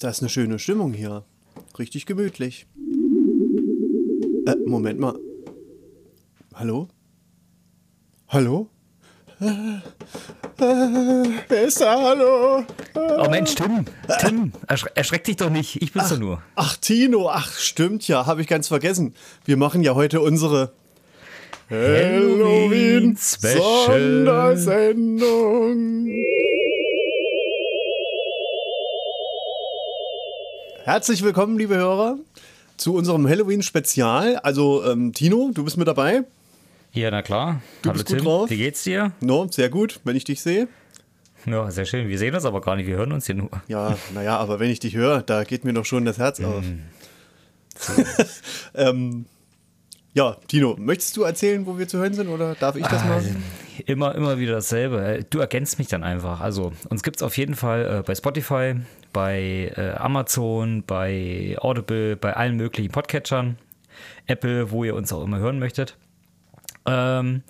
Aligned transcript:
Ist 0.00 0.04
das 0.04 0.20
eine 0.20 0.30
schöne 0.30 0.58
Stimmung 0.58 0.94
hier? 0.94 1.24
Richtig 1.78 2.06
gemütlich. 2.06 2.66
Äh, 4.46 4.56
Moment 4.64 4.98
mal. 4.98 5.14
Hallo? 6.54 6.88
Hallo? 8.28 8.70
Äh, 9.42 9.44
äh, 9.44 11.28
wer 11.48 11.62
ist 11.64 11.82
da? 11.82 12.00
Hallo? 12.00 12.64
Oh 12.94 13.28
Mensch, 13.28 13.54
Tim, 13.54 13.84
Tim, 14.20 14.52
erschre 14.66 14.90
erschreck 14.96 15.24
dich 15.24 15.36
doch 15.36 15.50
nicht, 15.50 15.82
ich 15.82 15.92
bin's 15.92 16.06
ach, 16.06 16.12
doch 16.12 16.18
nur. 16.18 16.42
Ach, 16.54 16.78
Tino, 16.78 17.28
ach, 17.28 17.52
stimmt 17.58 18.08
ja, 18.08 18.24
habe 18.24 18.40
ich 18.40 18.46
ganz 18.46 18.68
vergessen. 18.68 19.12
Wir 19.44 19.58
machen 19.58 19.82
ja 19.82 19.94
heute 19.94 20.22
unsere 20.22 20.72
Halloween 21.68 23.18
Special 23.18 24.24
Sondersendung. 24.24 26.08
Herzlich 30.90 31.22
willkommen, 31.22 31.56
liebe 31.56 31.76
Hörer, 31.76 32.18
zu 32.76 32.96
unserem 32.96 33.28
Halloween-Spezial. 33.28 34.38
Also, 34.38 34.84
ähm, 34.84 35.12
Tino, 35.12 35.52
du 35.54 35.62
bist 35.62 35.76
mit 35.76 35.86
dabei. 35.86 36.24
Ja, 36.92 37.12
na 37.12 37.22
klar. 37.22 37.62
Du 37.82 37.90
Hallo 37.90 37.98
bist 37.98 38.08
gut 38.08 38.16
Tim, 38.16 38.24
drauf? 38.24 38.50
wie 38.50 38.56
geht's 38.56 38.82
dir? 38.82 39.12
No, 39.20 39.46
sehr 39.48 39.68
gut, 39.68 40.00
wenn 40.02 40.16
ich 40.16 40.24
dich 40.24 40.42
sehe. 40.42 40.66
Ja, 41.46 41.70
sehr 41.70 41.84
schön. 41.84 42.08
Wir 42.08 42.18
sehen 42.18 42.34
uns 42.34 42.44
aber 42.44 42.60
gar 42.60 42.74
nicht, 42.74 42.88
wir 42.88 42.96
hören 42.96 43.12
uns 43.12 43.26
hier 43.26 43.36
nur. 43.36 43.50
Ja, 43.68 43.96
naja, 44.12 44.36
aber 44.38 44.58
wenn 44.58 44.68
ich 44.68 44.80
dich 44.80 44.96
höre, 44.96 45.22
da 45.22 45.44
geht 45.44 45.64
mir 45.64 45.72
doch 45.74 45.84
schon 45.84 46.04
das 46.04 46.18
Herz 46.18 46.40
auf. 46.40 46.64
Mm. 47.86 48.00
ähm, 48.74 49.24
ja, 50.12 50.36
Tino, 50.48 50.74
möchtest 50.76 51.16
du 51.16 51.22
erzählen, 51.22 51.64
wo 51.66 51.78
wir 51.78 51.86
zu 51.86 51.98
hören 51.98 52.14
sind 52.14 52.26
oder 52.28 52.56
darf 52.56 52.74
ich 52.74 52.84
das 52.84 53.02
Ah, 53.02 53.06
mal? 53.06 53.24
Immer, 53.86 54.14
immer 54.16 54.38
wieder 54.38 54.54
dasselbe. 54.54 55.24
Du 55.30 55.38
ergänzt 55.38 55.78
mich 55.78 55.86
dann 55.86 56.02
einfach. 56.02 56.40
Also, 56.40 56.72
uns 56.88 57.04
gibt's 57.04 57.22
auf 57.22 57.38
jeden 57.38 57.54
Fall 57.54 58.00
äh, 58.00 58.02
bei 58.02 58.16
Spotify, 58.16 58.74
bei 59.12 59.72
äh, 59.76 59.92
Amazon, 59.96 60.82
bei 60.86 61.56
Audible, 61.60 62.16
bei 62.16 62.34
allen 62.34 62.56
möglichen 62.56 62.90
Podcatchern, 62.90 63.58
Apple, 64.26 64.70
wo 64.70 64.84
ihr 64.84 64.94
uns 64.94 65.12
auch 65.12 65.24
immer 65.24 65.38
hören 65.38 65.58
möchtet. 65.58 65.96
Ähm, 66.86 67.42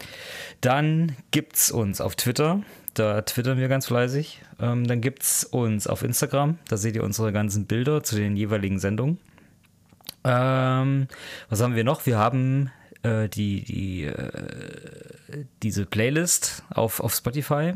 dann 0.61 1.17
gibt's 1.31 1.71
uns 1.71 2.01
auf 2.01 2.17
Twitter. 2.17 2.63
Da 2.95 3.23
twittern 3.23 3.59
wir 3.59 3.69
ganz 3.69 3.87
fleißig. 3.87 4.43
Ähm, 4.61 4.87
dann 4.87 5.01
gibt's 5.01 5.45
uns 5.45 5.87
auf 5.87 6.03
Instagram. 6.03 6.59
Da 6.69 6.77
seht 6.77 6.97
ihr 6.97 7.05
unsere 7.05 7.33
ganzen 7.33 7.67
Bilder 7.67 8.03
zu 8.03 8.17
den 8.17 8.37
jeweiligen 8.37 8.79
Sendungen. 8.79 9.19
Ähm, 10.25 11.07
was 11.49 11.63
haben 11.63 11.77
wir 11.77 11.85
noch? 11.85 12.05
Wir 12.07 12.19
haben 12.19 12.71
äh, 13.03 13.29
die, 13.29 13.63
die, 13.65 14.05
äh, 14.05 15.45
diese 15.63 15.87
Playlist 15.87 16.65
auf, 16.71 17.01
auf 17.01 17.15
Spotify, 17.15 17.75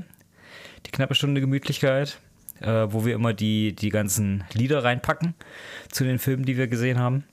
die 0.84 0.91
knappe 0.91 1.14
Stunde 1.14 1.41
Gemütlichkeit, 1.41 2.19
äh, 2.60 2.86
wo 2.88 3.05
wir 3.05 3.14
immer 3.14 3.33
die, 3.33 3.74
die 3.74 3.91
ganzen 3.91 4.44
Lieder 4.52 4.84
reinpacken 4.84 5.34
zu 5.91 6.05
den 6.05 6.19
Filmen, 6.19 6.44
die 6.44 6.56
wir 6.56 6.69
gesehen 6.69 6.98
haben. 6.98 7.24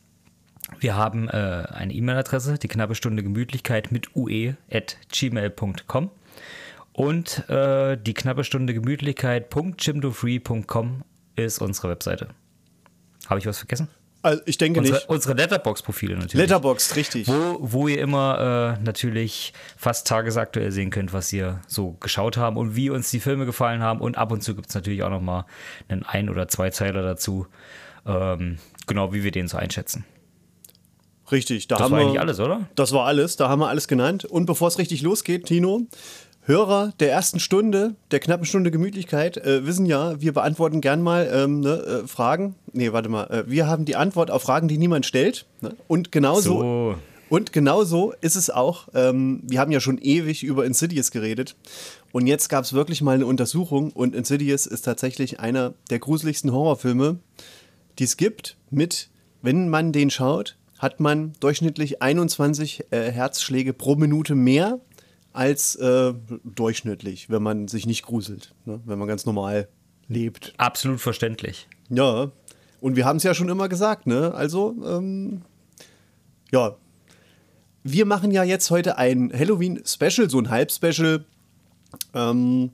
Wir 0.80 0.96
haben 0.96 1.28
äh, 1.28 1.32
eine 1.32 1.94
E-Mail-Adresse, 1.94 2.58
die 2.58 2.68
knappe 2.68 2.96
Stunde 2.96 3.22
Gemütlichkeit 3.24 3.92
mit 3.92 4.16
ue 4.16 4.58
at 4.72 4.98
gmail.com 5.12 6.10
und 6.94 7.50
äh, 7.50 7.98
die 7.98 8.14
knappe 8.14 8.44
Stunde 8.44 8.74
Gemütlichkeit.chimdofree.com 8.74 11.04
ist 11.36 11.60
unsere 11.60 11.90
Webseite. 11.90 12.30
Habe 13.28 13.40
ich 13.40 13.46
was 13.46 13.60
vergessen? 13.60 13.90
Also, 14.24 14.42
ich 14.46 14.58
denke 14.58 14.80
Unsere, 14.80 14.98
nicht. 14.98 15.10
unsere 15.10 15.34
Letterbox-Profile 15.34 16.14
natürlich. 16.14 16.34
Letterboxd, 16.36 16.96
richtig. 16.96 17.28
wo, 17.28 17.58
wo 17.60 17.88
ihr 17.88 18.00
immer 18.00 18.78
äh, 18.80 18.84
natürlich 18.84 19.52
fast 19.78 20.06
tagesaktuell 20.08 20.72
sehen 20.72 20.92
könnt, 20.92 21.12
was 21.12 21.34
ihr 21.34 21.60
so 21.68 21.94
geschaut 22.00 22.38
haben 22.38 22.58
und 22.58 22.76
wie 22.76 22.90
uns 22.92 23.10
die 23.10 23.20
Filme 23.20 23.46
gefallen 23.48 23.82
haben. 23.82 24.00
Und 24.00 24.18
ab 24.18 24.32
und 24.32 24.44
zu 24.44 24.56
gibt 24.56 24.70
es 24.70 24.76
natürlich 24.76 25.02
auch 25.04 25.10
noch 25.10 25.22
mal 25.22 25.46
einen 25.90 26.04
Ein- 26.04 26.30
oder 26.30 26.48
Zweizeiler 26.48 27.02
dazu, 27.02 27.48
ähm, 28.06 28.60
genau 28.86 29.12
wie 29.14 29.24
wir 29.24 29.32
den 29.32 29.48
so 29.48 29.58
einschätzen. 29.58 30.06
Richtig, 31.32 31.68
da 31.68 31.76
Das 31.78 31.86
haben 31.86 31.92
war 31.94 32.00
wir. 32.00 32.06
eigentlich 32.08 32.20
alles, 32.20 32.40
oder? 32.40 32.68
Das 32.76 32.92
war 32.92 33.06
alles, 33.06 33.38
da 33.38 33.48
haben 33.50 33.60
wir 33.60 33.70
alles 33.70 33.88
genannt. 33.88 34.26
Und 34.26 34.46
bevor 34.46 34.68
es 34.68 34.78
richtig 34.78 35.02
losgeht, 35.02 35.46
Tino, 35.46 35.84
Hörer 36.44 36.92
der 37.00 37.12
ersten 37.12 37.40
Stunde, 37.40 37.96
der 38.10 38.20
knappen 38.20 38.46
Stunde 38.46 38.72
Gemütlichkeit, 38.72 39.38
äh, 39.38 39.66
wissen 39.66 39.86
ja, 39.86 40.20
wir 40.20 40.34
beantworten 40.34 40.82
gern 40.82 41.02
mal 41.02 41.30
ähm, 41.32 41.60
ne, 41.60 41.74
äh, 42.04 42.08
Fragen. 42.08 42.56
Nee, 42.74 42.92
warte 42.94 43.10
mal. 43.10 43.26
Äh, 43.26 43.44
wir 43.48 43.68
haben 43.68 43.86
die 43.86 43.96
Antwort 43.96 44.32
auf 44.32 44.42
Fragen, 44.42 44.68
die 44.68 44.80
niemand 44.80 45.06
stellt. 45.06 45.46
Ne? 45.62 45.76
Und 45.88 46.12
genauso. 46.12 46.60
So. 46.60 46.96
Und 47.30 47.54
genauso 47.54 48.14
ist 48.22 48.36
es 48.36 48.50
auch. 48.50 48.90
Ähm, 48.94 49.44
wir 49.44 49.60
haben 49.60 49.72
ja 49.72 49.80
schon 49.80 50.00
ewig 50.00 50.44
über 50.44 50.66
Insidious 50.66 51.12
geredet. 51.12 51.56
Und 52.12 52.28
jetzt 52.28 52.50
gab 52.50 52.66
es 52.66 52.74
wirklich 52.74 53.02
mal 53.02 53.16
eine 53.16 53.28
Untersuchung. 53.28 53.92
Und 53.92 54.16
Insidious 54.16 54.66
ist 54.66 54.82
tatsächlich 54.82 55.40
einer 55.40 55.76
der 55.92 56.00
gruseligsten 56.00 56.52
Horrorfilme, 56.52 57.20
die 58.00 58.04
es 58.04 58.18
gibt. 58.18 58.58
Mit, 58.72 59.10
wenn 59.42 59.70
man 59.70 59.94
den 59.94 60.10
schaut, 60.10 60.58
hat 60.80 61.00
man 61.00 61.34
durchschnittlich 61.40 62.02
21 62.02 62.86
äh, 62.90 63.12
Herzschläge 63.12 63.72
pro 63.74 63.96
Minute 63.96 64.34
mehr 64.34 64.80
als 65.34 65.76
äh, 65.76 66.14
durchschnittlich, 66.44 67.30
wenn 67.30 67.42
man 67.44 67.68
sich 67.68 67.86
nicht 67.86 68.04
gruselt. 68.04 68.54
Ne? 68.66 68.80
Wenn 68.86 69.00
man 69.00 69.08
ganz 69.08 69.26
normal 69.26 69.68
lebt. 70.08 70.54
Absolut 70.58 71.00
verständlich. 71.00 71.68
Ja. 71.90 72.32
Und 72.82 72.96
wir 72.96 73.06
haben 73.06 73.18
es 73.18 73.24
ja 73.24 73.34
schon 73.34 73.50
immer 73.50 73.70
gesagt, 73.70 74.08
ne? 74.08 74.34
Also, 74.34 74.76
ähm, 74.86 75.42
ja. 76.52 76.76
Wir 77.84 78.06
machen 78.06 78.32
ja 78.32 78.44
jetzt 78.44 78.70
heute 78.72 78.98
ein 78.98 79.32
Halloween-Special, 79.34 80.30
so 80.30 80.40
ein 80.40 80.50
Halb-Special. 80.50 81.26
Ähm, 82.14 82.72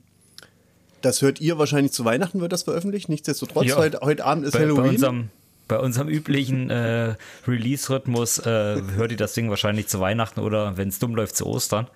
das 1.00 1.22
hört 1.22 1.40
ihr 1.40 1.58
wahrscheinlich 1.58 1.92
zu 1.92 2.04
Weihnachten, 2.04 2.40
wird 2.40 2.52
das 2.52 2.64
veröffentlicht. 2.64 3.08
Nichtsdestotrotz, 3.08 3.68
Ja. 3.68 3.76
heute, 3.76 4.00
heute 4.02 4.24
Abend 4.24 4.44
ist 4.44 4.52
Bei, 4.52 4.58
bei, 4.60 4.64
Halloween. 4.64 4.90
unserem, 4.90 5.30
bei 5.68 5.78
unserem 5.78 6.08
üblichen 6.08 6.70
äh, 6.70 7.14
Release-Rhythmus 7.46 8.38
äh, 8.38 8.80
hört 8.94 9.10
ihr 9.12 9.16
das 9.18 9.34
Ding 9.34 9.50
wahrscheinlich 9.50 9.86
zu 9.88 10.00
Weihnachten 10.00 10.40
oder 10.40 10.76
wenn 10.76 10.88
es 10.88 10.98
dumm 10.98 11.14
läuft 11.14 11.36
zu 11.36 11.46
Ostern. 11.46 11.86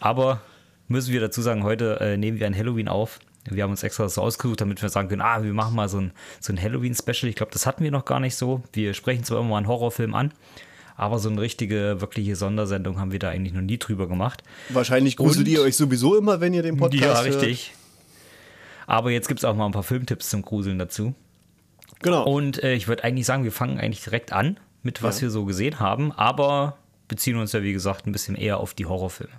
Aber 0.00 0.40
müssen 0.88 1.12
wir 1.12 1.20
dazu 1.20 1.42
sagen, 1.42 1.62
heute 1.64 2.00
äh, 2.00 2.16
nehmen 2.16 2.38
wir 2.40 2.46
ein 2.46 2.56
Halloween 2.56 2.88
auf. 2.88 3.18
Wir 3.48 3.62
haben 3.62 3.70
uns 3.72 3.82
extra 3.82 4.08
so 4.08 4.22
ausgesucht, 4.22 4.62
damit 4.62 4.80
wir 4.80 4.88
sagen 4.88 5.08
können, 5.08 5.20
ah, 5.20 5.42
wir 5.42 5.52
machen 5.52 5.74
mal 5.76 5.88
so 5.88 5.98
ein, 6.00 6.12
so 6.40 6.52
ein 6.52 6.60
Halloween-Special. 6.60 7.28
Ich 7.28 7.36
glaube, 7.36 7.52
das 7.52 7.66
hatten 7.66 7.84
wir 7.84 7.90
noch 7.90 8.06
gar 8.06 8.20
nicht 8.20 8.36
so. 8.36 8.62
Wir 8.72 8.94
sprechen 8.94 9.22
zwar 9.22 9.40
immer 9.40 9.50
mal 9.50 9.56
einen 9.58 9.68
Horrorfilm 9.68 10.14
an, 10.14 10.32
aber 10.96 11.18
so 11.18 11.28
eine 11.28 11.42
richtige, 11.42 12.00
wirkliche 12.00 12.36
Sondersendung 12.36 12.98
haben 12.98 13.12
wir 13.12 13.18
da 13.18 13.28
eigentlich 13.28 13.52
noch 13.52 13.60
nie 13.60 13.76
drüber 13.78 14.08
gemacht. 14.08 14.42
Wahrscheinlich 14.70 15.18
gruselt 15.18 15.46
Und- 15.46 15.52
ihr 15.52 15.60
euch 15.60 15.76
sowieso 15.76 16.16
immer, 16.16 16.40
wenn 16.40 16.54
ihr 16.54 16.62
den 16.62 16.78
Podcast 16.78 17.02
ja, 17.02 17.14
hört. 17.22 17.26
richtig. 17.26 17.74
Aber 18.86 19.10
jetzt 19.10 19.28
gibt 19.28 19.40
es 19.40 19.44
auch 19.44 19.54
mal 19.54 19.66
ein 19.66 19.72
paar 19.72 19.82
Filmtipps 19.82 20.30
zum 20.30 20.40
Gruseln 20.42 20.78
dazu. 20.78 21.14
Genau. 22.02 22.24
Und 22.24 22.62
äh, 22.62 22.74
ich 22.74 22.88
würde 22.88 23.04
eigentlich 23.04 23.26
sagen, 23.26 23.44
wir 23.44 23.52
fangen 23.52 23.78
eigentlich 23.78 24.04
direkt 24.04 24.32
an 24.32 24.58
mit 24.82 25.02
was 25.02 25.16
Ja. 25.16 25.22
wir 25.22 25.30
so 25.30 25.44
gesehen 25.44 25.80
haben, 25.80 26.12
aber 26.12 26.76
beziehen 27.08 27.36
uns 27.36 27.52
ja, 27.52 27.62
wie 27.62 27.72
gesagt, 27.72 28.06
ein 28.06 28.12
bisschen 28.12 28.34
eher 28.36 28.58
auf 28.58 28.74
die 28.74 28.86
Horrorfilme. 28.86 29.32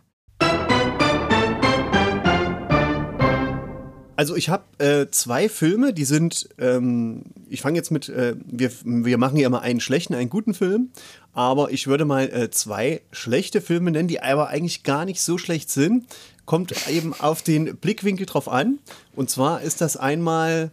Also 4.17 4.37
ich 4.37 4.47
habe 4.47 4.63
äh, 4.77 5.07
zwei 5.11 5.49
Filme, 5.49 5.93
die 5.93 6.05
sind, 6.05 6.47
ähm, 6.57 7.23
ich 7.49 7.61
fange 7.61 7.75
jetzt 7.77 7.91
mit, 7.91 8.07
äh, 8.07 8.35
wir, 8.45 8.71
wir 8.85 9.17
machen 9.17 9.37
ja 9.37 9.45
immer 9.45 9.61
einen 9.61 9.81
schlechten, 9.81 10.13
einen 10.15 10.29
guten 10.29 10.53
Film, 10.53 10.91
aber 11.33 11.71
ich 11.71 11.87
würde 11.87 12.05
mal 12.05 12.23
äh, 12.29 12.49
zwei 12.49 13.01
schlechte 13.11 13.59
Filme 13.59 13.91
nennen, 13.91 14.07
die 14.07 14.21
aber 14.21 14.47
eigentlich 14.47 14.83
gar 14.83 15.03
nicht 15.03 15.19
so 15.21 15.37
schlecht 15.37 15.69
sind. 15.69 16.05
Kommt 16.45 16.73
eben 16.87 17.13
auf 17.13 17.41
den 17.41 17.75
Blickwinkel 17.75 18.25
drauf 18.25 18.47
an. 18.47 18.79
Und 19.17 19.29
zwar 19.29 19.61
ist 19.61 19.81
das 19.81 19.97
einmal 19.97 20.71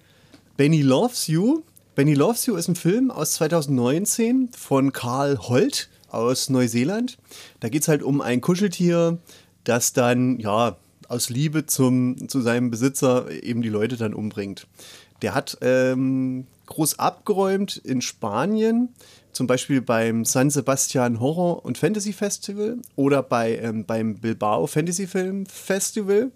Benny 0.56 0.82
Loves 0.82 1.28
You. 1.28 1.62
Benny 1.94 2.12
Loves 2.12 2.44
You 2.44 2.56
ist 2.56 2.68
ein 2.68 2.76
Film 2.76 3.10
aus 3.10 3.32
2019 3.32 4.50
von 4.56 4.92
Karl 4.92 5.38
Holt 5.38 5.88
aus 6.10 6.50
Neuseeland. 6.50 7.16
Da 7.60 7.70
geht 7.70 7.82
es 7.82 7.88
halt 7.88 8.02
um 8.02 8.20
ein 8.20 8.42
Kuscheltier, 8.42 9.18
das 9.64 9.94
dann, 9.94 10.38
ja, 10.38 10.76
aus 11.08 11.30
Liebe 11.30 11.64
zum, 11.64 12.28
zu 12.28 12.42
seinem 12.42 12.70
Besitzer 12.70 13.30
eben 13.30 13.62
die 13.62 13.70
Leute 13.70 13.96
dann 13.96 14.12
umbringt. 14.12 14.66
Der 15.22 15.34
hat 15.34 15.56
ähm, 15.62 16.46
groß 16.66 16.98
abgeräumt 16.98 17.78
in 17.78 18.02
Spanien, 18.02 18.90
zum 19.32 19.46
Beispiel 19.46 19.80
beim 19.80 20.26
San 20.26 20.50
Sebastian 20.50 21.18
Horror 21.18 21.64
und 21.64 21.78
Fantasy 21.78 22.12
Festival 22.12 22.76
oder 22.94 23.22
bei, 23.22 23.56
ähm, 23.56 23.86
beim 23.86 24.16
Bilbao 24.16 24.66
Fantasy 24.66 25.06
Film 25.06 25.46
Festival. 25.46 26.30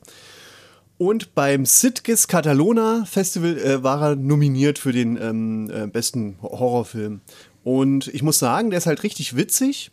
Und 0.98 1.34
beim 1.34 1.66
Sitges 1.66 2.26
Catalona 2.26 3.04
Festival 3.04 3.58
äh, 3.58 3.82
war 3.82 4.02
er 4.02 4.16
nominiert 4.16 4.78
für 4.78 4.92
den 4.92 5.16
ähm, 5.20 5.70
äh, 5.70 5.86
besten 5.86 6.38
Horrorfilm. 6.40 7.20
Und 7.64 8.08
ich 8.08 8.22
muss 8.22 8.38
sagen, 8.38 8.70
der 8.70 8.78
ist 8.78 8.86
halt 8.86 9.02
richtig 9.02 9.36
witzig. 9.36 9.90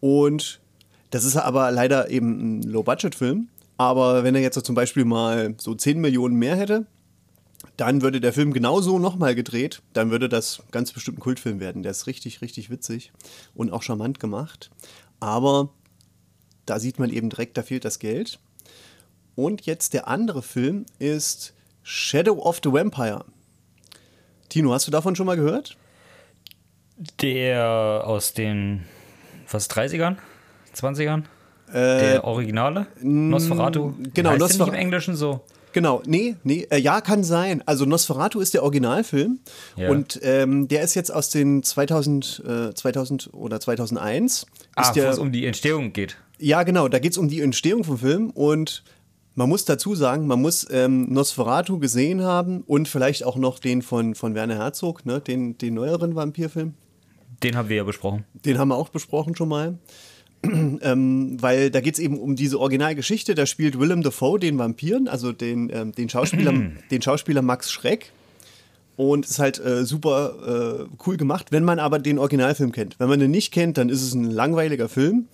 Und 0.00 0.60
das 1.10 1.24
ist 1.24 1.36
aber 1.36 1.70
leider 1.72 2.10
eben 2.10 2.58
ein 2.58 2.62
Low-Budget-Film. 2.62 3.48
Aber 3.76 4.22
wenn 4.22 4.34
er 4.34 4.40
jetzt 4.40 4.64
zum 4.64 4.74
Beispiel 4.74 5.04
mal 5.04 5.54
so 5.58 5.74
10 5.74 6.00
Millionen 6.00 6.36
mehr 6.36 6.56
hätte, 6.56 6.86
dann 7.76 8.02
würde 8.02 8.20
der 8.20 8.32
Film 8.32 8.52
genauso 8.52 8.98
nochmal 8.98 9.34
gedreht. 9.34 9.82
Dann 9.92 10.10
würde 10.10 10.28
das 10.28 10.62
ganz 10.70 10.92
bestimmt 10.92 11.18
ein 11.18 11.22
Kultfilm 11.22 11.58
werden. 11.60 11.82
Der 11.82 11.90
ist 11.90 12.06
richtig, 12.06 12.40
richtig 12.40 12.70
witzig 12.70 13.12
und 13.54 13.72
auch 13.72 13.82
charmant 13.82 14.20
gemacht. 14.20 14.70
Aber 15.20 15.70
da 16.66 16.78
sieht 16.78 16.98
man 16.98 17.10
eben 17.10 17.30
direkt, 17.30 17.56
da 17.56 17.62
fehlt 17.62 17.84
das 17.84 17.98
Geld. 17.98 18.38
Und 19.36 19.66
jetzt 19.66 19.92
der 19.94 20.08
andere 20.08 20.42
Film 20.42 20.86
ist 20.98 21.54
Shadow 21.82 22.38
of 22.42 22.60
the 22.64 22.72
Vampire. 22.72 23.24
Tino, 24.48 24.72
hast 24.72 24.86
du 24.86 24.90
davon 24.90 25.14
schon 25.14 25.26
mal 25.26 25.36
gehört? 25.36 25.76
Der 27.20 28.02
aus 28.04 28.32
den, 28.32 28.84
was, 29.50 29.68
30ern? 29.70 30.16
20ern? 30.74 31.22
der 31.72 32.22
Originale? 32.24 32.86
Nosferatu? 33.02 33.92
genau, 34.14 34.30
heißt 34.30 34.40
der 34.40 34.48
Nosfer- 34.48 34.64
nicht 34.66 34.68
im 34.68 34.74
Englischen 34.74 35.16
so? 35.16 35.40
Genau, 35.72 36.00
nee, 36.06 36.36
nee, 36.44 36.66
äh, 36.70 36.78
ja, 36.78 37.00
kann 37.02 37.22
sein. 37.24 37.62
Also 37.66 37.84
Nosferatu 37.84 38.40
ist 38.40 38.54
der 38.54 38.62
Originalfilm 38.62 39.40
Ja. 39.76 39.90
und 39.90 40.18
ähm, 40.22 40.68
der 40.68 40.82
ist 40.82 40.94
jetzt 40.94 41.12
aus 41.12 41.28
den 41.28 41.62
2000, 41.64 42.42
äh, 42.46 42.72
2000 42.72 43.34
oder 43.34 43.60
2001. 43.60 44.46
Ah, 44.76 44.90
wo 44.94 45.00
es 45.00 45.18
um 45.18 45.32
die 45.32 45.44
Entstehung 45.44 45.92
geht. 45.92 46.16
Ja, 46.38 46.62
genau, 46.62 46.88
da 46.88 46.98
geht 46.98 47.12
es 47.12 47.18
um 47.18 47.28
die 47.28 47.40
Entstehung 47.42 47.82
vom 47.84 47.98
Film 47.98 48.30
und 48.30 48.84
man 49.36 49.50
muss 49.50 49.66
dazu 49.66 49.94
sagen, 49.94 50.26
man 50.26 50.40
muss 50.40 50.66
ähm, 50.70 51.12
Nosferatu 51.12 51.78
gesehen 51.78 52.22
haben 52.22 52.62
und 52.62 52.88
vielleicht 52.88 53.22
auch 53.22 53.36
noch 53.36 53.58
den 53.58 53.82
von, 53.82 54.14
von 54.14 54.34
Werner 54.34 54.56
Herzog, 54.56 55.04
ne, 55.04 55.20
den, 55.20 55.58
den 55.58 55.74
neueren 55.74 56.16
Vampirfilm. 56.16 56.74
Den 57.42 57.54
haben 57.54 57.68
wir 57.68 57.76
ja 57.76 57.84
besprochen. 57.84 58.24
Den 58.32 58.58
haben 58.58 58.68
wir 58.68 58.76
auch 58.76 58.88
besprochen 58.88 59.36
schon 59.36 59.50
mal. 59.50 59.78
ähm, 60.42 61.36
weil 61.40 61.70
da 61.70 61.80
geht 61.80 61.94
es 61.94 62.00
eben 62.00 62.18
um 62.18 62.34
diese 62.34 62.58
Originalgeschichte. 62.58 63.34
Da 63.34 63.44
spielt 63.44 63.78
Willem 63.78 64.02
Dafoe 64.02 64.38
den 64.38 64.58
Vampiren, 64.58 65.06
also 65.06 65.32
den, 65.32 65.70
ähm, 65.70 65.92
den, 65.92 66.08
Schauspieler, 66.08 66.54
den 66.90 67.02
Schauspieler 67.02 67.42
Max 67.42 67.70
Schreck. 67.70 68.12
Und 68.96 69.26
ist 69.26 69.38
halt 69.38 69.58
äh, 69.58 69.84
super 69.84 70.86
äh, 70.88 70.94
cool 71.06 71.18
gemacht, 71.18 71.48
wenn 71.52 71.64
man 71.64 71.78
aber 71.78 71.98
den 71.98 72.18
Originalfilm 72.18 72.72
kennt. 72.72 72.98
Wenn 72.98 73.10
man 73.10 73.20
den 73.20 73.30
nicht 73.30 73.52
kennt, 73.52 73.76
dann 73.76 73.90
ist 73.90 74.02
es 74.02 74.14
ein 74.14 74.24
langweiliger 74.24 74.88
Film. 74.88 75.28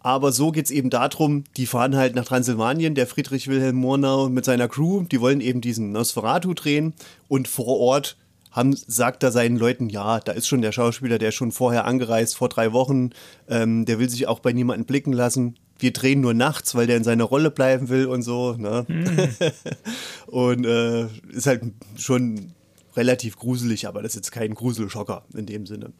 Aber 0.00 0.32
so 0.32 0.52
geht 0.52 0.66
es 0.66 0.70
eben 0.70 0.90
darum, 0.90 1.44
die 1.56 1.66
fahren 1.66 1.96
halt 1.96 2.14
nach 2.14 2.24
Transsilvanien, 2.24 2.94
der 2.94 3.06
Friedrich 3.06 3.48
Wilhelm 3.48 3.76
Murnau 3.76 4.28
mit 4.28 4.44
seiner 4.44 4.68
Crew, 4.68 5.02
die 5.02 5.20
wollen 5.20 5.40
eben 5.40 5.60
diesen 5.60 5.92
Nosferatu 5.92 6.54
drehen 6.54 6.94
und 7.26 7.48
vor 7.48 7.78
Ort 7.80 8.16
haben, 8.52 8.74
sagt 8.74 9.22
er 9.22 9.32
seinen 9.32 9.56
Leuten, 9.56 9.88
ja, 9.88 10.20
da 10.20 10.32
ist 10.32 10.48
schon 10.48 10.62
der 10.62 10.72
Schauspieler, 10.72 11.18
der 11.18 11.30
ist 11.30 11.34
schon 11.34 11.52
vorher 11.52 11.84
angereist, 11.84 12.36
vor 12.36 12.48
drei 12.48 12.72
Wochen, 12.72 13.10
ähm, 13.48 13.84
der 13.84 13.98
will 13.98 14.08
sich 14.08 14.26
auch 14.26 14.40
bei 14.40 14.52
niemandem 14.52 14.86
blicken 14.86 15.12
lassen. 15.12 15.56
Wir 15.78 15.92
drehen 15.92 16.20
nur 16.20 16.34
nachts, 16.34 16.74
weil 16.74 16.86
der 16.86 16.96
in 16.96 17.04
seiner 17.04 17.24
Rolle 17.24 17.50
bleiben 17.50 17.88
will 17.88 18.06
und 18.06 18.22
so. 18.22 18.54
Ne? 18.54 18.84
und 20.26 20.64
äh, 20.64 21.06
ist 21.30 21.46
halt 21.46 21.62
schon 21.96 22.52
relativ 22.96 23.36
gruselig, 23.36 23.86
aber 23.86 24.02
das 24.02 24.12
ist 24.12 24.16
jetzt 24.16 24.32
kein 24.32 24.54
Gruselschocker 24.54 25.24
in 25.34 25.46
dem 25.46 25.66
Sinne. 25.66 25.92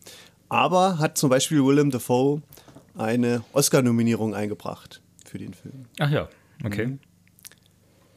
Aber 0.49 0.99
hat 0.99 1.19
zum 1.19 1.31
Beispiel 1.31 1.65
Willem 1.65 1.91
Dafoe 1.91 2.43
eine 2.99 3.43
Oscar-Nominierung 3.53 4.35
eingebracht 4.35 5.03
für 5.25 5.39
den 5.39 5.55
Film. 5.55 5.87
Ach 5.99 6.11
ja, 6.11 6.29
okay. 6.65 6.99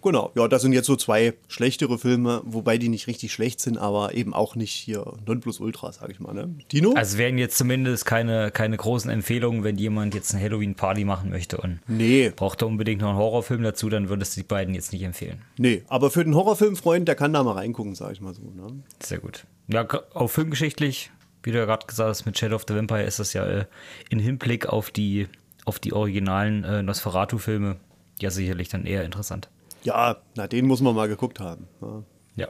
Genau, 0.04 0.32
ja, 0.36 0.48
das 0.48 0.64
sind 0.64 0.74
jetzt 0.74 0.88
so 0.88 0.96
zwei 0.96 1.34
schlechtere 1.48 2.00
Filme, 2.00 2.42
wobei 2.44 2.78
die 2.78 2.90
nicht 2.90 3.06
richtig 3.08 3.32
schlecht 3.32 3.60
sind, 3.60 3.78
aber 3.78 4.16
eben 4.16 4.34
auch 4.34 4.56
nicht 4.56 4.72
hier 4.72 5.14
Nonplusultra, 5.28 5.92
sag 5.92 6.10
ich 6.10 6.20
mal. 6.20 6.34
Ne? 6.34 6.56
Dino? 6.72 6.94
Also 6.96 7.18
wären 7.18 7.38
jetzt 7.38 7.58
zumindest 7.58 8.06
keine, 8.06 8.50
keine 8.50 8.78
großen 8.78 9.12
Empfehlungen, 9.12 9.64
wenn 9.64 9.78
jemand 9.78 10.16
jetzt 10.16 10.34
eine 10.34 10.44
Halloween-Party 10.44 11.06
machen 11.06 11.30
möchte 11.30 11.58
und 11.58 11.80
nee, 11.88 12.32
braucht 12.36 12.62
da 12.62 12.66
unbedingt 12.66 13.02
noch 13.02 13.10
einen 13.10 13.18
Horrorfilm 13.20 13.62
dazu, 13.62 13.90
dann 13.90 14.10
würdest 14.10 14.36
du 14.36 14.42
die 14.42 14.48
beiden 14.48 14.74
jetzt 14.74 14.92
nicht 14.92 15.04
empfehlen. 15.04 15.42
nee, 15.58 15.84
aber 15.88 16.10
für 16.10 16.24
den 16.24 16.34
Horrorfilmfreund, 16.34 17.08
der 17.08 17.16
kann 17.16 17.34
da 17.34 17.44
mal 17.44 17.54
reingucken, 17.54 17.94
sag 17.94 18.14
ich 18.14 18.22
mal 18.22 18.34
so. 18.34 18.42
Ne? 18.42 18.84
Sehr 19.04 19.20
gut. 19.20 19.46
Ja, 19.68 19.88
auch 20.14 20.28
filmgeschichtlich, 20.30 21.12
wie 21.44 21.52
du 21.52 21.58
ja 21.58 21.66
gerade 21.66 21.86
gesagt 21.86 22.10
hast, 22.10 22.26
mit 22.26 22.38
Shadow 22.38 22.56
of 22.56 22.66
the 22.68 22.76
Vampire 22.76 23.04
ist 23.04 23.20
das 23.20 23.34
ja 23.34 23.46
äh, 23.46 23.66
in 24.10 24.20
Hinblick 24.20 24.68
auf 24.68 24.92
die, 24.92 25.28
auf 25.66 25.80
die 25.80 25.94
originalen 25.94 26.64
äh, 26.64 26.84
Nosferatu-Filme 26.84 27.78
ja 28.20 28.30
sicherlich 28.30 28.70
dann 28.70 28.86
eher 28.86 29.04
interessant. 29.04 29.50
Ja, 29.84 30.18
na, 30.36 30.48
den 30.48 30.68
muss 30.68 30.82
man 30.82 30.96
mal 30.96 31.08
geguckt 31.08 31.40
haben. 31.40 31.68
ne? 31.82 32.04
Ja. 32.36 32.48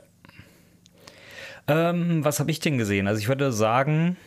Ja. 1.67 1.89
Ähm, 1.89 2.23
was 2.25 2.39
habe 2.39 2.51
ich 2.51 2.59
denn 2.59 2.77
gesehen? 2.77 3.07
Also 3.07 3.19
ich 3.19 3.27
würde 3.27 3.51
sagen, 3.51 4.17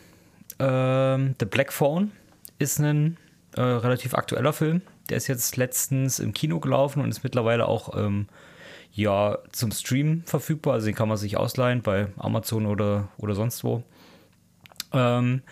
ähm, 0.59 1.35
The 1.39 1.47
Black 1.47 1.73
Phone 1.73 2.13
ist 2.59 2.79
ein 2.79 3.17
äh, 3.57 3.61
relativ 3.61 4.15
aktueller 4.15 4.53
Film. 4.53 4.83
Der 5.11 5.19
ist 5.19 5.27
jetzt 5.27 5.57
letztens 5.57 6.19
im 6.19 6.33
Kino 6.33 6.61
gelaufen 6.61 7.03
und 7.03 7.11
ist 7.11 7.25
mittlerweile 7.25 7.67
auch 7.69 7.97
ähm, 7.97 8.27
ja, 8.93 9.39
zum 9.53 9.71
Stream 9.73 10.23
verfügbar. 10.25 10.75
Also 10.75 10.87
den 10.87 10.95
kann 10.95 11.09
man 11.09 11.19
sich 11.19 11.37
ausleihen 11.37 11.83
bei 11.83 12.09
Amazon 12.17 12.67
oder, 12.67 13.09
oder 13.19 13.35
sonst 13.35 13.65
wo. 13.65 13.83
Ähm, 14.95 15.43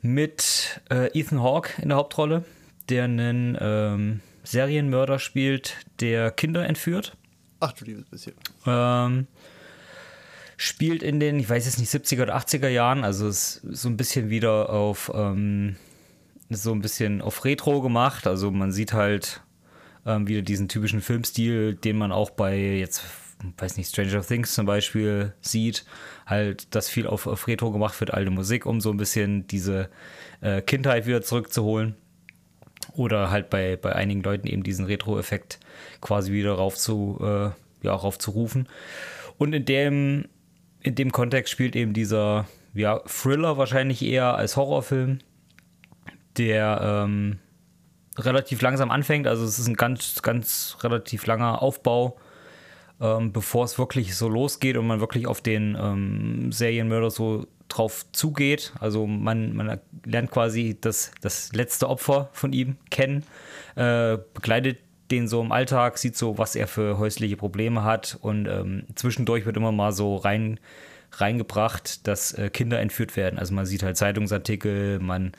mit 0.00 0.80
äh, 0.90 1.18
Ethan 1.18 1.42
Hawke 1.42 1.82
in 1.82 1.88
der 1.88 1.98
Hauptrolle, 1.98 2.44
der 2.88 3.04
einen 3.04 3.58
ähm, 3.60 4.20
Serienmörder 4.44 5.18
spielt, 5.18 5.76
der 6.00 6.30
Kinder 6.30 6.66
entführt. 6.66 7.16
Ach 7.60 7.72
du 7.72 7.84
liebes 7.84 8.04
bisschen. 8.06 8.34
Ähm, 8.66 9.26
spielt 10.56 11.02
in 11.02 11.20
den, 11.20 11.38
ich 11.38 11.48
weiß 11.48 11.64
jetzt 11.66 11.78
nicht, 11.78 11.90
70er 11.90 12.22
oder 12.22 12.36
80er 12.36 12.68
Jahren, 12.68 13.04
also 13.04 13.28
ist 13.28 13.60
so 13.62 13.88
ein 13.88 13.96
bisschen 13.96 14.30
wieder 14.30 14.70
auf 14.70 15.10
ähm, 15.14 15.76
so 16.50 16.72
ein 16.72 16.80
bisschen 16.80 17.20
auf 17.20 17.44
Retro 17.44 17.80
gemacht. 17.80 18.26
Also 18.26 18.50
man 18.50 18.72
sieht 18.72 18.92
halt 18.92 19.42
ähm, 20.06 20.26
wieder 20.28 20.42
diesen 20.42 20.68
typischen 20.68 21.00
Filmstil, 21.00 21.74
den 21.74 21.96
man 21.96 22.12
auch 22.12 22.30
bei 22.30 22.56
jetzt, 22.56 23.02
weiß 23.56 23.76
nicht, 23.76 23.88
Stranger 23.88 24.22
Things 24.22 24.54
zum 24.54 24.66
Beispiel 24.66 25.32
sieht. 25.40 25.84
Halt, 26.26 26.74
dass 26.74 26.88
viel 26.88 27.06
auf, 27.06 27.26
auf 27.26 27.46
Retro 27.46 27.70
gemacht 27.70 27.98
wird, 28.00 28.12
alte 28.12 28.30
Musik, 28.30 28.66
um 28.66 28.80
so 28.80 28.90
ein 28.90 28.96
bisschen 28.96 29.46
diese 29.46 29.88
äh, 30.40 30.60
Kindheit 30.62 31.06
wieder 31.06 31.22
zurückzuholen. 31.22 31.94
Oder 32.94 33.30
halt 33.30 33.50
bei, 33.50 33.76
bei 33.76 33.94
einigen 33.94 34.22
Leuten 34.22 34.46
eben 34.46 34.62
diesen 34.62 34.86
Retro-Effekt 34.86 35.60
quasi 36.00 36.32
wieder 36.32 36.52
rauf 36.52 36.76
zu, 36.76 37.18
äh, 37.20 37.50
ja, 37.86 37.92
raufzurufen. 37.92 38.68
Und 39.36 39.52
in 39.52 39.64
dem, 39.64 40.28
in 40.80 40.94
dem 40.94 41.12
Kontext 41.12 41.52
spielt 41.52 41.76
eben 41.76 41.92
dieser 41.92 42.48
ja, 42.74 43.00
Thriller 43.06 43.56
wahrscheinlich 43.56 44.02
eher 44.02 44.34
als 44.34 44.56
Horrorfilm, 44.56 45.18
der 46.36 46.80
ähm, 46.82 47.38
relativ 48.16 48.60
langsam 48.62 48.90
anfängt. 48.90 49.26
Also 49.26 49.44
es 49.44 49.58
ist 49.58 49.68
ein 49.68 49.76
ganz, 49.76 50.22
ganz 50.22 50.76
relativ 50.82 51.26
langer 51.26 51.62
Aufbau, 51.62 52.18
ähm, 53.00 53.32
bevor 53.32 53.64
es 53.64 53.78
wirklich 53.78 54.16
so 54.16 54.28
losgeht 54.28 54.76
und 54.76 54.86
man 54.86 55.00
wirklich 55.00 55.26
auf 55.26 55.40
den 55.40 55.76
ähm, 55.80 56.52
Serienmörder 56.52 57.10
so 57.10 57.46
drauf 57.68 58.06
zugeht. 58.12 58.72
Also 58.80 59.06
man, 59.06 59.54
man 59.54 59.80
lernt 60.04 60.30
quasi 60.30 60.76
das, 60.80 61.12
das 61.20 61.52
letzte 61.52 61.88
Opfer 61.88 62.30
von 62.32 62.52
ihm 62.52 62.76
kennen, 62.90 63.24
äh, 63.76 64.18
begleitet 64.34 64.78
den 65.10 65.26
so 65.26 65.40
im 65.40 65.52
Alltag, 65.52 65.98
sieht 65.98 66.16
so, 66.16 66.36
was 66.36 66.54
er 66.54 66.66
für 66.66 66.98
häusliche 66.98 67.36
Probleme 67.36 67.82
hat 67.82 68.18
und 68.20 68.46
ähm, 68.46 68.84
zwischendurch 68.94 69.46
wird 69.46 69.56
immer 69.56 69.72
mal 69.72 69.92
so 69.92 70.16
rein 70.16 70.60
reingebracht, 71.12 72.06
dass 72.06 72.32
äh, 72.32 72.50
Kinder 72.50 72.80
entführt 72.80 73.16
werden. 73.16 73.38
Also 73.38 73.54
man 73.54 73.64
sieht 73.64 73.82
halt 73.82 73.96
Zeitungsartikel, 73.96 74.98
man 74.98 75.32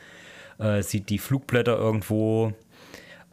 äh, 0.58 0.82
sieht 0.82 1.10
die 1.10 1.20
Flugblätter 1.20 1.78
irgendwo, 1.78 2.54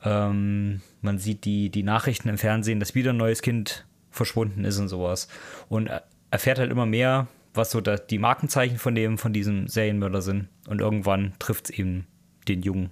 ähm, 0.05 0.83
man 1.01 1.19
sieht 1.19 1.47
die, 1.47 1.71
die 1.71 1.83
Nachrichten 1.83 2.29
im 2.29 2.37
Fernsehen, 2.37 2.79
dass 2.79 2.95
wieder 2.95 3.15
ein 3.15 3.17
neues 3.17 3.41
Kind 3.41 3.87
verschwunden 4.17 4.65
ist 4.65 4.79
und 4.79 4.89
sowas. 4.89 5.29
Und 5.69 5.87
er- 5.89 6.05
erfährt 6.31 6.59
halt 6.59 6.71
immer 6.71 6.87
mehr, 6.87 7.29
was 7.55 7.71
so 7.71 7.81
da, 7.81 7.97
die 7.97 8.19
Markenzeichen 8.19 8.79
von 8.79 8.95
dem, 8.95 9.17
von 9.19 9.33
diesem 9.33 9.69
Serienmörder 9.69 10.21
sind. 10.23 10.49
Und 10.69 10.81
irgendwann 10.81 11.35
trifft 11.39 11.71
es 11.71 11.79
eben 11.79 12.07
den 12.49 12.63
Jungen. 12.63 12.91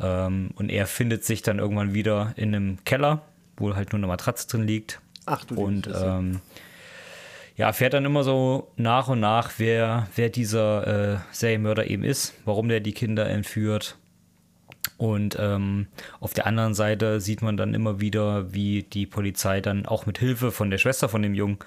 Ähm, 0.00 0.50
und 0.54 0.70
er 0.70 0.86
findet 0.86 1.24
sich 1.24 1.42
dann 1.42 1.58
irgendwann 1.58 1.94
wieder 1.94 2.32
in 2.36 2.54
einem 2.54 2.78
Keller, 2.84 3.22
wo 3.56 3.74
halt 3.74 3.92
nur 3.92 3.98
eine 3.98 4.06
Matratze 4.06 4.48
drin 4.48 4.66
liegt. 4.66 5.00
Ach 5.26 5.44
du 5.44 5.56
Und 5.56 5.88
ähm, 5.94 6.40
ja, 7.56 7.66
erfährt 7.66 7.92
dann 7.92 8.04
immer 8.04 8.24
so 8.24 8.70
nach 8.76 9.08
und 9.08 9.20
nach, 9.20 9.52
wer, 9.58 10.08
wer 10.16 10.28
dieser 10.30 11.14
äh, 11.14 11.18
Serienmörder 11.32 11.90
eben 11.90 12.04
ist, 12.04 12.34
warum 12.44 12.68
der 12.68 12.80
die 12.80 12.92
Kinder 12.92 13.28
entführt. 13.28 13.96
Und 14.98 15.36
ähm, 15.38 15.86
auf 16.20 16.34
der 16.34 16.46
anderen 16.46 16.74
Seite 16.74 17.20
sieht 17.20 17.40
man 17.40 17.56
dann 17.56 17.72
immer 17.72 18.00
wieder, 18.00 18.52
wie 18.52 18.82
die 18.82 19.06
Polizei 19.06 19.60
dann 19.60 19.86
auch 19.86 20.06
mit 20.06 20.18
Hilfe 20.18 20.50
von 20.50 20.70
der 20.70 20.78
Schwester 20.78 21.08
von 21.08 21.22
dem 21.22 21.34
Jungen 21.34 21.58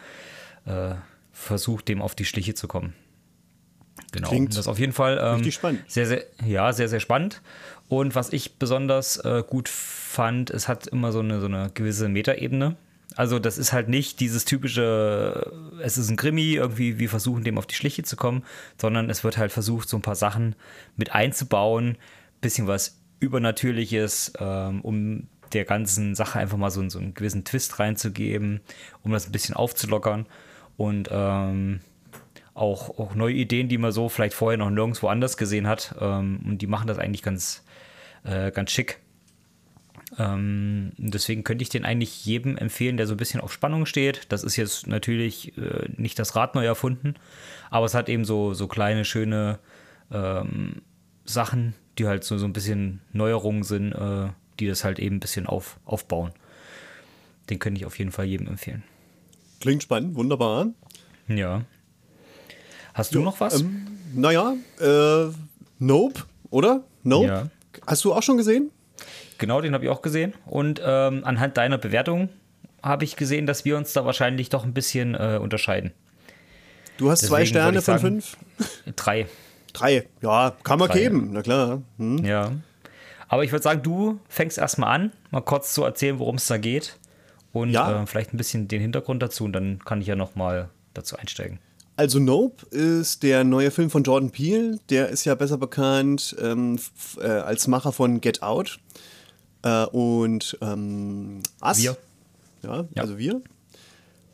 äh, 0.66 0.96
versucht, 1.32 1.88
dem 1.88 2.02
auf 2.02 2.14
die 2.14 2.26
Schliche 2.26 2.54
zu 2.54 2.68
kommen. 2.68 2.94
Genau. 4.12 4.30
Klingt 4.30 4.52
das 4.52 4.60
ist 4.60 4.68
auf 4.68 4.80
jeden 4.80 4.92
Fall 4.92 5.20
ähm, 5.22 5.50
spannend. 5.50 5.82
sehr, 5.88 6.06
sehr, 6.06 6.26
ja, 6.46 6.74
sehr, 6.74 6.90
sehr 6.90 7.00
spannend. 7.00 7.42
Und 7.88 8.16
was 8.16 8.34
ich 8.34 8.58
besonders 8.58 9.18
äh, 9.18 9.44
gut 9.48 9.70
fand, 9.70 10.50
es 10.50 10.68
hat 10.68 10.88
immer 10.88 11.14
so 11.14 11.20
eine, 11.20 11.40
so 11.40 11.46
eine 11.46 11.72
gewisse 11.74 12.10
Metaebene. 12.10 12.76
Also 13.16 13.40
das 13.40 13.58
ist 13.58 13.74
halt 13.74 13.90
nicht 13.90 14.20
dieses 14.20 14.46
typische, 14.46 15.52
äh, 15.80 15.84
es 15.84 15.98
ist 15.98 16.10
ein 16.10 16.18
Krimi, 16.18 16.54
irgendwie 16.54 17.00
wir 17.00 17.10
versuchen 17.10 17.44
dem 17.46 17.58
auf 17.58 17.68
die 17.68 17.76
Schliche 17.76 18.04
zu 18.04 18.18
kommen, 18.18 18.44
sondern 18.78 19.10
es 19.10 19.24
wird 19.24 19.38
halt 19.38 19.52
versucht, 19.52 19.88
so 19.88 19.98
ein 19.98 20.02
paar 20.02 20.16
Sachen 20.16 20.56
mit 20.98 21.14
einzubauen, 21.14 21.98
bisschen 22.42 22.68
was 22.68 23.00
Übernatürliches, 23.22 24.34
ähm, 24.40 24.82
um 24.82 25.28
der 25.54 25.66
ganzen 25.66 26.16
Sache 26.16 26.40
einfach 26.40 26.58
mal 26.58 26.72
so, 26.72 26.88
so 26.90 27.00
einen 27.00 27.13
gewissen 27.13 27.46
Twist 27.46 27.80
reinzugeben, 27.80 28.62
um 29.04 29.12
das 29.12 29.28
ein 29.28 29.32
bisschen 29.32 29.56
aufzulockern 29.56 30.25
und 30.78 31.10
ähm, 31.12 31.80
auch, 32.54 32.98
auch 33.00 33.16
neue 33.16 33.34
Ideen, 33.34 33.70
die 33.70 33.78
man 33.78 33.92
so 33.92 34.10
vielleicht 34.10 34.34
vorher 34.34 34.58
noch 34.58 34.70
nirgendwo 34.70 35.08
anders 35.08 35.38
gesehen 35.38 35.68
hat. 35.68 35.96
Ähm, 36.00 36.42
und 36.46 36.62
die 36.62 36.68
machen 36.68 36.88
das 36.88 36.98
eigentlich 36.98 37.22
ganz, 37.22 37.63
äh, 38.24 38.51
ganz 38.51 38.72
schick. 38.72 39.00
Ähm, 40.20 40.92
deswegen 40.98 41.44
könnte 41.44 41.63
ich 41.63 41.70
den 41.70 41.86
eigentlich 41.86 42.25
jedem 42.25 42.58
empfehlen, 42.58 42.98
der 42.98 43.08
so 43.08 43.13
ein 43.13 43.18
bisschen 43.18 43.40
auf 43.40 43.54
Spannung 43.54 43.86
steht. 43.86 44.25
Das 44.30 44.44
ist 44.44 44.58
jetzt 44.58 44.88
natürlich 44.88 45.58
äh, 45.58 45.88
nicht 45.96 46.20
das 46.20 46.36
Rad 46.36 46.56
neu 46.56 46.66
erfunden, 46.66 47.16
aber 47.70 47.86
es 47.86 47.94
hat 47.94 48.10
eben 48.10 48.25
so, 48.25 48.54
so 48.54 48.68
kleine, 48.68 49.06
schöne 49.06 49.60
ähm, 50.12 50.82
Sachen, 51.24 51.74
die 51.98 52.08
halt 52.08 52.24
so, 52.24 52.38
so 52.38 52.46
ein 52.46 52.54
bisschen 52.54 53.02
Neuerungen 53.14 53.64
sind, 53.64 53.94
äh, 53.94 54.30
die 54.60 54.68
das 54.68 54.84
halt 54.84 55.00
eben 55.00 55.18
ein 55.18 55.20
bisschen 55.20 55.48
auf, 55.48 55.80
aufbauen. 55.86 56.32
Den 57.50 57.60
könnte 57.60 57.80
ich 57.80 57.86
auf 57.86 57.98
jeden 58.00 58.12
Fall 58.12 58.26
jedem 58.26 58.48
empfehlen. 58.48 58.84
Klingt 59.60 59.84
spannend, 59.84 60.16
wunderbar. 60.16 60.68
Ja. 61.28 61.64
Hast 62.94 63.14
du 63.14 63.20
jo, 63.20 63.26
noch 63.26 63.40
was? 63.40 63.62
Ähm, 63.62 63.88
naja, 64.14 64.56
äh, 64.80 65.32
Nope, 65.80 66.24
oder? 66.50 66.84
Nope. 67.04 67.28
Ja. 67.28 67.48
Hast 67.88 68.04
du 68.04 68.14
auch 68.14 68.24
schon 68.24 68.38
gesehen? 68.38 68.72
Genau, 69.38 69.62
den 69.62 69.74
habe 69.74 69.86
ich 69.86 69.90
auch 69.90 70.02
gesehen. 70.02 70.34
Und 70.46 70.82
ähm, 70.84 71.24
anhand 71.24 71.58
deiner 71.58 71.78
Bewertung 71.78 72.30
habe 72.84 73.04
ich 73.04 73.16
gesehen, 73.16 73.46
dass 73.46 73.66
wir 73.66 73.78
uns 73.78 73.94
da 73.94 74.06
wahrscheinlich 74.06 74.50
doch 74.50 74.64
ein 74.64 74.74
bisschen 74.74 75.16
äh, 75.16 75.40
unterscheiden. 75.42 75.92
Du 76.98 77.10
hast 77.10 77.22
Deswegen 77.22 77.36
zwei 77.36 77.46
Sterne 77.46 77.82
von 77.82 77.98
sagen, 77.98 78.02
fünf? 78.02 78.38
Drei. 78.96 79.28
Drei, 79.74 80.08
ja, 80.22 80.56
kann 80.63 80.80
man 80.80 80.90
Drei. 80.90 81.00
geben, 81.00 81.30
na 81.34 81.42
klar. 81.42 81.82
Hm. 81.98 82.24
Ja. 82.25 82.51
Aber 83.28 83.44
ich 83.44 83.51
würde 83.51 83.63
sagen, 83.63 83.82
du 83.82 84.20
fängst 84.28 84.58
erstmal 84.58 84.94
an, 84.94 85.12
mal 85.32 85.42
kurz 85.42 85.74
zu 85.74 85.84
erzählen, 85.84 86.20
worum 86.20 86.36
es 86.36 86.48
da 86.48 86.58
geht. 86.58 86.98
Und 87.54 87.70
ja. 87.72 88.04
äh, 88.04 88.06
vielleicht 88.06 88.34
ein 88.34 88.38
bisschen 88.38 88.68
den 88.68 88.82
Hintergrund 88.82 89.22
dazu 89.22 89.46
und 89.46 89.54
dann 89.54 89.80
kann 89.80 90.01
ich 90.01 90.08
ja 90.08 90.16
nochmal 90.16 90.70
dazu 90.94 91.18
einsteigen. 91.18 91.60
Also 91.98 92.20
Nope 92.20 92.66
ist 92.75 93.24
der 93.24 93.44
neue 93.44 93.72
Film 93.72 93.90
von 93.90 94.04
Jordan 94.04 94.32
Peele. 94.32 94.80
Der 94.90 95.10
ist 95.10 95.25
ja 95.25 95.36
besser 95.36 95.58
bekannt 95.58 96.36
ähm, 96.42 96.80
äh, 97.20 97.28
als 97.28 97.68
Macher 97.68 97.92
von 97.92 98.22
Get 98.22 98.42
Out 98.42 98.80
äh, 99.63 99.86
und 99.86 100.58
ähm, 100.62 101.42
Us. 101.62 101.78
Wir. 101.82 101.98
Ja, 102.63 102.86
ja, 102.96 103.01
also 103.01 103.18
wir. 103.18 103.42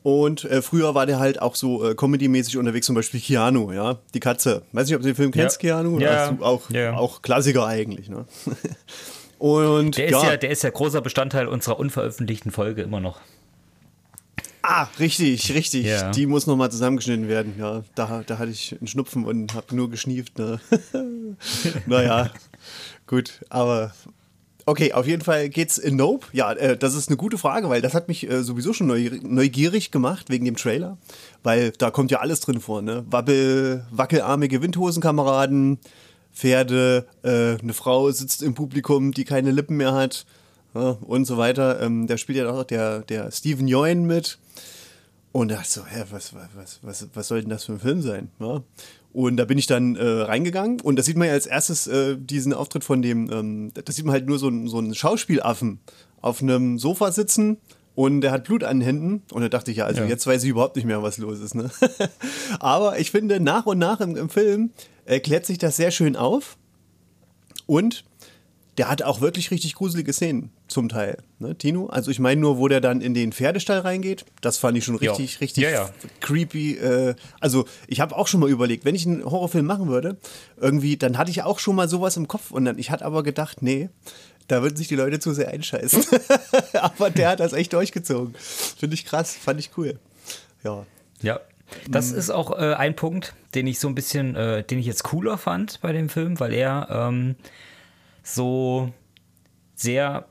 Und 0.07 0.45
äh, 0.45 0.61
früher 0.61 0.95
war 0.95 1.05
der 1.05 1.19
halt 1.19 1.41
auch 1.41 1.55
so 1.55 1.85
äh, 1.85 1.93
comedy-mäßig 1.93 2.57
unterwegs, 2.57 2.85
zum 2.85 2.95
Beispiel 2.95 3.19
Keanu, 3.19 3.73
ja, 3.73 3.99
die 4.13 4.21
Katze. 4.21 4.61
Weiß 4.71 4.87
nicht, 4.87 4.95
ob 4.95 5.01
du 5.01 5.09
den 5.09 5.17
Film 5.17 5.31
kennst, 5.31 5.61
ja. 5.61 5.81
Keanu? 5.81 5.99
Ja. 5.99 6.37
Auch, 6.39 6.69
ja. 6.69 6.95
auch 6.95 7.21
Klassiker 7.21 7.67
eigentlich, 7.67 8.07
ne? 8.07 8.23
Und, 9.37 9.97
der, 9.97 10.05
ist 10.07 10.23
ja, 10.23 10.37
der 10.37 10.49
ist 10.49 10.63
ja 10.63 10.69
großer 10.69 11.01
Bestandteil 11.01 11.49
unserer 11.49 11.77
unveröffentlichten 11.77 12.53
Folge 12.53 12.83
immer 12.83 13.01
noch. 13.01 13.19
Ah, 14.61 14.87
richtig, 14.97 15.53
richtig. 15.53 15.85
Ja. 15.85 16.09
Die 16.11 16.25
muss 16.25 16.47
nochmal 16.47 16.71
zusammengeschnitten 16.71 17.27
werden. 17.27 17.55
Ja, 17.59 17.83
da, 17.95 18.23
da 18.25 18.37
hatte 18.37 18.51
ich 18.51 18.77
einen 18.79 18.87
Schnupfen 18.87 19.25
und 19.25 19.55
habe 19.55 19.75
nur 19.75 19.89
geschnieft. 19.89 20.39
Ne? 20.39 20.61
naja, 21.85 22.29
gut, 23.07 23.43
aber 23.49 23.91
okay, 24.67 24.93
auf 24.93 25.07
jeden 25.07 25.23
Fall 25.23 25.49
geht's 25.49 25.77
in 25.77 25.95
Nope. 25.95 26.27
Ja, 26.33 26.51
äh, 26.51 26.77
das 26.77 26.93
ist 26.93 27.07
eine 27.07 27.17
gute 27.17 27.37
Frage, 27.37 27.69
weil 27.69 27.81
das 27.81 27.93
hat 27.93 28.07
mich 28.07 28.29
äh, 28.29 28.43
sowieso 28.43 28.73
schon 28.73 28.87
neugierig 28.87 29.89
gemacht 29.91 30.29
wegen 30.29 30.45
dem 30.45 30.55
Trailer, 30.55 30.97
weil 31.41 31.71
da 31.71 31.89
kommt 31.89 32.11
ja 32.11 32.19
alles 32.19 32.41
drin 32.41 32.61
vor, 32.61 32.81
ne? 32.81 33.05
Wabbel, 33.09 33.87
wackelarmige 33.91 34.61
Windhosenkameraden, 34.61 35.79
Pferde, 36.33 37.07
äh, 37.23 37.57
eine 37.59 37.73
Frau 37.73 38.11
sitzt 38.11 38.43
im 38.43 38.53
Publikum, 38.53 39.11
die 39.11 39.23
keine 39.23 39.51
Lippen 39.51 39.77
mehr 39.77 39.93
hat 39.93 40.25
ja, 40.75 40.97
und 41.01 41.25
so 41.25 41.37
weiter. 41.37 41.81
Ähm, 41.81 42.05
da 42.05 42.17
spielt 42.17 42.37
ja 42.37 42.49
auch 42.49 42.63
der, 42.63 42.99
der 42.99 43.31
Steven 43.31 43.67
Yeun 43.67 44.05
mit. 44.05 44.37
Und 45.31 45.49
da 45.49 45.63
so, 45.63 45.85
hä, 45.85 46.03
was, 46.11 46.33
was, 46.33 46.79
was, 46.81 47.07
was 47.13 47.27
soll 47.27 47.41
denn 47.41 47.49
das 47.49 47.65
für 47.65 47.73
ein 47.73 47.79
Film 47.79 48.01
sein? 48.01 48.29
Ja. 48.39 48.63
Und 49.17 49.37
da 49.37 49.45
bin 49.45 49.57
ich 49.57 49.65
dann 49.65 49.95
äh, 49.95 50.05
reingegangen 50.07 50.79
und 50.79 50.95
da 50.95 51.01
sieht 51.01 51.17
man 51.17 51.27
ja 51.27 51.33
als 51.33 51.47
erstes 51.47 51.87
äh, 51.87 52.17
diesen 52.19 52.53
Auftritt 52.53 52.83
von 52.83 53.01
dem, 53.01 53.31
ähm, 53.31 53.71
da 53.73 53.91
sieht 53.91 54.05
man 54.05 54.13
halt 54.13 54.27
nur 54.27 54.37
so, 54.37 54.51
so 54.67 54.77
einen 54.77 54.93
Schauspielaffen 54.93 55.79
auf 56.21 56.43
einem 56.43 56.77
Sofa 56.77 57.11
sitzen 57.11 57.57
und 57.95 58.21
der 58.21 58.29
hat 58.29 58.43
Blut 58.43 58.63
an 58.63 58.77
den 58.77 58.85
Händen. 58.85 59.23
Und 59.31 59.41
da 59.41 59.49
dachte 59.49 59.71
ich 59.71 59.77
ja, 59.77 59.85
also 59.85 60.03
ja. 60.03 60.07
jetzt 60.07 60.27
weiß 60.27 60.43
ich 60.43 60.51
überhaupt 60.51 60.75
nicht 60.75 60.85
mehr, 60.85 61.01
was 61.01 61.17
los 61.17 61.39
ist. 61.39 61.55
Ne? 61.55 61.71
Aber 62.59 62.99
ich 62.99 63.09
finde, 63.09 63.39
nach 63.39 63.65
und 63.65 63.79
nach 63.79 64.01
im, 64.01 64.15
im 64.15 64.29
Film 64.29 64.69
erklärt 65.05 65.47
sich 65.47 65.57
das 65.57 65.77
sehr 65.77 65.89
schön 65.89 66.15
auf. 66.15 66.55
Und 67.65 68.05
der 68.77 68.89
hat 68.89 69.01
auch 69.01 69.21
wirklich 69.21 69.49
richtig 69.49 69.75
gruselige 69.75 70.13
Szenen 70.13 70.51
zum 70.67 70.87
Teil, 70.89 71.17
ne, 71.39 71.57
Tino? 71.57 71.87
Also 71.87 72.11
ich 72.11 72.19
meine 72.19 72.39
nur, 72.39 72.57
wo 72.57 72.67
der 72.67 72.79
dann 72.79 73.01
in 73.01 73.13
den 73.13 73.31
Pferdestall 73.31 73.79
reingeht, 73.79 74.25
das 74.41 74.57
fand 74.57 74.77
ich 74.77 74.85
schon 74.85 74.95
richtig, 74.95 75.33
ja. 75.33 75.39
richtig 75.39 75.63
ja, 75.63 75.69
ja. 75.69 75.89
creepy. 76.21 76.77
Äh, 76.77 77.15
also 77.39 77.65
ich 77.87 77.99
habe 77.99 78.15
auch 78.15 78.27
schon 78.27 78.39
mal 78.39 78.49
überlegt, 78.49 78.85
wenn 78.85 78.93
ich 78.93 79.05
einen 79.05 79.25
Horrorfilm 79.25 79.65
machen 79.65 79.87
würde, 79.87 80.17
irgendwie, 80.57 80.95
dann 80.97 81.17
hatte 81.17 81.31
ich 81.31 81.43
auch 81.43 81.59
schon 81.59 81.75
mal 81.75 81.89
sowas 81.89 82.17
im 82.17 82.27
Kopf 82.27 82.51
und 82.51 82.65
dann, 82.65 82.77
ich 82.77 82.91
hatte 82.91 83.05
aber 83.05 83.23
gedacht, 83.23 83.61
nee, 83.61 83.89
da 84.47 84.61
würden 84.61 84.77
sich 84.77 84.87
die 84.87 84.95
Leute 84.95 85.19
zu 85.19 85.33
sehr 85.33 85.49
einscheißen. 85.49 86.05
aber 86.73 87.09
der 87.09 87.29
hat 87.29 87.39
das 87.39 87.53
echt 87.53 87.73
durchgezogen. 87.73 88.35
Finde 88.37 88.93
ich 88.93 89.05
krass, 89.05 89.35
fand 89.35 89.59
ich 89.59 89.71
cool. 89.77 89.99
Ja. 90.63 90.85
Ja, 91.21 91.39
das 91.89 92.11
ist 92.11 92.29
auch 92.29 92.51
äh, 92.51 92.75
ein 92.75 92.95
Punkt, 92.95 93.33
den 93.55 93.67
ich 93.67 93.79
so 93.79 93.87
ein 93.87 93.95
bisschen, 93.95 94.35
äh, 94.35 94.63
den 94.63 94.79
ich 94.79 94.85
jetzt 94.85 95.03
cooler 95.03 95.37
fand 95.37 95.81
bei 95.81 95.91
dem 95.91 96.09
Film, 96.09 96.39
weil 96.39 96.53
er 96.53 96.87
ähm, 96.89 97.35
so 98.27 98.91
sehr, 99.75 100.27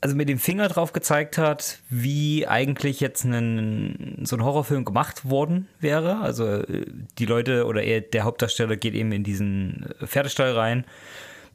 also 0.00 0.16
mit 0.16 0.28
dem 0.28 0.38
Finger 0.38 0.68
drauf 0.68 0.92
gezeigt 0.92 1.38
hat, 1.38 1.80
wie 1.88 2.46
eigentlich 2.46 3.00
jetzt 3.00 3.24
ein, 3.24 4.20
so 4.24 4.36
ein 4.36 4.44
Horrorfilm 4.44 4.84
gemacht 4.84 5.28
worden 5.28 5.68
wäre. 5.80 6.18
Also 6.18 6.46
äh, 6.46 6.86
die 7.18 7.26
Leute 7.26 7.66
oder 7.66 7.82
er, 7.82 8.00
der 8.00 8.24
Hauptdarsteller 8.24 8.76
geht 8.76 8.94
eben 8.94 9.12
in 9.12 9.24
diesen 9.24 9.86
Pferdestall 10.04 10.52
rein. 10.52 10.84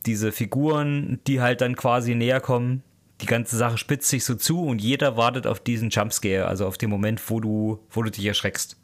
Diese 0.06 0.32
Figuren, 0.32 1.20
die 1.28 1.42
halt 1.42 1.62
dann 1.62 1.76
quasi 1.76 2.16
näher 2.16 2.40
kommen, 2.40 2.84
die 3.22 3.26
ganze 3.26 3.58
Sache 3.58 3.78
spitzt 3.78 4.10
sich 4.10 4.24
so 4.24 4.36
zu 4.36 4.64
und 4.64 4.80
jeder 4.80 5.18
wartet 5.18 5.48
auf 5.48 5.60
diesen 5.60 5.90
Jumpscare, 5.90 6.48
also 6.48 6.68
auf 6.68 6.78
den 6.78 6.90
Moment, 6.90 7.22
wo 7.30 7.40
du, 7.40 7.80
wo 7.90 8.04
du 8.04 8.12
dich 8.12 8.26
erschreckst. 8.26 8.78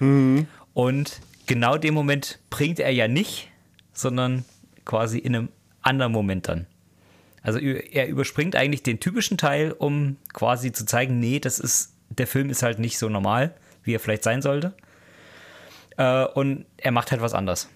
Mhm. 0.00 0.48
Und 0.74 1.20
genau 1.46 1.76
den 1.76 1.94
Moment 1.94 2.40
bringt 2.50 2.80
er 2.80 2.90
ja 2.90 3.06
nicht, 3.06 3.48
sondern 3.92 4.44
quasi 4.84 5.18
in 5.18 5.36
einem 5.36 5.48
anderen 5.82 6.12
Moment 6.12 6.48
dann. 6.48 6.66
Also 7.42 7.58
er 7.58 8.08
überspringt 8.08 8.54
eigentlich 8.54 8.82
den 8.82 9.00
typischen 9.00 9.38
Teil, 9.38 9.72
um 9.72 10.16
quasi 10.32 10.72
zu 10.72 10.84
zeigen, 10.84 11.20
nee, 11.20 11.38
das 11.38 11.58
ist, 11.58 11.94
der 12.10 12.26
Film 12.26 12.50
ist 12.50 12.62
halt 12.62 12.78
nicht 12.78 12.98
so 12.98 13.08
normal, 13.08 13.54
wie 13.82 13.94
er 13.94 14.00
vielleicht 14.00 14.24
sein 14.24 14.42
sollte. 14.42 14.74
Äh, 15.96 16.24
und 16.26 16.66
er 16.76 16.92
macht 16.92 17.12
halt 17.12 17.22
was 17.22 17.32
anders. 17.32 17.68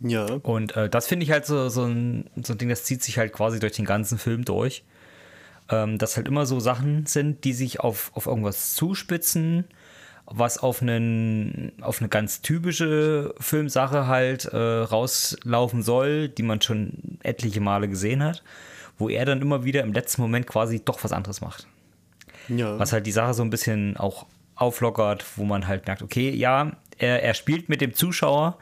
Ja. 0.00 0.24
Und 0.24 0.76
äh, 0.76 0.88
das 0.88 1.06
finde 1.06 1.24
ich 1.24 1.30
halt 1.30 1.46
so, 1.46 1.68
so, 1.68 1.84
ein, 1.84 2.28
so 2.42 2.54
ein 2.54 2.58
Ding, 2.58 2.68
das 2.68 2.84
zieht 2.84 3.02
sich 3.02 3.18
halt 3.18 3.32
quasi 3.32 3.60
durch 3.60 3.72
den 3.72 3.84
ganzen 3.84 4.18
Film 4.18 4.44
durch. 4.44 4.84
Ähm, 5.70 5.98
dass 5.98 6.16
halt 6.16 6.28
immer 6.28 6.46
so 6.46 6.60
Sachen 6.60 7.06
sind, 7.06 7.44
die 7.44 7.52
sich 7.52 7.80
auf, 7.80 8.10
auf 8.14 8.26
irgendwas 8.26 8.74
zuspitzen, 8.74 9.64
was 10.30 10.58
auf, 10.58 10.82
einen, 10.82 11.72
auf 11.80 12.00
eine 12.00 12.08
ganz 12.08 12.42
typische 12.42 13.34
Filmsache 13.40 14.06
halt 14.06 14.44
äh, 14.46 14.56
rauslaufen 14.56 15.82
soll, 15.82 16.28
die 16.28 16.42
man 16.42 16.60
schon 16.60 17.18
etliche 17.22 17.60
Male 17.60 17.88
gesehen 17.88 18.22
hat, 18.22 18.42
wo 18.98 19.08
er 19.08 19.24
dann 19.24 19.40
immer 19.40 19.64
wieder 19.64 19.82
im 19.82 19.92
letzten 19.92 20.22
Moment 20.22 20.46
quasi 20.46 20.84
doch 20.84 21.02
was 21.02 21.12
anderes 21.12 21.40
macht. 21.40 21.66
Ja. 22.48 22.78
Was 22.78 22.92
halt 22.92 23.06
die 23.06 23.12
Sache 23.12 23.34
so 23.34 23.42
ein 23.42 23.50
bisschen 23.50 23.96
auch 23.96 24.26
auflockert, 24.54 25.24
wo 25.36 25.44
man 25.44 25.66
halt 25.66 25.86
merkt, 25.86 26.02
okay, 26.02 26.30
ja, 26.30 26.72
er, 26.98 27.22
er 27.22 27.34
spielt 27.34 27.68
mit 27.68 27.80
dem 27.80 27.94
Zuschauer, 27.94 28.58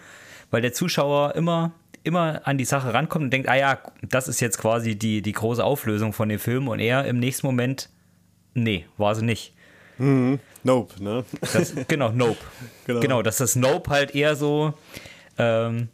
weil 0.51 0.63
der 0.63 0.73
Zuschauer 0.73 1.35
immer, 1.35 1.73
immer 2.05 2.43
an 2.45 2.59
die 2.59 2.65
Sache 2.65 2.95
rankommt 2.95 3.25
und 3.25 3.33
denkt, 3.33 3.49
ah 3.49 3.57
ja, 3.57 3.79
das 4.03 4.29
ist 4.29 4.41
jetzt 4.41 4.59
quasi 4.59 4.97
die, 4.97 5.23
die 5.23 5.33
große 5.33 5.65
Auflösung 5.65 6.13
von 6.13 6.29
dem 6.29 6.39
Film 6.39 6.69
und 6.69 6.79
er 6.79 7.07
im 7.07 7.19
nächsten 7.19 7.47
Moment, 7.47 7.89
nee, 8.55 8.87
war 8.99 9.15
sie 9.15 9.25
nicht. 9.25 9.56
Mhm. 9.99 10.39
Nope, 10.63 11.03
ne? 11.03 11.25
Das, 11.53 11.73
genau, 11.89 12.11
Nope. 12.11 12.39
genau. 12.87 13.01
genau, 13.01 13.23
dass 13.23 13.39
das 13.39 13.57
Nope 13.57 13.91
halt 13.91 14.15
eher 14.15 14.37
so 14.37 14.75
ähm, 15.39 15.89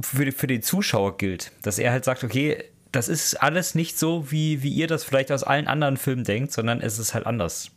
für, 0.00 0.32
für 0.32 0.46
den 0.46 0.62
Zuschauer 0.62 1.16
gilt. 1.16 1.52
Dass 1.62 1.78
er 1.78 1.92
halt 1.92 2.04
sagt, 2.04 2.24
okay, 2.24 2.64
das 2.92 3.08
ist 3.08 3.42
alles 3.42 3.74
nicht 3.74 3.98
so, 3.98 4.30
wie, 4.30 4.62
wie 4.62 4.70
ihr 4.70 4.86
das 4.86 5.04
vielleicht 5.04 5.32
aus 5.32 5.42
allen 5.42 5.66
anderen 5.66 5.96
Filmen 5.96 6.24
denkt, 6.24 6.52
sondern 6.52 6.80
es 6.80 6.98
ist 6.98 7.14
halt 7.14 7.26
anders. 7.26 7.70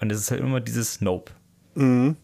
Und 0.00 0.10
es 0.10 0.20
ist 0.20 0.30
halt 0.30 0.40
immer 0.40 0.60
dieses 0.60 1.00
Nope. 1.00 1.32
Mhm. 1.74 2.16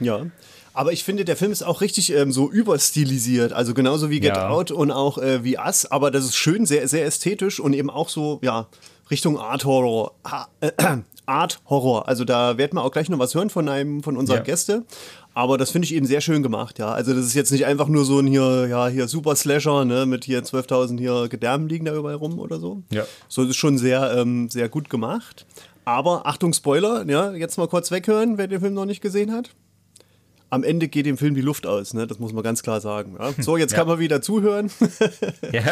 Ja. 0.00 0.26
Aber 0.74 0.92
ich 0.92 1.04
finde, 1.04 1.24
der 1.24 1.36
Film 1.36 1.52
ist 1.52 1.62
auch 1.62 1.80
richtig 1.80 2.12
ähm, 2.12 2.32
so 2.32 2.50
überstilisiert. 2.50 3.52
Also 3.52 3.74
genauso 3.74 4.08
wie 4.08 4.20
Get 4.20 4.36
ja. 4.36 4.48
Out 4.48 4.70
und 4.70 4.90
auch 4.90 5.18
äh, 5.18 5.44
wie 5.44 5.58
Us. 5.58 5.86
Aber 5.86 6.10
das 6.10 6.24
ist 6.24 6.36
schön, 6.36 6.64
sehr, 6.64 6.88
sehr 6.88 7.04
ästhetisch 7.04 7.60
und 7.60 7.74
eben 7.74 7.90
auch 7.90 8.08
so, 8.08 8.40
ja, 8.42 8.68
Richtung 9.10 9.38
Art 9.38 9.64
Horror. 9.64 10.14
Ha, 10.24 10.48
äh, 10.60 10.72
Art 11.26 11.60
Horror. 11.66 12.08
Also 12.08 12.24
da 12.24 12.58
werden 12.58 12.76
wir 12.76 12.82
auch 12.82 12.90
gleich 12.90 13.08
noch 13.08 13.18
was 13.18 13.34
hören 13.34 13.50
von 13.50 13.68
einem 13.68 14.02
von 14.02 14.16
unserer 14.16 14.38
ja. 14.38 14.42
Gäste. 14.42 14.84
Aber 15.34 15.56
das 15.56 15.70
finde 15.70 15.86
ich 15.86 15.94
eben 15.94 16.06
sehr 16.06 16.20
schön 16.20 16.42
gemacht, 16.42 16.78
ja. 16.78 16.92
Also 16.92 17.14
das 17.14 17.24
ist 17.24 17.34
jetzt 17.34 17.52
nicht 17.52 17.64
einfach 17.64 17.88
nur 17.88 18.04
so 18.04 18.18
ein 18.18 18.26
hier, 18.26 18.66
ja, 18.68 18.88
hier 18.88 19.08
Super 19.08 19.34
Slasher, 19.34 19.84
ne, 19.84 20.04
mit 20.04 20.24
hier 20.24 20.42
12.000 20.42 20.98
hier 20.98 21.28
Gedärmen 21.28 21.68
liegen 21.68 21.86
da 21.86 21.94
überall 21.94 22.16
rum 22.16 22.38
oder 22.38 22.58
so. 22.58 22.82
Ja. 22.90 23.04
So, 23.28 23.42
das 23.42 23.52
ist 23.52 23.56
schon 23.56 23.78
sehr, 23.78 24.14
ähm, 24.16 24.50
sehr 24.50 24.68
gut 24.68 24.90
gemacht. 24.90 25.46
Aber 25.84 26.26
Achtung, 26.26 26.52
Spoiler, 26.52 27.08
ja, 27.08 27.32
jetzt 27.32 27.56
mal 27.56 27.66
kurz 27.66 27.90
weghören, 27.90 28.38
wer 28.38 28.46
den 28.46 28.60
Film 28.60 28.74
noch 28.74 28.84
nicht 28.84 29.00
gesehen 29.00 29.32
hat. 29.32 29.50
Am 30.52 30.64
Ende 30.64 30.88
geht 30.88 31.06
dem 31.06 31.16
Film 31.16 31.34
die 31.34 31.40
Luft 31.40 31.66
aus, 31.66 31.94
ne? 31.94 32.06
das 32.06 32.18
muss 32.18 32.34
man 32.34 32.42
ganz 32.42 32.62
klar 32.62 32.82
sagen. 32.82 33.16
Ja? 33.18 33.32
So, 33.42 33.56
jetzt 33.56 33.72
ja. 33.72 33.78
kann 33.78 33.88
man 33.88 33.98
wieder 33.98 34.20
zuhören. 34.20 34.70
ja. 35.52 35.62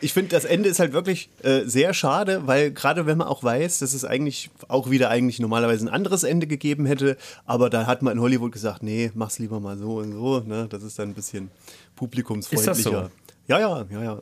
Ich 0.00 0.14
finde, 0.14 0.30
das 0.30 0.46
Ende 0.46 0.70
ist 0.70 0.78
halt 0.78 0.94
wirklich 0.94 1.28
äh, 1.42 1.64
sehr 1.66 1.92
schade, 1.92 2.46
weil 2.46 2.72
gerade 2.72 3.04
wenn 3.04 3.18
man 3.18 3.28
auch 3.28 3.44
weiß, 3.44 3.80
dass 3.80 3.92
es 3.92 4.02
eigentlich 4.02 4.48
auch 4.66 4.88
wieder 4.88 5.10
eigentlich 5.10 5.40
normalerweise 5.40 5.84
ein 5.84 5.90
anderes 5.90 6.22
Ende 6.22 6.46
gegeben 6.46 6.86
hätte, 6.86 7.18
aber 7.44 7.68
da 7.68 7.86
hat 7.86 8.00
man 8.00 8.14
in 8.14 8.20
Hollywood 8.22 8.50
gesagt, 8.50 8.82
nee, 8.82 9.10
mach's 9.14 9.38
lieber 9.38 9.60
mal 9.60 9.76
so 9.76 9.98
und 9.98 10.12
so. 10.12 10.40
Ne? 10.40 10.68
Das 10.70 10.82
ist 10.82 10.98
dann 10.98 11.10
ein 11.10 11.14
bisschen 11.14 11.50
publikumsfreundlicher. 11.94 12.72
Ist 12.72 12.86
das 12.86 12.92
so? 12.92 13.10
Ja, 13.46 13.58
ja, 13.58 13.84
ja, 13.90 14.02
ja. 14.02 14.18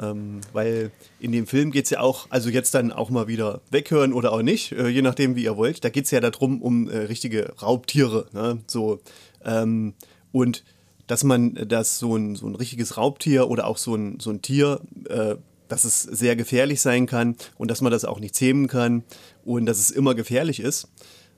Ähm, 0.00 0.40
weil 0.52 0.90
in 1.18 1.32
dem 1.32 1.46
Film 1.46 1.72
geht 1.72 1.84
es 1.84 1.90
ja 1.90 2.00
auch, 2.00 2.26
also 2.30 2.48
jetzt 2.48 2.74
dann 2.74 2.90
auch 2.90 3.10
mal 3.10 3.28
wieder 3.28 3.60
weghören 3.70 4.12
oder 4.12 4.32
auch 4.32 4.42
nicht, 4.42 4.72
äh, 4.72 4.88
je 4.88 5.02
nachdem, 5.02 5.36
wie 5.36 5.44
ihr 5.44 5.56
wollt. 5.56 5.84
Da 5.84 5.90
geht 5.90 6.06
es 6.06 6.10
ja 6.10 6.20
darum, 6.20 6.62
um 6.62 6.88
äh, 6.88 6.96
richtige 6.98 7.52
Raubtiere. 7.60 8.26
Ne? 8.32 8.58
So, 8.66 9.00
ähm, 9.44 9.94
und 10.32 10.64
dass 11.06 11.24
man 11.24 11.54
das 11.54 11.98
so 11.98 12.16
ein, 12.16 12.36
so 12.36 12.46
ein 12.46 12.54
richtiges 12.54 12.96
Raubtier 12.96 13.50
oder 13.50 13.66
auch 13.66 13.76
so 13.76 13.94
ein, 13.94 14.20
so 14.20 14.30
ein 14.30 14.42
Tier, 14.42 14.80
äh, 15.08 15.36
dass 15.68 15.84
es 15.84 16.02
sehr 16.02 16.34
gefährlich 16.34 16.80
sein 16.80 17.06
kann 17.06 17.36
und 17.58 17.70
dass 17.70 17.80
man 17.80 17.92
das 17.92 18.04
auch 18.04 18.20
nicht 18.20 18.34
zähmen 18.34 18.68
kann 18.68 19.04
und 19.44 19.66
dass 19.66 19.78
es 19.78 19.90
immer 19.90 20.14
gefährlich 20.14 20.60
ist. 20.60 20.88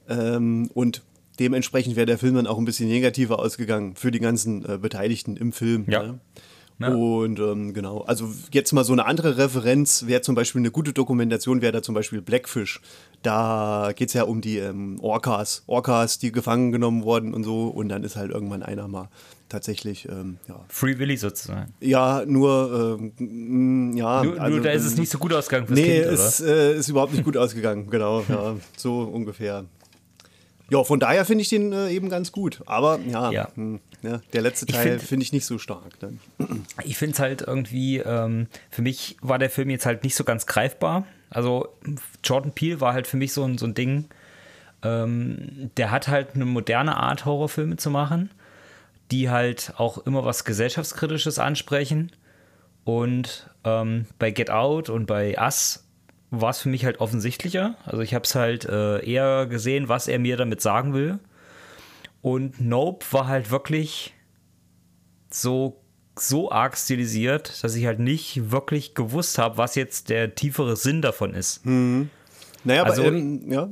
Ähm, 0.08 0.70
und 0.74 1.02
dementsprechend 1.40 1.96
wäre 1.96 2.06
der 2.06 2.18
Film 2.18 2.36
dann 2.36 2.46
auch 2.46 2.58
ein 2.58 2.64
bisschen 2.64 2.88
negativer 2.88 3.38
ausgegangen 3.38 3.96
für 3.96 4.10
die 4.10 4.20
ganzen 4.20 4.64
äh, 4.64 4.78
Beteiligten 4.78 5.36
im 5.36 5.52
Film. 5.52 5.86
Ja. 5.88 6.02
Ne? 6.02 6.20
Ja. 6.82 6.94
Und 6.94 7.38
ähm, 7.38 7.74
genau, 7.74 8.02
also 8.02 8.28
jetzt 8.52 8.72
mal 8.72 8.84
so 8.84 8.92
eine 8.92 9.06
andere 9.06 9.38
Referenz 9.38 10.06
wäre 10.06 10.22
zum 10.22 10.34
Beispiel 10.34 10.60
eine 10.60 10.70
gute 10.70 10.92
Dokumentation, 10.92 11.62
wäre 11.62 11.72
da 11.72 11.82
zum 11.82 11.94
Beispiel 11.94 12.20
Blackfish. 12.22 12.80
Da 13.22 13.92
geht 13.94 14.08
es 14.08 14.14
ja 14.14 14.24
um 14.24 14.40
die 14.40 14.58
ähm, 14.58 14.98
Orcas, 15.00 15.62
Orcas, 15.66 16.18
die 16.18 16.32
gefangen 16.32 16.72
genommen 16.72 17.04
wurden 17.04 17.34
und 17.34 17.44
so. 17.44 17.68
Und 17.68 17.88
dann 17.88 18.02
ist 18.04 18.16
halt 18.16 18.30
irgendwann 18.30 18.62
einer 18.62 18.88
mal 18.88 19.08
tatsächlich, 19.52 20.08
ähm, 20.08 20.38
ja. 20.48 20.64
Free 20.68 20.98
Willy 20.98 21.16
sozusagen. 21.16 21.74
Ja, 21.80 22.24
nur, 22.26 22.98
ähm, 23.20 23.96
ja. 23.96 24.24
Nur, 24.24 24.40
also, 24.40 24.56
nur, 24.56 24.64
da 24.64 24.70
ist 24.70 24.84
es 24.84 24.96
nicht 24.96 25.10
so 25.10 25.18
gut 25.18 25.32
ausgegangen 25.32 25.66
fürs 25.66 25.78
nee, 25.78 26.00
Kind, 26.00 26.06
oder? 26.06 26.12
ist, 26.14 26.40
äh, 26.40 26.76
ist 26.76 26.88
überhaupt 26.88 27.12
nicht 27.12 27.24
gut 27.24 27.36
ausgegangen, 27.36 27.88
genau, 27.88 28.24
ja, 28.28 28.56
so 28.76 29.02
ungefähr. 29.02 29.66
Ja, 30.72 30.84
von 30.84 30.98
daher 30.98 31.26
finde 31.26 31.42
ich 31.42 31.50
den 31.50 31.70
äh, 31.74 31.90
eben 31.90 32.08
ganz 32.08 32.32
gut. 32.32 32.62
Aber 32.64 32.98
ja, 33.06 33.30
ja. 33.30 33.48
Mh, 33.56 33.78
hm, 33.78 33.80
ja 34.00 34.22
der 34.32 34.40
letzte 34.40 34.64
Teil 34.64 34.82
finde 34.82 35.06
find 35.06 35.22
ich 35.22 35.30
nicht 35.30 35.44
so 35.44 35.58
stark. 35.58 36.00
Dann. 36.00 36.18
Ich 36.84 36.96
finde 36.96 37.12
es 37.12 37.20
halt 37.20 37.42
irgendwie, 37.42 37.98
ähm, 37.98 38.46
für 38.70 38.80
mich 38.80 39.18
war 39.20 39.38
der 39.38 39.50
Film 39.50 39.68
jetzt 39.68 39.84
halt 39.84 40.02
nicht 40.02 40.14
so 40.14 40.24
ganz 40.24 40.46
greifbar. 40.46 41.04
Also 41.28 41.68
Jordan 42.24 42.52
Peele 42.52 42.80
war 42.80 42.94
halt 42.94 43.06
für 43.06 43.18
mich 43.18 43.34
so 43.34 43.44
ein, 43.44 43.58
so 43.58 43.66
ein 43.66 43.74
Ding, 43.74 44.06
ähm, 44.82 45.70
der 45.76 45.90
hat 45.90 46.08
halt 46.08 46.34
eine 46.36 46.46
moderne 46.46 46.96
Art, 46.96 47.26
Horrorfilme 47.26 47.76
zu 47.76 47.90
machen, 47.90 48.30
die 49.10 49.28
halt 49.28 49.74
auch 49.76 49.98
immer 49.98 50.24
was 50.24 50.46
gesellschaftskritisches 50.46 51.38
ansprechen. 51.38 52.12
Und 52.84 53.50
ähm, 53.64 54.06
bei 54.18 54.30
Get 54.30 54.48
Out 54.48 54.88
und 54.88 55.04
bei 55.04 55.38
Us 55.38 55.81
war 56.32 56.50
es 56.50 56.60
für 56.60 56.70
mich 56.70 56.84
halt 56.84 56.98
offensichtlicher. 56.98 57.76
Also 57.84 58.00
ich 58.00 58.14
habe 58.14 58.24
es 58.24 58.34
halt 58.34 58.64
äh, 58.64 59.04
eher 59.04 59.46
gesehen, 59.46 59.88
was 59.88 60.08
er 60.08 60.18
mir 60.18 60.36
damit 60.36 60.62
sagen 60.62 60.94
will. 60.94 61.18
Und 62.22 62.60
Nope 62.60 63.04
war 63.10 63.28
halt 63.28 63.50
wirklich 63.50 64.14
so, 65.30 65.82
so 66.18 66.50
arg 66.50 66.76
stilisiert, 66.78 67.62
dass 67.62 67.74
ich 67.74 67.84
halt 67.84 67.98
nicht 67.98 68.50
wirklich 68.50 68.94
gewusst 68.94 69.36
habe, 69.38 69.58
was 69.58 69.74
jetzt 69.74 70.08
der 70.08 70.34
tiefere 70.34 70.76
Sinn 70.76 71.02
davon 71.02 71.34
ist. 71.34 71.66
Mhm. 71.66 72.08
Naja, 72.64 72.84
also, 72.84 73.02
aber 73.02 73.12
ähm, 73.12 73.52
ja. 73.52 73.68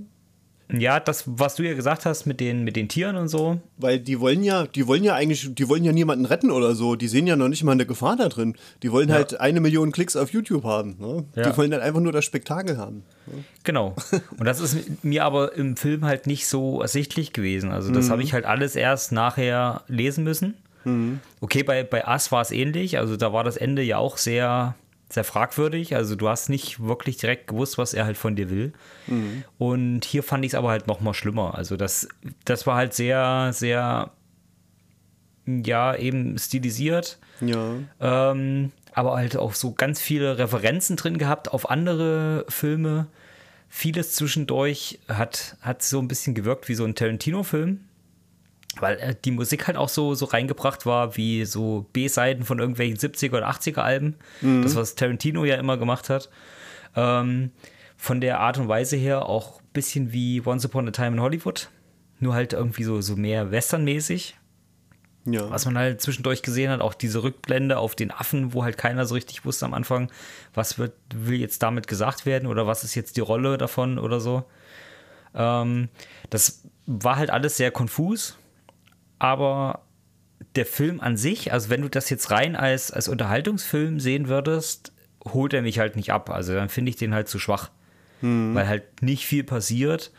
Ja, 0.78 1.00
das, 1.00 1.24
was 1.26 1.56
du 1.56 1.62
ja 1.62 1.74
gesagt 1.74 2.06
hast 2.06 2.26
mit 2.26 2.40
den, 2.40 2.64
mit 2.64 2.76
den 2.76 2.88
Tieren 2.88 3.16
und 3.16 3.28
so. 3.28 3.60
Weil 3.76 3.98
die 3.98 4.20
wollen 4.20 4.42
ja, 4.42 4.66
die 4.66 4.86
wollen 4.86 5.04
ja 5.04 5.14
eigentlich, 5.14 5.54
die 5.54 5.68
wollen 5.68 5.84
ja 5.84 5.92
niemanden 5.92 6.24
retten 6.24 6.50
oder 6.50 6.74
so. 6.74 6.96
Die 6.96 7.08
sehen 7.08 7.26
ja 7.26 7.36
noch 7.36 7.48
nicht 7.48 7.64
mal 7.64 7.72
eine 7.72 7.86
Gefahr 7.86 8.16
da 8.16 8.28
drin. 8.28 8.56
Die 8.82 8.92
wollen 8.92 9.08
ja. 9.08 9.16
halt 9.16 9.40
eine 9.40 9.60
Million 9.60 9.92
Klicks 9.92 10.16
auf 10.16 10.30
YouTube 10.32 10.64
haben. 10.64 10.96
Ne? 10.98 11.24
Ja. 11.36 11.50
Die 11.50 11.56
wollen 11.56 11.70
dann 11.70 11.80
einfach 11.80 12.00
nur 12.00 12.12
das 12.12 12.24
Spektakel 12.24 12.78
haben. 12.78 13.02
Ne? 13.26 13.44
Genau. 13.64 13.94
Und 14.38 14.44
das 14.44 14.60
ist 14.60 15.04
mir 15.04 15.24
aber 15.24 15.54
im 15.54 15.76
Film 15.76 16.04
halt 16.04 16.26
nicht 16.26 16.46
so 16.46 16.80
ersichtlich 16.80 17.32
gewesen. 17.32 17.70
Also 17.70 17.92
das 17.92 18.06
mhm. 18.06 18.10
habe 18.12 18.22
ich 18.22 18.32
halt 18.32 18.44
alles 18.44 18.76
erst 18.76 19.12
nachher 19.12 19.82
lesen 19.88 20.24
müssen. 20.24 20.54
Mhm. 20.84 21.20
Okay, 21.40 21.62
bei, 21.62 21.82
bei 21.82 22.06
Us 22.06 22.32
war 22.32 22.42
es 22.42 22.50
ähnlich. 22.50 22.98
Also 22.98 23.16
da 23.16 23.32
war 23.32 23.44
das 23.44 23.56
Ende 23.56 23.82
ja 23.82 23.98
auch 23.98 24.16
sehr 24.16 24.74
sehr 25.12 25.24
fragwürdig. 25.24 25.94
Also 25.96 26.16
du 26.16 26.28
hast 26.28 26.48
nicht 26.48 26.80
wirklich 26.80 27.16
direkt 27.16 27.48
gewusst, 27.48 27.78
was 27.78 27.94
er 27.94 28.04
halt 28.04 28.16
von 28.16 28.36
dir 28.36 28.50
will. 28.50 28.72
Mhm. 29.06 29.44
Und 29.58 30.04
hier 30.04 30.22
fand 30.22 30.44
ich 30.44 30.52
es 30.52 30.54
aber 30.54 30.70
halt 30.70 30.86
noch 30.86 31.00
mal 31.00 31.14
schlimmer. 31.14 31.54
Also 31.54 31.76
das, 31.76 32.08
das 32.44 32.66
war 32.66 32.76
halt 32.76 32.94
sehr, 32.94 33.50
sehr, 33.52 34.10
ja, 35.46 35.96
eben 35.96 36.38
stilisiert. 36.38 37.18
Ja. 37.40 37.74
Ähm, 38.00 38.72
aber 38.92 39.16
halt 39.16 39.36
auch 39.36 39.54
so 39.54 39.72
ganz 39.72 40.00
viele 40.00 40.38
Referenzen 40.38 40.96
drin 40.96 41.18
gehabt 41.18 41.52
auf 41.52 41.70
andere 41.70 42.44
Filme. 42.48 43.06
Vieles 43.68 44.14
zwischendurch 44.14 44.98
hat, 45.08 45.56
hat 45.60 45.82
so 45.82 46.00
ein 46.00 46.08
bisschen 46.08 46.34
gewirkt 46.34 46.68
wie 46.68 46.74
so 46.74 46.84
ein 46.84 46.94
Tarantino-Film 46.94 47.80
weil 48.78 48.98
äh, 48.98 49.14
die 49.24 49.30
Musik 49.30 49.66
halt 49.66 49.76
auch 49.76 49.88
so, 49.88 50.14
so 50.14 50.26
reingebracht 50.26 50.86
war, 50.86 51.16
wie 51.16 51.44
so 51.44 51.86
B-Seiten 51.92 52.44
von 52.44 52.58
irgendwelchen 52.58 52.96
70er 52.96 53.38
oder 53.38 53.50
80er 53.50 53.80
Alben. 53.80 54.16
Mhm. 54.40 54.62
Das, 54.62 54.76
was 54.76 54.94
Tarantino 54.94 55.44
ja 55.44 55.56
immer 55.56 55.76
gemacht 55.76 56.08
hat. 56.08 56.28
Ähm, 56.94 57.50
von 57.96 58.20
der 58.20 58.40
Art 58.40 58.58
und 58.58 58.68
Weise 58.68 58.96
her 58.96 59.26
auch 59.26 59.60
ein 59.60 59.68
bisschen 59.72 60.12
wie 60.12 60.42
Once 60.44 60.64
Upon 60.64 60.88
a 60.88 60.90
Time 60.90 61.16
in 61.16 61.20
Hollywood. 61.20 61.68
Nur 62.20 62.34
halt 62.34 62.52
irgendwie 62.52 62.84
so, 62.84 63.00
so 63.00 63.16
mehr 63.16 63.50
westernmäßig. 63.50 64.36
Ja. 65.26 65.50
Was 65.50 65.66
man 65.66 65.76
halt 65.76 66.00
zwischendurch 66.00 66.42
gesehen 66.42 66.70
hat, 66.70 66.80
auch 66.80 66.94
diese 66.94 67.22
Rückblende 67.22 67.78
auf 67.78 67.94
den 67.94 68.10
Affen, 68.10 68.54
wo 68.54 68.64
halt 68.64 68.78
keiner 68.78 69.04
so 69.04 69.14
richtig 69.14 69.44
wusste 69.44 69.66
am 69.66 69.74
Anfang, 69.74 70.10
was 70.54 70.78
wird, 70.78 70.94
will 71.14 71.38
jetzt 71.38 71.62
damit 71.62 71.88
gesagt 71.88 72.24
werden 72.24 72.46
oder 72.46 72.66
was 72.66 72.84
ist 72.84 72.94
jetzt 72.94 73.16
die 73.16 73.20
Rolle 73.20 73.58
davon 73.58 73.98
oder 73.98 74.18
so. 74.18 74.44
Ähm, 75.34 75.88
das 76.30 76.62
war 76.86 77.16
halt 77.16 77.30
alles 77.30 77.58
sehr 77.58 77.70
konfus 77.70 78.38
aber 79.20 79.82
der 80.56 80.66
Film 80.66 81.00
an 81.00 81.16
sich, 81.16 81.52
also 81.52 81.70
wenn 81.70 81.82
du 81.82 81.88
das 81.88 82.10
jetzt 82.10 82.32
rein 82.32 82.56
als, 82.56 82.90
als 82.90 83.06
Unterhaltungsfilm 83.06 84.00
sehen 84.00 84.28
würdest, 84.28 84.92
holt 85.24 85.54
er 85.54 85.62
mich 85.62 85.78
halt 85.78 85.94
nicht 85.94 86.12
ab. 86.12 86.30
Also 86.30 86.54
dann 86.54 86.68
finde 86.68 86.90
ich 86.90 86.96
den 86.96 87.14
halt 87.14 87.28
zu 87.28 87.38
schwach, 87.38 87.70
hm. 88.20 88.54
weil 88.54 88.66
halt 88.66 89.02
nicht 89.02 89.26
viel 89.26 89.44
passiert 89.44 90.10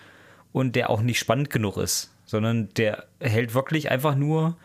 und 0.53 0.77
der 0.77 0.89
auch 0.89 1.01
nicht 1.01 1.19
spannend 1.19 1.49
genug 1.49 1.75
ist, 1.77 2.13
sondern 2.25 2.69
der 2.75 3.07
hält 3.19 3.53
wirklich 3.53 3.91
einfach 3.91 4.15
nur 4.15 4.55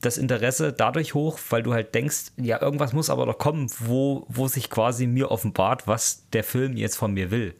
das 0.00 0.16
Interesse 0.16 0.72
dadurch 0.72 1.12
hoch, 1.12 1.38
weil 1.50 1.62
du 1.62 1.74
halt 1.74 1.94
denkst, 1.94 2.32
ja, 2.38 2.60
irgendwas 2.60 2.94
muss 2.94 3.10
aber 3.10 3.26
doch 3.26 3.36
kommen, 3.36 3.70
wo, 3.80 4.24
wo 4.28 4.48
sich 4.48 4.70
quasi 4.70 5.06
mir 5.06 5.30
offenbart, 5.30 5.86
was 5.86 6.24
der 6.32 6.42
Film 6.42 6.76
jetzt 6.78 6.96
von 6.96 7.12
mir 7.12 7.30
will. 7.30 7.54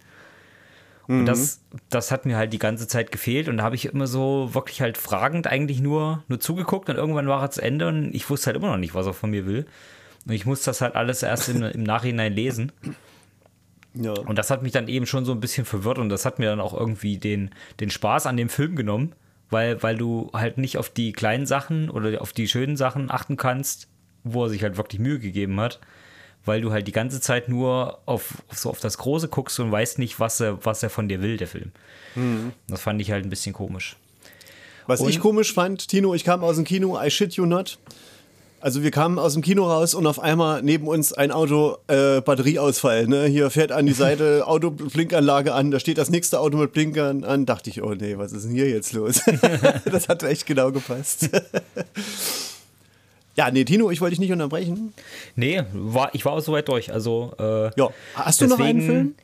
Und 1.18 1.26
das, 1.26 1.60
mhm. 1.72 1.78
das 1.88 2.12
hat 2.12 2.24
mir 2.24 2.36
halt 2.36 2.52
die 2.52 2.58
ganze 2.58 2.86
Zeit 2.86 3.10
gefehlt. 3.10 3.48
Und 3.48 3.56
da 3.56 3.64
habe 3.64 3.74
ich 3.74 3.86
immer 3.86 4.06
so 4.06 4.50
wirklich 4.52 4.80
halt 4.80 4.96
fragend 4.96 5.46
eigentlich 5.46 5.80
nur, 5.80 6.22
nur 6.28 6.40
zugeguckt 6.40 6.88
und 6.88 6.96
irgendwann 6.96 7.26
war 7.26 7.42
er 7.42 7.50
zu 7.50 7.62
Ende 7.62 7.88
und 7.88 8.14
ich 8.14 8.30
wusste 8.30 8.46
halt 8.46 8.56
immer 8.56 8.70
noch 8.70 8.76
nicht, 8.76 8.94
was 8.94 9.06
er 9.06 9.14
von 9.14 9.30
mir 9.30 9.46
will. 9.46 9.66
Und 10.26 10.32
ich 10.32 10.46
musste 10.46 10.66
das 10.66 10.80
halt 10.80 10.94
alles 10.94 11.22
erst 11.22 11.48
in, 11.48 11.62
im 11.62 11.82
Nachhinein 11.82 12.32
lesen. 12.32 12.72
Ja. 13.94 14.12
Und 14.12 14.38
das 14.38 14.50
hat 14.50 14.62
mich 14.62 14.72
dann 14.72 14.86
eben 14.86 15.06
schon 15.06 15.24
so 15.24 15.32
ein 15.32 15.40
bisschen 15.40 15.64
verwirrt 15.64 15.98
und 15.98 16.10
das 16.10 16.24
hat 16.24 16.38
mir 16.38 16.50
dann 16.50 16.60
auch 16.60 16.74
irgendwie 16.74 17.18
den, 17.18 17.50
den 17.80 17.90
Spaß 17.90 18.26
an 18.26 18.36
dem 18.36 18.48
Film 18.48 18.76
genommen, 18.76 19.14
weil, 19.48 19.82
weil 19.82 19.96
du 19.96 20.30
halt 20.32 20.58
nicht 20.58 20.78
auf 20.78 20.90
die 20.90 21.12
kleinen 21.12 21.46
Sachen 21.46 21.90
oder 21.90 22.22
auf 22.22 22.32
die 22.32 22.46
schönen 22.46 22.76
Sachen 22.76 23.10
achten 23.10 23.36
kannst, 23.36 23.88
wo 24.22 24.44
er 24.44 24.50
sich 24.50 24.62
halt 24.62 24.76
wirklich 24.76 25.00
Mühe 25.00 25.18
gegeben 25.18 25.58
hat, 25.58 25.80
weil 26.44 26.60
du 26.60 26.72
halt 26.72 26.88
die 26.88 26.92
ganze 26.92 27.20
Zeit 27.20 27.48
nur 27.48 27.98
auf, 28.06 28.42
so 28.54 28.70
auf 28.70 28.80
das 28.80 28.98
Große 28.98 29.28
guckst 29.28 29.60
und 29.60 29.70
weißt 29.70 29.98
nicht, 29.98 30.20
was 30.20 30.40
er, 30.40 30.64
was 30.64 30.82
er 30.82 30.90
von 30.90 31.08
dir 31.08 31.22
will, 31.22 31.36
der 31.36 31.48
Film. 31.48 31.72
Mhm. 32.14 32.52
Das 32.68 32.80
fand 32.80 33.00
ich 33.00 33.10
halt 33.10 33.24
ein 33.24 33.30
bisschen 33.30 33.52
komisch. 33.52 33.96
Was 34.86 35.00
und, 35.00 35.10
ich 35.10 35.20
komisch 35.20 35.52
fand, 35.52 35.88
Tino, 35.88 36.14
ich 36.14 36.24
kam 36.24 36.42
aus 36.42 36.56
dem 36.56 36.64
Kino, 36.64 37.00
I 37.00 37.10
shit 37.10 37.34
you 37.34 37.46
not. 37.46 37.78
Also 38.62 38.82
wir 38.82 38.90
kamen 38.90 39.18
aus 39.18 39.32
dem 39.32 39.42
Kino 39.42 39.64
raus 39.64 39.94
und 39.94 40.06
auf 40.06 40.20
einmal 40.20 40.62
neben 40.62 40.86
uns 40.86 41.14
ein 41.14 41.30
Auto 41.30 41.78
äh, 41.86 42.20
Batterieausfall. 42.20 43.06
Ne? 43.06 43.24
Hier 43.24 43.48
fährt 43.48 43.72
an 43.72 43.86
die 43.86 43.94
Seite 43.94 44.42
Autoblinkanlage 44.46 45.54
an, 45.54 45.70
da 45.70 45.80
steht 45.80 45.96
das 45.96 46.10
nächste 46.10 46.40
Auto 46.40 46.58
mit 46.58 46.72
Blinkern 46.72 47.24
an. 47.24 47.46
Dachte 47.46 47.70
ich, 47.70 47.82
oh 47.82 47.94
nee, 47.94 48.18
was 48.18 48.32
ist 48.32 48.44
denn 48.44 48.52
hier 48.52 48.68
jetzt 48.68 48.92
los? 48.92 49.22
das 49.86 50.08
hat 50.08 50.22
echt 50.24 50.44
genau 50.44 50.72
gepasst. 50.72 51.30
Ja, 53.36 53.50
nee, 53.50 53.64
Tino, 53.64 53.90
ich 53.90 54.00
wollte 54.00 54.12
dich 54.12 54.20
nicht 54.20 54.32
unterbrechen. 54.32 54.92
Nee, 55.36 55.62
war, 55.72 56.14
ich 56.14 56.24
war 56.24 56.32
auch 56.32 56.40
soweit 56.40 56.68
durch. 56.68 56.92
Also, 56.92 57.32
äh, 57.38 57.70
ja. 57.78 57.88
Hast 58.14 58.40
du 58.40 58.46
deswegen, 58.46 58.48
noch 58.48 58.66
einen 58.66 58.82
Film? 58.82 59.14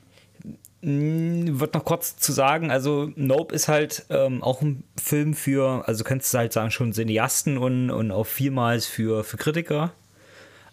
Hm, 0.82 1.58
wird 1.60 1.74
noch 1.74 1.84
kurz 1.84 2.16
zu 2.16 2.32
sagen, 2.32 2.70
also 2.70 3.10
Nope 3.16 3.54
ist 3.54 3.66
halt 3.66 4.06
ähm, 4.10 4.42
auch 4.42 4.62
ein 4.62 4.84
Film 4.96 5.34
für, 5.34 5.82
also 5.86 6.04
kannst 6.04 6.32
du 6.32 6.38
halt 6.38 6.52
sagen, 6.52 6.70
schon 6.70 6.92
Cineasten 6.92 7.58
und, 7.58 7.90
und 7.90 8.12
auch 8.12 8.26
vielmals 8.26 8.86
für, 8.86 9.24
für 9.24 9.36
Kritiker. 9.36 9.92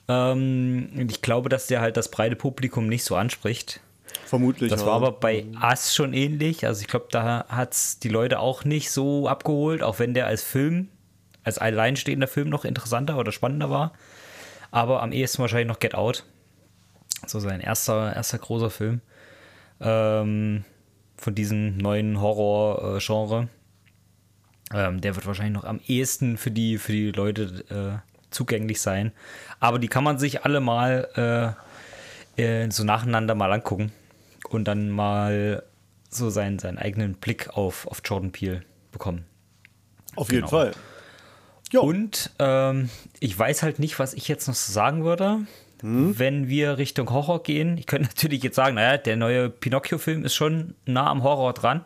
Ähm, 0.07 1.07
ich 1.09 1.21
glaube, 1.21 1.49
dass 1.49 1.67
der 1.67 1.81
halt 1.81 1.97
das 1.97 2.09
breite 2.09 2.35
Publikum 2.35 2.87
nicht 2.87 3.03
so 3.03 3.15
anspricht. 3.15 3.79
Vermutlich. 4.25 4.69
Das 4.69 4.81
ja. 4.81 4.87
war 4.87 4.95
aber 4.95 5.11
bei 5.13 5.45
Us 5.61 5.95
schon 5.95 6.13
ähnlich. 6.13 6.65
Also 6.67 6.81
ich 6.81 6.87
glaube, 6.87 7.07
da 7.09 7.45
hat 7.47 7.73
es 7.73 7.99
die 7.99 8.09
Leute 8.09 8.39
auch 8.39 8.65
nicht 8.65 8.91
so 8.91 9.27
abgeholt, 9.27 9.81
auch 9.81 9.99
wenn 9.99 10.13
der 10.13 10.27
als 10.27 10.43
Film, 10.43 10.89
als 11.43 11.57
alleinstehender 11.57 12.27
Film 12.27 12.49
noch 12.49 12.65
interessanter 12.65 13.17
oder 13.17 13.31
spannender 13.31 13.69
war. 13.69 13.93
Aber 14.71 15.01
am 15.03 15.11
ehesten 15.11 15.39
wahrscheinlich 15.39 15.67
noch 15.67 15.79
Get 15.79 15.95
Out. 15.95 16.23
So 17.27 17.39
sein 17.39 17.61
erster, 17.61 18.15
erster 18.15 18.37
großer 18.39 18.69
Film. 18.69 19.01
Ähm, 19.79 20.65
von 21.17 21.35
diesem 21.35 21.77
neuen 21.77 22.19
Horror-Genre. 22.19 23.47
Ähm, 24.73 25.01
der 25.01 25.15
wird 25.15 25.25
wahrscheinlich 25.27 25.53
noch 25.53 25.63
am 25.63 25.79
ehesten 25.87 26.37
für 26.37 26.51
die, 26.51 26.77
für 26.77 26.91
die 26.91 27.11
Leute 27.11 28.01
äh, 28.03 28.11
zugänglich 28.31 28.81
sein. 28.81 29.11
Aber 29.59 29.79
die 29.79 29.87
kann 29.87 30.03
man 30.03 30.17
sich 30.17 30.43
alle 30.43 30.59
mal 30.59 31.55
äh, 32.37 32.41
äh, 32.41 32.71
so 32.71 32.83
nacheinander 32.83 33.35
mal 33.35 33.51
angucken 33.51 33.91
und 34.49 34.67
dann 34.67 34.89
mal 34.89 35.63
so 36.09 36.29
seinen, 36.29 36.59
seinen 36.59 36.77
eigenen 36.77 37.15
Blick 37.15 37.49
auf, 37.55 37.87
auf 37.87 38.01
Jordan 38.03 38.31
Peele 38.31 38.63
bekommen. 38.91 39.25
Auf 40.15 40.31
jeden 40.31 40.41
Genau. 40.45 40.49
Fall. 40.49 40.71
Und 41.81 42.31
ähm, 42.39 42.89
ich 43.19 43.37
weiß 43.37 43.63
halt 43.63 43.79
nicht, 43.79 43.99
was 43.99 44.13
ich 44.13 44.27
jetzt 44.27 44.47
noch 44.47 44.55
sagen 44.55 45.03
würde, 45.03 45.39
wenn 45.85 46.47
wir 46.47 46.77
Richtung 46.77 47.09
Horror 47.09 47.43
gehen. 47.43 47.77
Ich 47.77 47.87
könnte 47.87 48.07
natürlich 48.15 48.41
jetzt 48.41 48.55
sagen, 48.55 48.75
naja, 48.75 48.97
der 48.97 49.17
neue 49.17 49.49
Pinocchio-Film 49.49 50.23
ist 50.23 50.33
schon 50.33 50.75
nah 50.85 51.09
am 51.09 51.23
Horror 51.23 51.51
dran. 51.53 51.83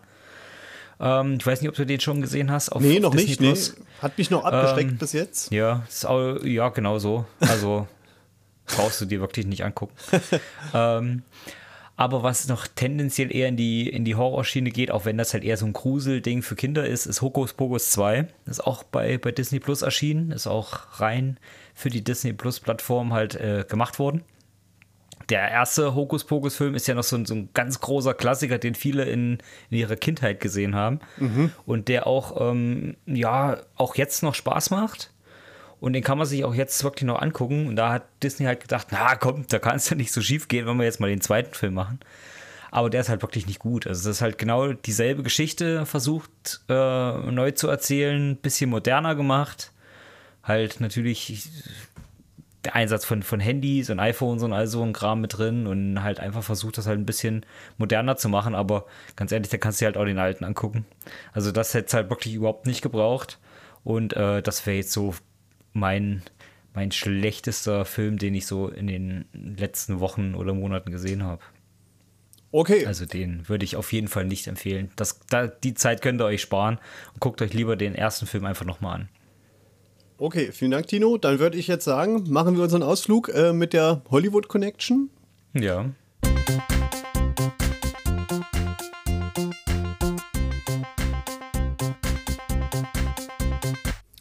Ähm, 1.00 1.38
ich 1.40 1.46
weiß 1.46 1.62
nicht, 1.62 1.70
ob 1.70 1.76
du 1.76 1.86
den 1.86 2.00
schon 2.00 2.22
gesehen 2.22 2.52
hast. 2.52 2.70
Auf 2.70 2.82
Nee, 2.82 3.00
noch 3.00 3.12
Disney 3.16 3.50
nicht. 3.50 3.78
Nee. 3.78 3.86
Hat 4.02 4.18
mich 4.18 4.30
noch 4.30 4.44
abgeschreckt 4.44 4.92
Ähm, 4.92 4.98
bis 4.98 5.14
jetzt. 5.14 5.52
Ja, 5.52 5.84
auch, 6.06 6.44
ja, 6.44 6.70
genau 6.70 7.00
so. 7.00 7.26
Also 7.40 7.88
brauchst 8.68 9.02
du 9.02 9.06
dir 9.06 9.20
wirklich 9.20 9.48
nicht 9.48 9.64
angucken. 9.64 9.94
ähm, 10.74 11.24
aber 11.98 12.22
was 12.22 12.48
noch 12.48 12.68
tendenziell 12.68 13.36
eher 13.36 13.48
in 13.50 13.58
die, 13.58 13.90
in 13.90 14.06
die 14.06 14.16
Horrorschiene 14.16 14.70
geht, 14.70 14.92
auch 14.92 15.06
wenn 15.06 15.18
das 15.18 15.34
halt 15.34 15.44
eher 15.44 15.58
so 15.58 15.66
ein 15.66 15.74
Gruselding 15.74 16.44
für 16.44 16.56
Kinder 16.56 16.86
ist, 16.86 17.08
ist 17.08 17.24
Hokus 17.24 17.54
Pokus 17.54 17.90
2. 17.92 18.28
Das 18.46 18.60
ist 18.60 18.66
auch 18.66 18.84
bei, 18.84 19.18
bei 19.18 19.32
Disney 19.32 19.60
Plus 19.60 19.82
erschienen, 19.82 20.32
ist 20.32 20.46
auch 20.46 21.02
rein 21.02 21.40
für 21.74 21.90
die 21.90 22.04
Disney 22.04 22.34
Plus 22.34 22.60
Plattform 22.60 23.14
halt 23.14 23.34
äh, 23.36 23.66
gemacht 23.68 23.98
worden. 23.98 24.22
Der 25.30 25.50
erste 25.50 25.96
Hokus 25.96 26.24
Pokus 26.24 26.56
Film 26.56 26.76
ist 26.76 26.88
ja 26.88 26.94
noch 26.94 27.04
so 27.04 27.18
ein, 27.18 27.26
so 27.26 27.34
ein 27.34 27.50
ganz 27.56 27.80
großer 27.80 28.14
Klassiker, 28.14 28.60
den 28.60 28.76
viele 28.76 29.06
in, 29.06 29.40
in 29.72 29.80
ihrer 29.80 29.96
Kindheit 29.96 30.40
gesehen 30.40 30.76
haben. 30.76 31.00
Und 31.66 31.88
der 31.88 32.06
auch, 32.06 32.40
ähm, 32.52 32.96
ja, 33.08 33.58
auch 33.76 33.96
jetzt 33.96 34.22
noch 34.22 34.36
Spaß 34.36 34.70
macht. 34.70 35.12
Und 35.80 35.94
den 35.94 36.04
kann 36.04 36.18
man 36.18 36.26
sich 36.26 36.44
auch 36.44 36.56
jetzt 36.56 36.84
wirklich 36.84 37.06
noch 37.06 37.22
angucken. 37.22 37.68
Und 37.68 37.76
da 37.76 37.92
hat 37.94 38.04
Disney 38.24 38.46
halt 38.46 38.62
gedacht, 38.62 38.88
na 38.92 39.16
komm, 39.16 39.46
da 39.48 39.60
kann 39.60 39.76
es 39.76 39.90
ja 39.90 39.96
nicht 39.96 40.12
so 40.12 40.22
schief 40.22 40.48
gehen, 40.48 40.66
wenn 40.66 40.78
wir 40.78 40.86
jetzt 40.86 41.00
mal 41.00 41.10
den 41.10 41.22
zweiten 41.22 41.54
Film 41.54 41.76
machen. 41.76 42.00
Aber 42.72 42.90
der 42.90 43.02
ist 43.02 43.10
halt 43.10 43.22
wirklich 43.22 43.48
nicht 43.48 43.60
gut. 43.60 43.88
Also 43.88 44.10
das 44.10 44.18
ist 44.18 44.22
halt 44.22 44.38
genau 44.38 44.74
dieselbe 44.74 45.24
Geschichte 45.24 45.86
versucht 45.86 46.62
äh, 46.68 46.74
neu 47.32 47.52
zu 47.52 47.68
erzählen, 47.68 48.36
bisschen 48.36 48.70
moderner 48.70 49.16
gemacht. 49.16 49.72
Halt 50.44 50.80
natürlich 50.80 51.50
der 52.66 52.76
Einsatz 52.76 53.06
von, 53.06 53.24
von 53.24 53.40
Handys 53.40 53.90
und 53.90 54.00
iPhones 54.00 54.44
und 54.44 54.52
all 54.52 54.68
so 54.68 54.84
ein 54.84 54.94
Kram 54.94 55.22
mit 55.22 55.38
drin 55.38 55.68
und 55.68 56.04
halt 56.04 56.20
einfach 56.20 56.44
versucht, 56.44 56.78
das 56.78 56.88
halt 56.88 57.00
ein 57.00 57.06
bisschen 57.06 57.46
moderner 57.78 58.18
zu 58.18 58.30
machen. 58.30 58.56
Aber 58.56 58.86
ganz 59.16 59.32
ehrlich, 59.32 59.50
da 59.50 59.58
kannst 59.58 59.80
du 59.80 59.84
dir 59.84 59.88
halt 59.88 59.98
auch 59.98 60.06
den 60.06 60.20
alten 60.20 60.44
angucken. 60.44 60.86
Also 61.34 61.52
das 61.52 61.74
hätte 61.74 61.88
es 61.88 61.94
halt 61.94 62.10
wirklich 62.10 62.34
überhaupt 62.34 62.66
nicht 62.66 62.82
gebraucht. 62.82 63.40
Und 63.84 64.14
äh, 64.14 64.42
das 64.42 64.66
wäre 64.66 64.78
jetzt 64.78 64.92
so 64.92 65.14
mein, 65.74 66.22
mein 66.74 66.92
schlechtester 66.92 67.86
Film, 67.86 68.18
den 68.18 68.36
ich 68.36 68.46
so 68.48 68.68
in 68.70 68.88
den 68.88 69.26
letzten 69.34 70.00
Wochen 70.00 70.36
oder 70.36 70.54
Monaten 70.54 70.92
gesehen 70.92 71.24
habe. 71.24 71.42
Okay. 72.52 72.86
Also 72.86 73.06
den 73.06 73.48
würde 73.50 73.66
ich 73.66 73.76
auf 73.76 73.92
jeden 73.92 74.08
Fall 74.08 74.26
nicht 74.26 74.48
empfehlen. 74.48 74.90
Das, 74.96 75.20
da, 75.30 75.48
die 75.48 75.74
Zeit 75.74 76.02
könnt 76.02 76.22
ihr 76.22 76.26
euch 76.26 76.42
sparen 76.42 76.80
und 77.14 77.20
guckt 77.20 77.42
euch 77.42 77.54
lieber 77.54 77.76
den 77.76 77.94
ersten 77.94 78.26
Film 78.26 78.46
einfach 78.46 78.66
nochmal 78.66 79.02
an. 79.02 79.10
Okay, 80.18 80.52
vielen 80.52 80.72
Dank, 80.72 80.88
Tino. 80.88 81.18
Dann 81.18 81.40
würde 81.40 81.58
ich 81.58 81.68
jetzt 81.68 81.86
sagen, 81.86 82.24
machen 82.30 82.56
wir 82.56 82.64
unseren 82.64 82.84
Ausflug 82.84 83.30
äh, 83.30 83.54
mit 83.54 83.74
der 83.74 84.02
Hollywood 84.10 84.48
Connection. 84.48 85.10
Ja. 85.54 85.86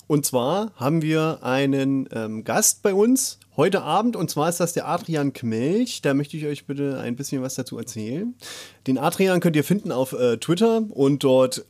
Und 0.07 0.25
zwar 0.25 0.73
haben 0.77 1.03
wir 1.03 1.41
einen 1.43 2.09
ähm, 2.13 2.45
Gast 2.45 2.83
bei 2.83 2.95
uns 2.95 3.39
heute 3.57 3.83
Abend. 3.83 4.15
Und 4.15 4.31
zwar 4.31 4.49
ist 4.49 4.61
das 4.61 4.73
der 4.73 4.87
Adrian 4.89 5.33
Kmelch. 5.33 6.03
Da 6.03 6.15
möchte 6.15 6.37
ich 6.37 6.47
euch 6.47 6.67
bitte 6.67 7.01
ein 7.01 7.17
bisschen 7.17 7.43
was 7.43 7.55
dazu 7.55 7.79
erzählen. 7.79 8.35
Den 8.87 8.99
Adrian 8.99 9.41
könnt 9.41 9.57
ihr 9.57 9.65
finden 9.65 9.91
auf 9.91 10.13
äh, 10.13 10.37
Twitter 10.37 10.83
und 10.91 11.25
dort 11.25 11.65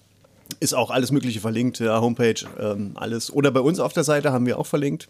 ist 0.60 0.74
auch 0.74 0.90
alles 0.90 1.12
Mögliche 1.12 1.40
verlinkt. 1.40 1.78
Ja, 1.78 2.00
Homepage, 2.00 2.46
ähm, 2.58 2.92
alles. 2.94 3.32
Oder 3.32 3.50
bei 3.52 3.60
uns 3.60 3.78
auf 3.78 3.92
der 3.92 4.04
Seite 4.04 4.32
haben 4.32 4.46
wir 4.46 4.58
auch 4.58 4.66
verlinkt. 4.66 5.08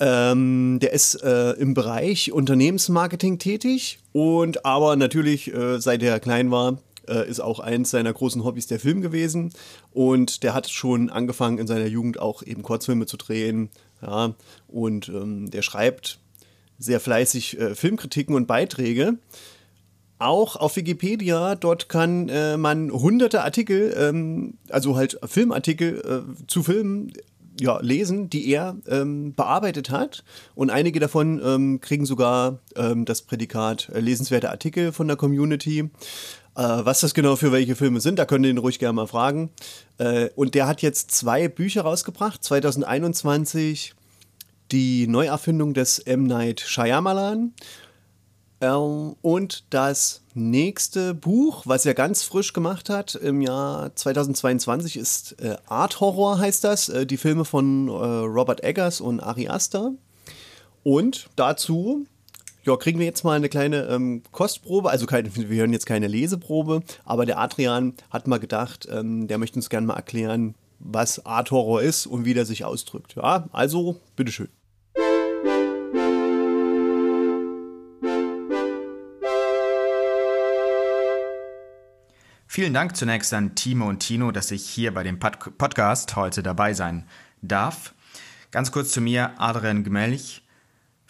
Ähm, 0.00 0.78
der 0.80 0.92
ist 0.92 1.22
äh, 1.22 1.52
im 1.52 1.74
Bereich 1.74 2.32
Unternehmensmarketing 2.32 3.38
tätig 3.40 3.98
und 4.12 4.64
aber 4.64 4.94
natürlich, 4.94 5.52
äh, 5.52 5.80
seit 5.80 6.04
er 6.04 6.20
klein 6.20 6.52
war, 6.52 6.78
äh, 7.08 7.28
ist 7.28 7.40
auch 7.40 7.60
eins 7.60 7.90
seiner 7.90 8.12
großen 8.12 8.44
Hobbys 8.44 8.66
der 8.66 8.80
Film 8.80 9.00
gewesen. 9.00 9.52
Und 9.92 10.42
der 10.42 10.54
hat 10.54 10.68
schon 10.68 11.10
angefangen 11.10 11.58
in 11.58 11.66
seiner 11.66 11.86
Jugend 11.86 12.20
auch 12.20 12.42
eben 12.42 12.62
Kurzfilme 12.62 13.06
zu 13.06 13.16
drehen. 13.16 13.70
Ja, 14.02 14.34
und 14.68 15.08
ähm, 15.08 15.50
der 15.50 15.62
schreibt 15.62 16.20
sehr 16.78 17.00
fleißig 17.00 17.58
äh, 17.58 17.74
Filmkritiken 17.74 18.34
und 18.34 18.46
Beiträge. 18.46 19.18
Auch 20.20 20.56
auf 20.56 20.76
Wikipedia, 20.76 21.54
dort 21.54 21.88
kann 21.88 22.28
äh, 22.28 22.56
man 22.56 22.90
hunderte 22.90 23.44
Artikel, 23.44 23.94
ähm, 23.96 24.54
also 24.68 24.96
halt 24.96 25.18
Filmartikel 25.24 26.24
äh, 26.26 26.46
zu 26.48 26.64
Filmen 26.64 27.12
ja, 27.60 27.78
lesen, 27.80 28.30
die 28.30 28.48
er 28.50 28.76
ähm, 28.88 29.34
bearbeitet 29.34 29.90
hat. 29.90 30.24
Und 30.54 30.70
einige 30.70 31.00
davon 31.00 31.40
ähm, 31.44 31.80
kriegen 31.80 32.06
sogar 32.06 32.58
ähm, 32.76 33.04
das 33.04 33.22
Prädikat 33.22 33.90
äh, 33.92 34.00
lesenswerte 34.00 34.50
Artikel 34.50 34.92
von 34.92 35.08
der 35.08 35.16
Community. 35.16 35.90
Äh, 36.58 36.84
was 36.84 37.00
das 37.00 37.14
genau 37.14 37.36
für 37.36 37.52
welche 37.52 37.76
Filme 37.76 38.00
sind, 38.00 38.18
da 38.18 38.24
könnt 38.24 38.44
ihr 38.44 38.50
ihn 38.50 38.58
ruhig 38.58 38.80
gerne 38.80 38.94
mal 38.94 39.06
fragen. 39.06 39.50
Äh, 39.98 40.30
und 40.34 40.56
der 40.56 40.66
hat 40.66 40.82
jetzt 40.82 41.12
zwei 41.12 41.46
Bücher 41.46 41.82
rausgebracht. 41.82 42.42
2021 42.42 43.94
die 44.72 45.06
Neuerfindung 45.06 45.72
des 45.72 46.00
M. 46.00 46.24
Night 46.24 46.60
Shyamalan. 46.60 47.54
Ähm, 48.60 49.14
und 49.22 49.64
das 49.70 50.22
nächste 50.34 51.14
Buch, 51.14 51.62
was 51.64 51.86
er 51.86 51.94
ganz 51.94 52.24
frisch 52.24 52.52
gemacht 52.52 52.90
hat 52.90 53.14
im 53.14 53.40
Jahr 53.40 53.94
2022, 53.94 54.96
ist 54.96 55.40
äh, 55.40 55.58
Art 55.68 56.00
Horror, 56.00 56.40
heißt 56.40 56.64
das. 56.64 56.90
Die 57.04 57.16
Filme 57.18 57.44
von 57.44 57.88
Robert 57.88 58.64
Eggers 58.64 59.00
und 59.00 59.20
Ari 59.20 59.46
Aster. 59.46 59.92
Und 60.82 61.28
dazu 61.36 62.04
ja, 62.68 62.76
kriegen 62.76 62.98
wir 62.98 63.06
jetzt 63.06 63.24
mal 63.24 63.34
eine 63.34 63.48
kleine 63.48 63.84
ähm, 63.86 64.22
Kostprobe. 64.30 64.90
Also 64.90 65.06
keine, 65.06 65.34
wir 65.34 65.60
hören 65.60 65.72
jetzt 65.72 65.86
keine 65.86 66.06
Leseprobe, 66.06 66.82
aber 67.04 67.24
der 67.24 67.38
Adrian 67.38 67.94
hat 68.10 68.28
mal 68.28 68.38
gedacht, 68.38 68.86
ähm, 68.90 69.26
der 69.26 69.38
möchte 69.38 69.56
uns 69.56 69.70
gerne 69.70 69.86
mal 69.86 69.96
erklären, 69.96 70.54
was 70.78 71.24
Art 71.24 71.50
Horror 71.50 71.80
ist 71.80 72.06
und 72.06 72.26
wie 72.26 72.34
der 72.34 72.44
sich 72.44 72.66
ausdrückt. 72.66 73.14
Ja, 73.16 73.48
also 73.52 74.00
bitteschön. 74.16 74.48
Vielen 82.46 82.74
Dank 82.74 82.96
zunächst 82.96 83.32
an 83.32 83.54
Timo 83.54 83.88
und 83.88 84.00
Tino, 84.00 84.30
dass 84.30 84.50
ich 84.50 84.68
hier 84.68 84.92
bei 84.92 85.04
dem 85.04 85.18
Pod 85.18 85.56
Podcast 85.56 86.16
heute 86.16 86.42
dabei 86.42 86.74
sein 86.74 87.06
darf. 87.40 87.94
Ganz 88.50 88.72
kurz 88.72 88.90
zu 88.90 89.00
mir, 89.00 89.32
Adrian 89.38 89.84
Gmelch, 89.84 90.42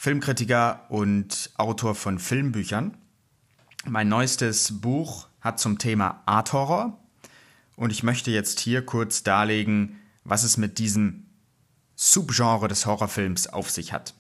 Filmkritiker 0.01 0.87
und 0.91 1.51
Autor 1.57 1.97
von 1.97 2.21
Filmbüchern. 2.21 2.97
Mein 3.85 4.09
neuestes 4.09 4.81
Buch 4.81 5.27
hat 5.41 5.59
zum 5.59 5.79
Thema 5.79 6.23
Art 6.25 6.53
Horror 6.53 6.97
und 7.75 7.91
ich 7.91 8.05
möchte 8.05 8.31
jetzt 8.31 8.61
hier 8.61 8.87
kurz 8.87 9.25
darlegen, 9.25 9.99
was 10.23 10.45
es 10.45 10.57
mit 10.57 10.79
diesem 10.79 11.27
Subgenre 11.97 12.69
des 12.69 12.87
Horrorfilms 12.87 13.49
auf 13.49 13.71
sich 13.71 13.93
hat. 13.93 14.15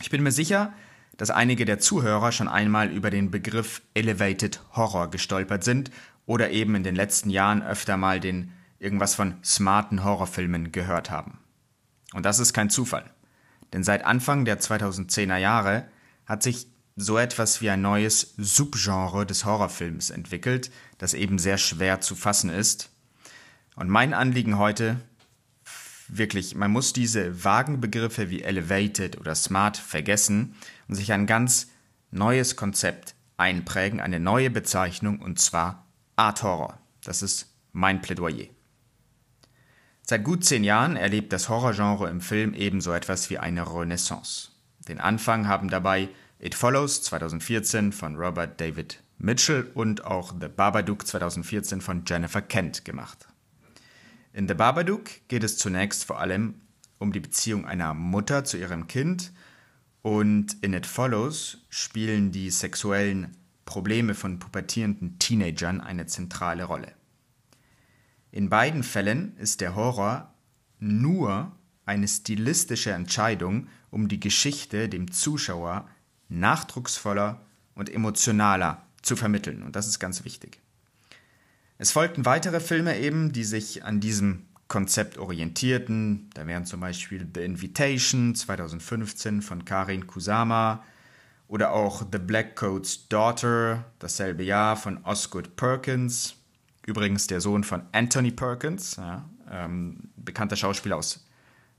Ich 0.00 0.08
bin 0.08 0.22
mir 0.22 0.30
sicher, 0.30 0.72
dass 1.16 1.30
einige 1.30 1.64
der 1.64 1.80
Zuhörer 1.80 2.30
schon 2.30 2.46
einmal 2.46 2.92
über 2.92 3.10
den 3.10 3.32
Begriff 3.32 3.82
Elevated 3.94 4.60
Horror 4.70 5.10
gestolpert 5.10 5.64
sind 5.64 5.90
oder 6.26 6.52
eben 6.52 6.76
in 6.76 6.84
den 6.84 6.94
letzten 6.94 7.30
Jahren 7.30 7.64
öfter 7.64 7.96
mal 7.96 8.20
den 8.20 8.52
irgendwas 8.78 9.16
von 9.16 9.34
smarten 9.42 10.04
Horrorfilmen 10.04 10.70
gehört 10.70 11.10
haben. 11.10 11.40
Und 12.14 12.24
das 12.24 12.38
ist 12.38 12.52
kein 12.52 12.70
Zufall. 12.70 13.12
Denn 13.72 13.84
seit 13.84 14.04
Anfang 14.04 14.44
der 14.44 14.60
2010er 14.60 15.36
Jahre 15.36 15.88
hat 16.26 16.42
sich 16.42 16.68
so 16.96 17.16
etwas 17.16 17.60
wie 17.60 17.70
ein 17.70 17.80
neues 17.80 18.34
Subgenre 18.36 19.24
des 19.24 19.44
Horrorfilms 19.44 20.10
entwickelt, 20.10 20.70
das 20.98 21.14
eben 21.14 21.38
sehr 21.38 21.58
schwer 21.58 22.00
zu 22.00 22.16
fassen 22.16 22.50
ist. 22.50 22.90
Und 23.76 23.88
mein 23.88 24.14
Anliegen 24.14 24.58
heute, 24.58 25.00
wirklich, 26.08 26.56
man 26.56 26.72
muss 26.72 26.92
diese 26.92 27.44
vagen 27.44 27.80
Begriffe 27.80 28.30
wie 28.30 28.42
elevated 28.42 29.18
oder 29.18 29.34
smart 29.34 29.76
vergessen 29.76 30.56
und 30.88 30.96
sich 30.96 31.12
ein 31.12 31.26
ganz 31.26 31.68
neues 32.10 32.56
Konzept 32.56 33.14
einprägen, 33.36 34.00
eine 34.00 34.18
neue 34.18 34.50
Bezeichnung, 34.50 35.20
und 35.20 35.38
zwar 35.38 35.86
Art 36.16 36.42
Horror. 36.42 36.78
Das 37.04 37.22
ist 37.22 37.54
mein 37.72 38.02
Plädoyer. 38.02 38.46
Seit 40.10 40.24
gut 40.24 40.42
zehn 40.42 40.64
Jahren 40.64 40.96
erlebt 40.96 41.34
das 41.34 41.50
Horrorgenre 41.50 42.08
im 42.08 42.22
Film 42.22 42.54
ebenso 42.54 42.94
etwas 42.94 43.28
wie 43.28 43.36
eine 43.36 43.70
Renaissance. 43.70 44.48
Den 44.88 45.00
Anfang 45.00 45.46
haben 45.46 45.68
dabei 45.68 46.08
It 46.38 46.54
Follows 46.54 47.02
2014 47.02 47.92
von 47.92 48.16
Robert 48.16 48.58
David 48.58 49.02
Mitchell 49.18 49.70
und 49.74 50.06
auch 50.06 50.32
The 50.40 50.48
Babadook 50.48 51.06
2014 51.06 51.82
von 51.82 52.04
Jennifer 52.06 52.40
Kent 52.40 52.86
gemacht. 52.86 53.28
In 54.32 54.48
The 54.48 54.54
Babadook 54.54 55.10
geht 55.28 55.44
es 55.44 55.58
zunächst 55.58 56.06
vor 56.06 56.18
allem 56.18 56.54
um 56.96 57.12
die 57.12 57.20
Beziehung 57.20 57.66
einer 57.66 57.92
Mutter 57.92 58.44
zu 58.44 58.56
ihrem 58.56 58.86
Kind 58.86 59.30
und 60.00 60.56
in 60.62 60.72
It 60.72 60.86
Follows 60.86 61.58
spielen 61.68 62.32
die 62.32 62.48
sexuellen 62.48 63.36
Probleme 63.66 64.14
von 64.14 64.38
pubertierenden 64.38 65.18
Teenagern 65.18 65.82
eine 65.82 66.06
zentrale 66.06 66.64
Rolle. 66.64 66.97
In 68.30 68.48
beiden 68.48 68.82
Fällen 68.82 69.36
ist 69.38 69.60
der 69.60 69.74
Horror 69.74 70.32
nur 70.78 71.52
eine 71.84 72.06
stilistische 72.06 72.92
Entscheidung, 72.92 73.68
um 73.90 74.08
die 74.08 74.20
Geschichte 74.20 74.88
dem 74.88 75.10
Zuschauer 75.10 75.88
nachdrucksvoller 76.28 77.40
und 77.74 77.88
emotionaler 77.88 78.82
zu 79.02 79.16
vermitteln. 79.16 79.62
Und 79.62 79.76
das 79.76 79.86
ist 79.86 79.98
ganz 79.98 80.24
wichtig. 80.24 80.60
Es 81.78 81.92
folgten 81.92 82.26
weitere 82.26 82.60
Filme 82.60 82.98
eben, 82.98 83.32
die 83.32 83.44
sich 83.44 83.84
an 83.84 84.00
diesem 84.00 84.44
Konzept 84.66 85.16
orientierten. 85.16 86.28
Da 86.34 86.46
wären 86.46 86.66
zum 86.66 86.80
Beispiel 86.80 87.26
The 87.32 87.40
Invitation 87.40 88.34
2015 88.34 89.40
von 89.40 89.64
Karin 89.64 90.06
Kusama 90.06 90.84
oder 91.46 91.72
auch 91.72 92.02
The 92.12 92.18
Black 92.18 92.56
Coat's 92.56 93.08
Daughter 93.08 93.84
dasselbe 93.98 94.42
Jahr 94.42 94.76
von 94.76 95.02
Osgood 95.04 95.56
Perkins. 95.56 96.37
Übrigens 96.88 97.26
der 97.26 97.42
Sohn 97.42 97.64
von 97.64 97.82
Anthony 97.92 98.30
Perkins, 98.30 98.96
ja, 98.96 99.28
ähm, 99.50 100.08
bekannter 100.16 100.56
Schauspieler 100.56 100.96
aus 100.96 101.22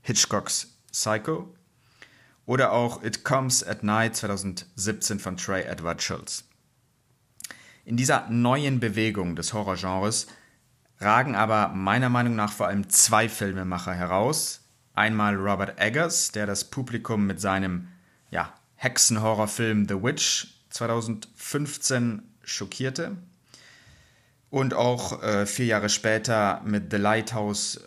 Hitchcocks 0.02 0.78
Psycho. 0.92 1.52
Oder 2.46 2.70
auch 2.70 3.02
It 3.02 3.24
Comes 3.24 3.64
at 3.64 3.82
Night 3.82 4.14
2017 4.14 5.18
von 5.18 5.36
Trey 5.36 5.64
Edward 5.64 6.00
Schultz. 6.00 6.44
In 7.84 7.96
dieser 7.96 8.30
neuen 8.30 8.78
Bewegung 8.78 9.34
des 9.34 9.52
Horrorgenres 9.52 10.28
ragen 11.00 11.34
aber 11.34 11.70
meiner 11.70 12.08
Meinung 12.08 12.36
nach 12.36 12.52
vor 12.52 12.68
allem 12.68 12.88
zwei 12.88 13.28
Filmemacher 13.28 13.92
heraus. 13.92 14.60
Einmal 14.94 15.34
Robert 15.34 15.80
Eggers, 15.80 16.30
der 16.30 16.46
das 16.46 16.70
Publikum 16.70 17.26
mit 17.26 17.40
seinem 17.40 17.88
ja, 18.30 18.54
Hexenhorrorfilm 18.76 19.88
The 19.88 20.00
Witch 20.00 20.54
2015 20.68 22.22
schockierte. 22.44 23.16
Und 24.50 24.74
auch 24.74 25.22
äh, 25.22 25.46
vier 25.46 25.66
Jahre 25.66 25.88
später 25.88 26.60
mit 26.64 26.90
The 26.90 26.96
Lighthouse 26.96 27.80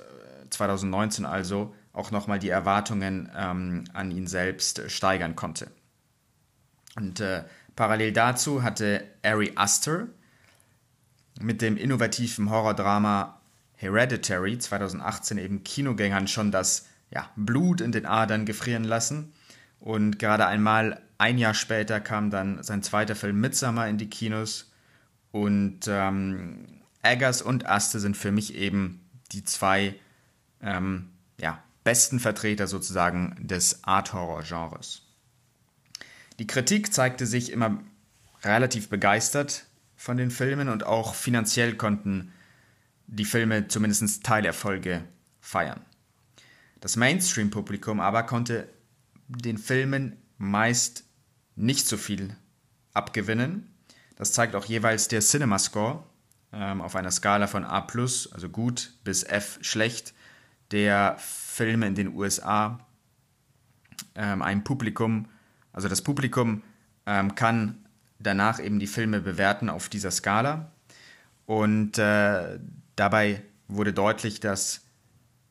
2019 0.50 1.26
äh, 1.26 1.28
also 1.28 1.76
auch 1.92 2.10
nochmal 2.10 2.40
die 2.40 2.50
Erwartungen 2.50 3.30
ähm, 3.38 3.84
an 3.94 4.12
ihn 4.12 4.28
selbst 4.28 4.90
steigern 4.90 5.36
konnte. 5.36 5.70
Und 6.96 7.20
äh, 7.20 7.44
parallel 7.76 8.14
dazu 8.14 8.64
hatte 8.64 9.04
Ari 9.24 9.52
Aster 9.56 10.08
mit 11.40 11.62
dem 11.62 11.78
innovativen 11.78 12.50
Horrordrama 12.50 13.40
Hereditary 13.76 14.58
2018 14.58 15.38
eben 15.38 15.64
Kinogängern 15.64 16.28
schon 16.28 16.52
das 16.52 16.88
ja, 17.12 17.30
Blut 17.36 17.82
in 17.82 17.92
den 17.92 18.06
Adern 18.06 18.46
gefrieren 18.46 18.84
lassen. 18.84 19.34
Und 19.80 20.18
gerade 20.18 20.46
einmal 20.46 21.02
ein 21.18 21.38
Jahr 21.38 21.54
später 21.54 22.00
kam 22.00 22.30
dann 22.30 22.64
sein 22.64 22.84
zweiter 22.84 23.16
Film 23.16 23.40
Midsummer 23.40 23.88
in 23.88 23.98
die 23.98 24.10
Kinos. 24.10 24.73
Und 25.34 25.88
ähm, 25.88 26.84
Eggers 27.02 27.42
und 27.42 27.66
Aste 27.66 28.00
sind 28.00 28.16
für 28.16 28.32
mich 28.32 28.54
eben 28.54 29.10
die 29.32 29.44
zwei 29.44 29.96
ähm, 30.62 31.10
ja, 31.42 31.62
besten 31.84 32.20
Vertreter 32.20 32.68
sozusagen 32.68 33.36
des 33.40 33.84
Art-Horror-Genres. 33.84 35.02
Die 36.38 36.46
Kritik 36.46 36.94
zeigte 36.94 37.26
sich 37.26 37.52
immer 37.52 37.80
relativ 38.44 38.90
begeistert 38.90 39.66
von 39.96 40.18
den 40.18 40.30
Filmen 40.30 40.70
und 40.70 40.86
auch 40.86 41.16
finanziell 41.16 41.78
konnten 41.78 42.32
die 43.08 43.26
Filme 43.26 43.68
zumindest 43.68 44.24
Teilerfolge 44.24 45.04
feiern. 45.42 45.82
Das 46.80 46.96
Mainstream-Publikum 46.96 48.00
aber 48.00 48.22
konnte 48.22 48.70
den 49.28 49.58
Filmen 49.58 50.16
meist 50.38 51.06
nicht 51.56 51.88
so 51.88 51.98
viel 51.98 52.36
abgewinnen. 52.94 53.73
Das 54.24 54.32
zeigt 54.32 54.56
auch 54.56 54.64
jeweils 54.64 55.10
der 55.10 55.20
Cinema-Score 55.20 56.02
ähm, 56.54 56.80
auf 56.80 56.96
einer 56.96 57.12
Skala 57.12 57.46
von 57.46 57.66
A, 57.66 57.86
also 58.32 58.48
gut, 58.48 58.94
bis 59.04 59.24
F 59.24 59.60
schlecht, 59.60 60.14
der 60.72 61.18
Filme 61.20 61.88
in 61.88 61.96
den 61.96 62.16
USA 62.16 62.80
ähm, 64.16 64.42
ein 64.42 64.64
Publikum, 64.64 65.28
also 65.74 65.90
das 65.90 66.02
Publikum 66.02 66.64
ähm, 67.06 67.36
kann 67.36 67.84
danach 68.18 68.62
eben 68.62 68.80
die 68.80 68.88
Filme 68.88 69.20
bewerten 69.20 69.70
auf 69.70 69.90
dieser 69.90 70.10
Skala. 70.10 70.72
Und 71.46 71.98
äh, 71.98 72.62
dabei 72.96 73.44
wurde 73.68 73.92
deutlich, 73.92 74.40
dass 74.40 74.86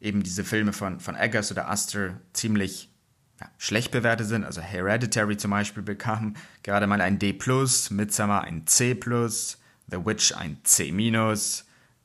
eben 0.00 0.22
diese 0.22 0.44
Filme 0.44 0.72
von, 0.72 0.98
von 0.98 1.14
Eggers 1.14 1.52
oder 1.52 1.68
Astor 1.68 2.20
ziemlich 2.32 2.88
ja, 3.42 3.50
schlecht 3.58 3.90
bewertet 3.90 4.28
sind. 4.28 4.44
Also 4.44 4.60
Hereditary 4.60 5.36
zum 5.36 5.50
Beispiel 5.50 5.82
bekam 5.82 6.34
gerade 6.62 6.86
mal 6.86 7.00
ein 7.00 7.18
D+, 7.18 7.36
Midsummer 7.90 8.42
ein 8.42 8.66
C+, 8.66 8.98
The 9.88 10.06
Witch 10.06 10.34
ein 10.36 10.58
C- 10.62 10.88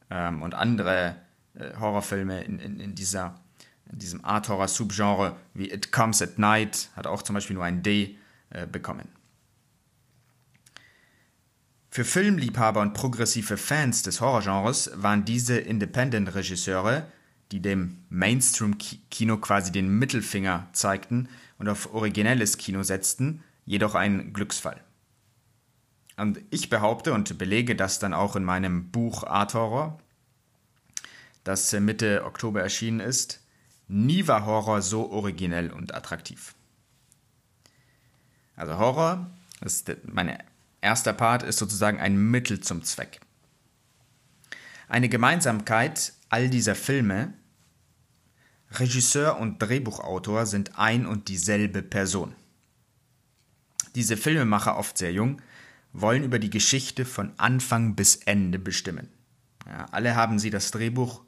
ähm, 0.09 0.41
und 0.41 0.53
andere 0.53 1.15
äh, 1.55 1.75
Horrorfilme 1.79 2.43
in, 2.43 2.59
in, 2.59 2.79
in 2.79 2.95
dieser 2.95 3.39
in 3.89 3.99
diesem 3.99 4.25
Art-Horror-Subgenre 4.25 5.37
wie 5.53 5.71
It 5.71 5.93
Comes 5.93 6.21
at 6.21 6.37
Night 6.37 6.89
hat 6.97 7.07
auch 7.07 7.21
zum 7.21 7.35
Beispiel 7.35 7.55
nur 7.55 7.63
ein 7.63 7.83
D 7.83 8.17
äh, 8.49 8.67
bekommen. 8.67 9.07
Für 11.89 12.03
Filmliebhaber 12.03 12.81
und 12.81 12.93
progressive 12.93 13.55
Fans 13.55 14.03
des 14.03 14.19
Horrorgenres 14.19 14.91
waren 14.95 15.23
diese 15.23 15.57
Independent-Regisseure, 15.57 17.07
die 17.51 17.61
dem 17.61 18.03
Mainstream-Kino 18.09 19.37
quasi 19.37 19.71
den 19.71 19.89
Mittelfinger 19.99 20.67
zeigten 20.73 21.29
und 21.57 21.69
auf 21.69 21.93
originelles 21.93 22.57
Kino 22.57 22.83
setzten, 22.83 23.43
jedoch 23.65 23.95
ein 23.95 24.33
Glücksfall. 24.33 24.81
Und 26.17 26.39
ich 26.49 26.69
behaupte 26.69 27.13
und 27.13 27.37
belege 27.37 27.75
das 27.75 27.99
dann 27.99 28.13
auch 28.13 28.35
in 28.35 28.43
meinem 28.43 28.89
Buch 28.91 29.23
Art 29.23 29.53
Horror, 29.53 29.99
das 31.43 31.71
Mitte 31.73 32.25
Oktober 32.25 32.61
erschienen 32.61 32.99
ist, 32.99 33.41
Nie 33.87 34.27
war 34.27 34.45
Horror 34.45 34.81
so 34.81 35.09
originell 35.11 35.71
und 35.71 35.95
attraktiv. 35.95 36.55
Also 38.55 38.77
Horror, 38.77 39.29
ist 39.61 39.91
mein 40.03 40.37
erster 40.81 41.13
Part, 41.13 41.43
ist 41.43 41.57
sozusagen 41.57 41.99
ein 41.99 42.17
Mittel 42.17 42.59
zum 42.59 42.83
Zweck. 42.83 43.21
Eine 44.89 45.09
Gemeinsamkeit 45.09 46.13
all 46.29 46.49
dieser 46.49 46.75
Filme, 46.75 47.33
Regisseur 48.71 49.39
und 49.39 49.61
Drehbuchautor 49.61 50.45
sind 50.45 50.77
ein 50.77 51.05
und 51.05 51.29
dieselbe 51.29 51.81
Person. 51.81 52.35
Diese 53.95 54.17
Filmemacher, 54.17 54.77
oft 54.77 54.97
sehr 54.97 55.13
jung, 55.13 55.41
wollen 55.93 56.23
über 56.23 56.37
die 56.37 56.49
Geschichte 56.49 57.05
von 57.05 57.31
Anfang 57.37 57.95
bis 57.95 58.17
Ende 58.17 58.59
bestimmen. 58.59 59.09
Ja, 59.65 59.85
alle 59.91 60.15
haben 60.15 60.37
sie 60.37 60.49
das 60.49 60.71
Drehbuch 60.71 61.23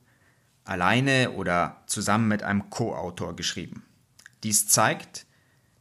alleine 0.64 1.32
oder 1.32 1.84
zusammen 1.88 2.28
mit 2.28 2.44
einem 2.44 2.70
Co-Autor 2.70 3.36
geschrieben. 3.36 3.84
Dies 4.44 4.68
zeigt, 4.68 5.26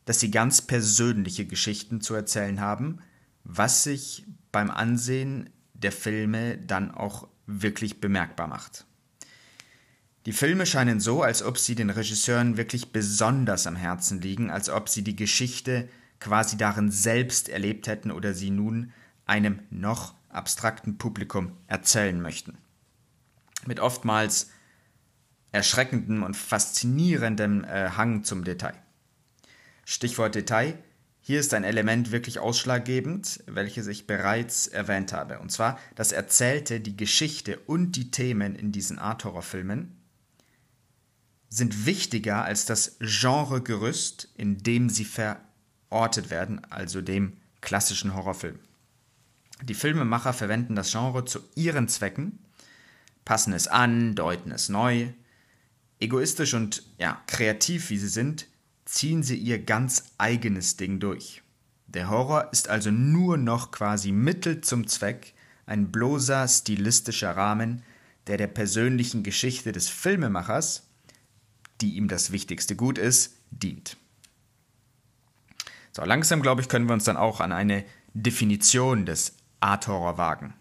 dass 0.07 0.21
sie 0.21 0.31
ganz 0.31 0.63
persönliche 0.63 1.45
Geschichten 1.45 2.01
zu 2.01 2.15
erzählen 2.15 2.61
haben, 2.61 3.01
was 3.45 3.85
sich 3.85 4.25
beim 4.51 4.71
Ansehen 4.71 5.51
der 5.75 5.93
Filme 5.93 6.57
dann 6.57 6.91
auch 6.91 7.29
wirklich 7.47 8.01
bemerkbar 8.01 8.47
macht. 8.47 8.87
Die 10.27 10.33
Filme 10.33 10.67
scheinen 10.67 11.01
so, 11.01 11.23
als 11.23 11.43
ob 11.43 11.59
sie 11.59 11.75
den 11.75 11.91
Regisseuren 11.91 12.57
wirklich 12.57 12.93
besonders 12.93 13.67
am 13.67 13.77
Herzen 13.77 14.21
liegen, 14.21 14.51
als 14.51 14.69
ob 14.69 14.89
sie 14.89 15.03
die 15.03 15.17
Geschichte 15.17 15.89
quasi 16.21 16.57
darin 16.57 16.91
selbst 16.91 17.49
erlebt 17.49 17.87
hätten 17.87 18.11
oder 18.11 18.35
sie 18.35 18.51
nun 18.51 18.93
einem 19.27 19.61
noch 19.71 20.15
abstrakten 20.29 20.99
Publikum 20.99 21.53
erzählen 21.67 22.21
möchten. 22.21 22.59
Mit 23.67 23.81
oftmals 23.81 24.51
erschreckendem 25.53 26.23
und 26.23 26.37
faszinierendem 26.37 27.65
äh, 27.65 27.91
Hang 27.91 28.25
zum 28.25 28.45
Detail. 28.45 28.75
Stichwort 29.85 30.35
Detail. 30.35 30.79
Hier 31.21 31.41
ist 31.41 31.55
ein 31.55 31.65
Element 31.65 32.11
wirklich 32.11 32.39
ausschlaggebend, 32.39 33.43
welches 33.47 33.87
ich 33.87 34.07
bereits 34.07 34.67
erwähnt 34.67 35.13
habe. 35.13 35.41
Und 35.41 35.51
zwar 35.51 35.79
das 35.95 36.13
Erzählte, 36.13 36.81
die 36.81 36.97
Geschichte 36.97 37.59
und 37.61 37.93
die 37.93 38.11
Themen 38.11 38.55
in 38.55 38.73
diesen 38.73 38.99
Art-Horror-Filmen 38.99 39.98
sind 41.49 41.87
wichtiger 41.87 42.45
als 42.45 42.67
das 42.67 42.97
Genregerüst, 43.01 44.29
in 44.37 44.59
dem 44.59 44.91
sie 44.91 45.05
verortet 45.05 46.31
werden, 46.31 46.61
also 46.71 47.01
dem 47.01 47.39
klassischen 47.61 48.15
Horrorfilm. 48.15 48.59
Die 49.63 49.75
Filmemacher 49.75 50.33
verwenden 50.33 50.77
das 50.77 50.93
Genre 50.93 51.25
zu 51.25 51.41
ihren 51.55 51.89
Zwecken, 51.89 52.39
passen 53.25 53.53
es 53.53 53.67
an, 53.67 54.15
deuten 54.15 54.53
es 54.53 54.69
neu. 54.69 55.09
Egoistisch 56.01 56.55
und 56.55 56.85
ja, 56.99 57.21
kreativ 57.27 57.91
wie 57.91 57.99
sie 57.99 58.09
sind, 58.09 58.47
ziehen 58.85 59.23
sie 59.23 59.37
ihr 59.37 59.59
ganz 59.59 60.13
eigenes 60.17 60.77
Ding 60.77 61.01
durch. 61.01 61.43
Der 61.87 62.09
Horror 62.09 62.51
ist 62.53 62.69
also 62.69 62.91
nur 62.91 63.37
noch 63.37 63.71
quasi 63.71 64.13
Mittel 64.13 64.61
zum 64.61 64.87
Zweck, 64.87 65.35
ein 65.67 65.91
bloßer 65.91 66.47
stilistischer 66.47 67.37
Rahmen, 67.37 67.83
der 68.27 68.37
der 68.37 68.47
persönlichen 68.47 69.23
Geschichte 69.23 69.73
des 69.73 69.89
Filmemachers, 69.89 70.88
die 71.81 71.97
ihm 71.97 72.09
das 72.09 72.31
wichtigste 72.31 72.77
Gut 72.77 72.99
ist, 72.99 73.37
dient. 73.51 73.97
So, 75.93 76.05
langsam, 76.05 76.43
glaube 76.43 76.61
ich, 76.61 76.69
können 76.69 76.87
wir 76.87 76.93
uns 76.93 77.05
dann 77.05 77.17
auch 77.17 77.41
an 77.41 77.53
eine 77.53 77.85
Definition 78.15 79.07
des 79.07 79.35
Art 79.61 79.89
Horror 79.89 80.19
wagen. 80.19 80.55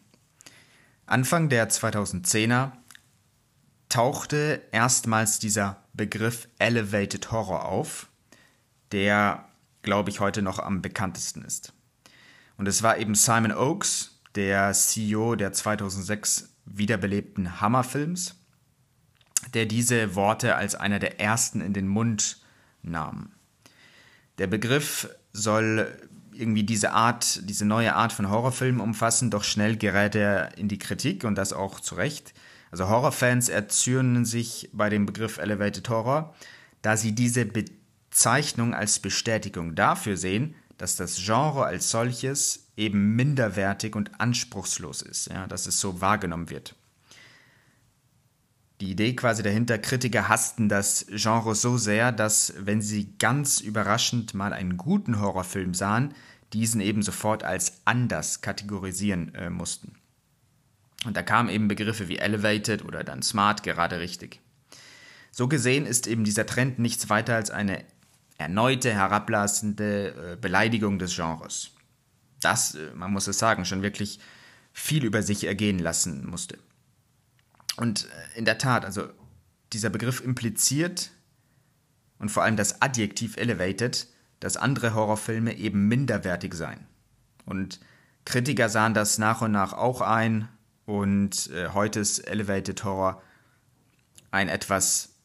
Anfang 1.06 1.50
der 1.50 1.70
2010er 1.70 2.72
tauchte 3.90 4.62
erstmals 4.72 5.40
dieser 5.40 5.84
Begriff 5.94 6.48
Elevated 6.60 7.32
Horror 7.32 7.66
auf, 7.66 8.10
der, 8.92 9.46
glaube 9.82 10.10
ich, 10.10 10.20
heute 10.20 10.42
noch 10.42 10.60
am 10.60 10.82
bekanntesten 10.82 11.44
ist. 11.44 11.74
Und 12.58 12.68
es 12.68 12.84
war 12.84 12.98
eben 12.98 13.16
Simon 13.16 13.52
Oakes, 13.52 14.20
der 14.36 14.74
CEO 14.74 15.36
der 15.36 15.54
2006 15.54 16.50
wiederbelebten 16.66 17.62
Hammerfilms, 17.62 18.36
der 19.54 19.66
diese 19.66 20.16
Worte 20.16 20.56
als 20.56 20.76
einer 20.76 21.00
der 21.00 21.20
ersten 21.20 21.62
in 21.62 21.74
den 21.74 21.88
Mund 21.88 22.38
nahm. 22.82 23.32
Der 24.38 24.48
Begriff 24.48 25.10
soll 25.34 25.88
irgendwie 26.34 26.64
diese 26.64 26.92
Art, 26.92 27.50
diese 27.50 27.66
neue 27.66 27.96
Art 27.96 28.14
von 28.14 28.30
Horrorfilmen 28.30 28.82
umfassen, 28.82 29.32
doch 29.32 29.44
schnell 29.44 29.78
gerät 29.78 30.16
er 30.16 30.58
in 30.58 30.68
die 30.68 30.78
Kritik 30.78 31.24
und 31.24 31.36
das 31.36 31.54
auch 31.54 31.80
zu 31.80 31.96
Recht. 31.96 32.34
Also 32.72 32.90
Horrorfans 32.90 33.50
erzürnen 33.50 34.26
sich 34.26 34.70
bei 34.74 34.90
dem 34.90 35.06
Begriff 35.06 35.38
Elevated 35.38 35.90
Horror, 35.90 36.36
da 36.82 36.98
sie 36.98 37.14
diese 37.14 37.46
Bezeichnung 37.46 38.74
als 38.74 39.00
Bestätigung 39.00 39.76
dafür 39.76 40.18
sehen, 40.18 40.56
dass 40.78 40.96
das 40.96 41.18
Genre 41.18 41.66
als 41.66 41.90
solches 41.90 42.68
eben 42.76 43.16
minderwertig 43.16 43.96
und 43.96 44.20
anspruchslos 44.20 45.02
ist, 45.02 45.28
ja, 45.28 45.48
dass 45.48 45.66
es 45.66 45.80
so 45.80 46.02
wahrgenommen 46.02 46.50
wird. 46.50 46.76
Die 48.80 48.92
Idee 48.92 49.16
quasi 49.16 49.42
dahinter, 49.42 49.80
Kritiker 49.80 50.30
hassten 50.30 50.70
das 50.70 51.08
Genre 51.10 51.56
so 51.56 51.78
sehr, 51.78 52.12
dass, 52.12 52.54
wenn 52.60 52.82
sie 52.82 53.18
ganz 53.18 53.60
überraschend 53.60 54.36
mal 54.36 54.54
einen 54.54 54.78
guten 54.78 55.20
Horrorfilm 55.20 55.74
sahen, 55.74 56.14
diesen 56.54 56.80
eben 56.80 57.02
sofort 57.02 57.44
als 57.44 57.82
anders 57.86 58.42
kategorisieren 58.42 59.34
äh, 59.36 59.50
mussten. 59.50 59.94
Und 61.06 61.18
da 61.18 61.24
kamen 61.24 61.50
eben 61.50 61.68
Begriffe 61.68 62.08
wie 62.08 62.18
Elevated 62.18 62.86
oder 62.86 63.04
dann 63.04 63.24
Smart 63.24 63.64
gerade 63.64 64.00
richtig. 64.00 64.42
So 65.32 65.48
gesehen 65.48 65.86
ist 65.86 66.08
eben 66.08 66.24
dieser 66.24 66.46
Trend 66.46 66.80
nichts 66.80 67.10
weiter 67.10 67.36
als 67.36 67.52
eine 67.52 67.84
erneute 68.38 68.94
herablassende 68.94 70.34
äh, 70.34 70.36
Beleidigung 70.36 71.00
des 71.00 71.16
Genres. 71.16 71.72
Das, 72.42 72.76
äh, 72.76 72.92
man 72.96 73.12
muss 73.12 73.28
es 73.28 73.40
sagen, 73.40 73.66
schon 73.66 73.82
wirklich 73.82 74.20
viel 74.72 75.04
über 75.04 75.24
sich 75.24 75.46
ergehen 75.46 75.80
lassen 75.80 76.28
musste. 76.28 76.60
Und 77.78 78.06
äh, 78.06 78.38
in 78.38 78.46
der 78.46 78.58
Tat, 78.58 78.84
also 78.84 79.08
dieser 79.74 79.90
Begriff 79.90 80.22
impliziert 80.22 81.12
und 82.20 82.30
vor 82.30 82.44
allem 82.44 82.58
das 82.58 82.82
Adjektiv 82.82 83.38
elevated, 83.38 84.08
dass 84.40 84.58
andere 84.58 84.94
Horrorfilme 84.94 85.56
eben 85.56 85.88
minderwertig 85.88 86.54
seien. 86.54 86.86
Und 87.46 87.80
Kritiker 88.26 88.70
sahen 88.70 88.94
das 88.94 89.18
nach 89.18 89.42
und 89.42 89.52
nach 89.52 89.74
auch 89.74 90.02
ein 90.02 90.50
und 90.86 91.50
äh, 91.52 91.70
heute 91.70 92.00
ist 92.00 92.20
Elevated 92.20 92.84
Horror 92.84 93.22
ein 94.32 94.50
etwas 94.50 95.16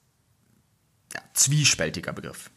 ja, 1.13 1.21
zwiespältiger 1.35 2.13
Begriff. 2.13 2.51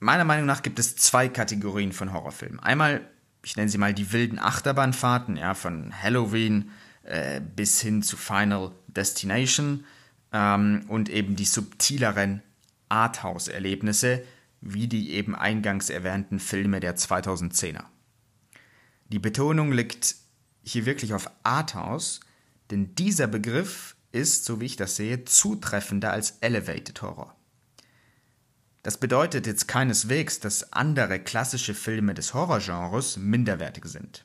Meiner 0.00 0.24
Meinung 0.24 0.46
nach 0.46 0.62
gibt 0.62 0.78
es 0.78 0.96
zwei 0.96 1.28
Kategorien 1.28 1.92
von 1.92 2.12
Horrorfilmen. 2.12 2.60
Einmal, 2.60 3.08
ich 3.42 3.56
nenne 3.56 3.70
sie 3.70 3.78
mal 3.78 3.94
die 3.94 4.12
wilden 4.12 4.38
Achterbahnfahrten, 4.38 5.36
ja, 5.36 5.54
von 5.54 5.94
Halloween 6.02 6.70
äh, 7.04 7.40
bis 7.40 7.80
hin 7.80 8.02
zu 8.02 8.16
Final 8.16 8.72
Destination 8.88 9.84
ähm, 10.32 10.84
und 10.88 11.08
eben 11.08 11.36
die 11.36 11.44
subtileren 11.44 12.42
Arthouse-Erlebnisse, 12.88 14.24
wie 14.60 14.88
die 14.88 15.12
eben 15.12 15.34
eingangs 15.34 15.90
erwähnten 15.90 16.38
Filme 16.38 16.80
der 16.80 16.96
2010er. 16.96 17.84
Die 19.08 19.18
Betonung 19.18 19.72
liegt 19.72 20.16
hier 20.62 20.86
wirklich 20.86 21.12
auf 21.12 21.30
Arthouse, 21.42 22.20
denn 22.70 22.94
dieser 22.94 23.26
Begriff 23.26 23.96
ist, 24.12 24.44
so 24.44 24.60
wie 24.60 24.66
ich 24.66 24.76
das 24.76 24.96
sehe, 24.96 25.24
zutreffender 25.24 26.12
als 26.12 26.38
Elevated 26.40 27.02
Horror. 27.02 27.36
Das 28.82 28.98
bedeutet 28.98 29.46
jetzt 29.46 29.68
keineswegs, 29.68 30.40
dass 30.40 30.72
andere 30.72 31.18
klassische 31.18 31.74
Filme 31.74 32.14
des 32.14 32.34
Horrorgenres 32.34 33.16
minderwertig 33.16 33.84
sind. 33.86 34.24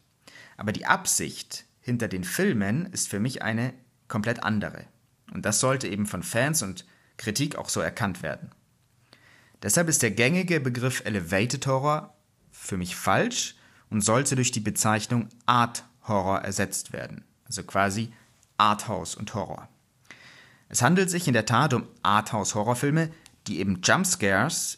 Aber 0.57 0.71
die 0.71 0.85
Absicht 0.85 1.65
hinter 1.89 2.07
den 2.07 2.23
Filmen 2.23 2.85
ist 2.93 3.09
für 3.09 3.19
mich 3.19 3.41
eine 3.41 3.73
komplett 4.07 4.43
andere. 4.43 4.85
Und 5.33 5.43
das 5.45 5.59
sollte 5.59 5.87
eben 5.87 6.05
von 6.05 6.21
Fans 6.21 6.61
und 6.61 6.85
Kritik 7.17 7.55
auch 7.55 7.67
so 7.67 7.81
erkannt 7.81 8.21
werden. 8.21 8.51
Deshalb 9.63 9.89
ist 9.89 10.03
der 10.03 10.11
gängige 10.11 10.59
Begriff 10.59 11.03
Elevated 11.03 11.65
Horror 11.65 12.15
für 12.51 12.77
mich 12.77 12.95
falsch 12.95 13.55
und 13.89 14.01
sollte 14.01 14.35
durch 14.35 14.51
die 14.51 14.59
Bezeichnung 14.59 15.29
Art 15.47 15.83
Horror 16.03 16.41
ersetzt 16.41 16.93
werden. 16.93 17.25
Also 17.45 17.63
quasi 17.63 18.13
Arthouse 18.57 19.15
und 19.15 19.33
Horror. 19.33 19.67
Es 20.69 20.83
handelt 20.83 21.09
sich 21.09 21.27
in 21.27 21.33
der 21.33 21.47
Tat 21.47 21.73
um 21.73 21.87
Arthouse-Horrorfilme, 22.03 23.09
die 23.47 23.59
eben 23.59 23.81
Jumpscares 23.81 24.77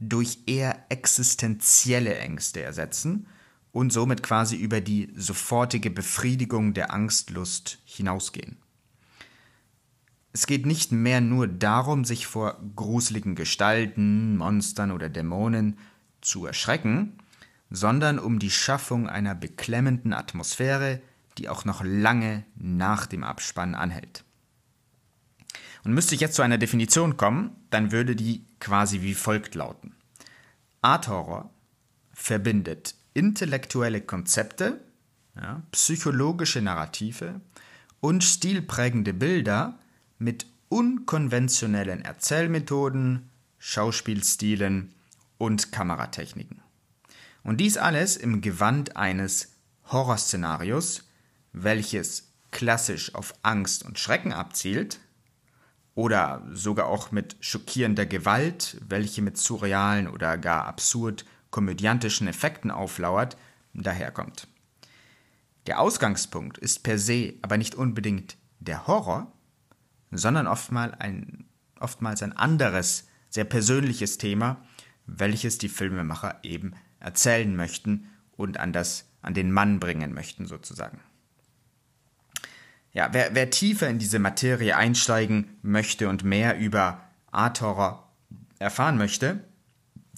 durch 0.00 0.38
eher 0.46 0.86
existenzielle 0.88 2.16
Ängste 2.16 2.62
ersetzen 2.62 3.28
und 3.72 3.92
somit 3.92 4.22
quasi 4.22 4.56
über 4.56 4.80
die 4.80 5.12
sofortige 5.16 5.90
Befriedigung 5.90 6.74
der 6.74 6.92
Angstlust 6.92 7.78
hinausgehen. 7.84 8.58
Es 10.34 10.46
geht 10.46 10.64
nicht 10.64 10.92
mehr 10.92 11.20
nur 11.20 11.46
darum, 11.46 12.04
sich 12.04 12.26
vor 12.26 12.58
gruseligen 12.76 13.34
Gestalten, 13.34 14.36
Monstern 14.36 14.90
oder 14.90 15.08
Dämonen 15.08 15.78
zu 16.20 16.46
erschrecken, 16.46 17.18
sondern 17.70 18.18
um 18.18 18.38
die 18.38 18.50
Schaffung 18.50 19.08
einer 19.08 19.34
beklemmenden 19.34 20.12
Atmosphäre, 20.12 21.02
die 21.38 21.48
auch 21.48 21.64
noch 21.64 21.82
lange 21.84 22.44
nach 22.56 23.06
dem 23.06 23.24
Abspann 23.24 23.74
anhält. 23.74 24.24
Und 25.84 25.94
müsste 25.94 26.14
ich 26.14 26.20
jetzt 26.20 26.36
zu 26.36 26.42
einer 26.42 26.58
Definition 26.58 27.16
kommen, 27.16 27.56
dann 27.70 27.90
würde 27.90 28.14
die 28.14 28.44
quasi 28.60 29.02
wie 29.02 29.14
folgt 29.14 29.54
lauten. 29.54 29.94
Art 30.80 31.08
Horror 31.08 31.50
verbindet 32.12 32.94
intellektuelle 33.14 34.00
Konzepte, 34.00 34.80
ja, 35.36 35.62
psychologische 35.72 36.60
Narrative 36.60 37.40
und 38.00 38.24
stilprägende 38.24 39.14
Bilder 39.14 39.78
mit 40.18 40.46
unkonventionellen 40.68 42.02
Erzählmethoden, 42.02 43.30
Schauspielstilen 43.58 44.94
und 45.38 45.72
Kameratechniken. 45.72 46.62
Und 47.44 47.58
dies 47.58 47.76
alles 47.76 48.16
im 48.16 48.40
Gewand 48.40 48.96
eines 48.96 49.52
Horrorszenarios, 49.86 51.04
welches 51.52 52.32
klassisch 52.50 53.14
auf 53.14 53.34
Angst 53.42 53.84
und 53.84 53.98
Schrecken 53.98 54.32
abzielt, 54.32 55.00
oder 55.94 56.42
sogar 56.52 56.86
auch 56.86 57.12
mit 57.12 57.36
schockierender 57.40 58.06
Gewalt, 58.06 58.78
welche 58.86 59.20
mit 59.20 59.36
surrealen 59.36 60.08
oder 60.08 60.38
gar 60.38 60.64
absurd 60.64 61.24
komödiantischen 61.52 62.26
Effekten 62.26 62.72
auflauert, 62.72 63.36
daherkommt. 63.74 64.48
Der 65.68 65.78
Ausgangspunkt 65.78 66.58
ist 66.58 66.82
per 66.82 66.98
se 66.98 67.34
aber 67.42 67.56
nicht 67.56 67.76
unbedingt 67.76 68.36
der 68.58 68.88
Horror, 68.88 69.32
sondern 70.10 70.48
oftmals 70.48 70.98
ein, 70.98 71.44
oftmals 71.78 72.22
ein 72.24 72.32
anderes, 72.32 73.06
sehr 73.28 73.44
persönliches 73.44 74.18
Thema, 74.18 74.64
welches 75.06 75.58
die 75.58 75.68
Filmemacher 75.68 76.40
eben 76.42 76.74
erzählen 76.98 77.54
möchten 77.54 78.10
und 78.32 78.58
an, 78.58 78.72
das, 78.72 79.08
an 79.22 79.34
den 79.34 79.52
Mann 79.52 79.78
bringen 79.78 80.12
möchten, 80.12 80.46
sozusagen. 80.46 81.00
Ja, 82.92 83.08
wer, 83.12 83.34
wer 83.34 83.50
tiefer 83.50 83.88
in 83.88 83.98
diese 83.98 84.18
Materie 84.18 84.76
einsteigen 84.76 85.56
möchte 85.62 86.08
und 86.08 86.24
mehr 86.24 86.58
über 86.58 87.00
Art 87.30 87.60
Horror 87.60 88.12
erfahren 88.58 88.98
möchte, 88.98 89.44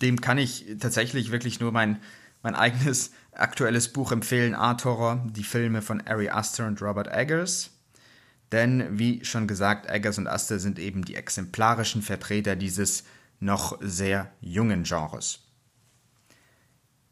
dem 0.00 0.20
kann 0.20 0.38
ich 0.38 0.66
tatsächlich 0.80 1.30
wirklich 1.30 1.60
nur 1.60 1.72
mein, 1.72 2.00
mein 2.42 2.54
eigenes 2.54 3.12
aktuelles 3.32 3.92
Buch 3.92 4.12
empfehlen, 4.12 4.54
Art 4.54 4.84
Horror, 4.84 5.26
die 5.30 5.44
Filme 5.44 5.82
von 5.82 6.00
Ari 6.06 6.30
Aster 6.30 6.66
und 6.66 6.80
Robert 6.82 7.08
Eggers. 7.08 7.70
Denn, 8.52 8.98
wie 8.98 9.24
schon 9.24 9.48
gesagt, 9.48 9.90
Eggers 9.90 10.18
und 10.18 10.28
Aster 10.28 10.58
sind 10.58 10.78
eben 10.78 11.04
die 11.04 11.16
exemplarischen 11.16 12.02
Vertreter 12.02 12.54
dieses 12.54 13.04
noch 13.40 13.78
sehr 13.80 14.30
jungen 14.40 14.84
Genres. 14.84 15.40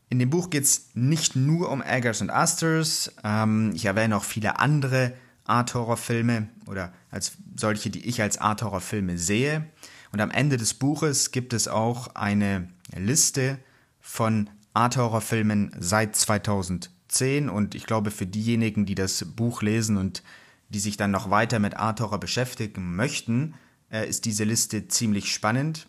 in 0.09 0.19
dem 0.19 0.31
Buch 0.31 0.51
geht 0.51 0.65
es 0.65 0.91
nicht 0.95 1.37
nur 1.37 1.71
um 1.71 1.83
Eggers 1.83 2.21
und 2.21 2.31
Asters. 2.31 3.13
Ähm, 3.25 3.73
ich 3.75 3.87
erwähne 3.87 4.17
auch 4.17 4.25
viele 4.25 4.59
andere 4.59 5.15
Art-Horror-Filme 5.45 6.49
oder 6.67 6.93
als 7.11 7.33
solche, 7.57 7.91
die 7.91 8.07
ich 8.07 8.21
als 8.21 8.39
Art-Horror-Filme 8.39 9.19
sehe. 9.19 9.67
Und 10.13 10.21
am 10.21 10.31
Ende 10.31 10.59
des 10.59 10.75
Buches 10.75 11.31
gibt 11.31 11.55
es 11.55 11.69
auch 11.69 12.15
eine 12.15 12.69
Liste 12.95 13.59
von 14.01 14.51
Art-Horror-Filmen 14.75 15.75
seit 15.79 16.15
2010. 16.17 17.49
Und 17.49 17.75
ich 17.75 17.87
glaube, 17.87 18.11
für 18.11 18.27
diejenigen, 18.27 18.85
die 18.85 18.95
das 18.95 19.25
Buch 19.25 19.63
lesen 19.63 19.97
und 19.97 20.23
die 20.69 20.81
sich 20.81 20.97
dann 20.97 21.11
noch 21.11 21.31
weiter 21.31 21.59
mit 21.59 21.77
Art-Horror 21.77 22.21
beschäftigen 22.21 22.95
möchten, 22.95 23.55
äh, 23.91 24.09
ist 24.09 24.27
diese 24.27 24.45
Liste 24.45 24.89
ziemlich 24.89 25.33
spannend. 25.33 25.89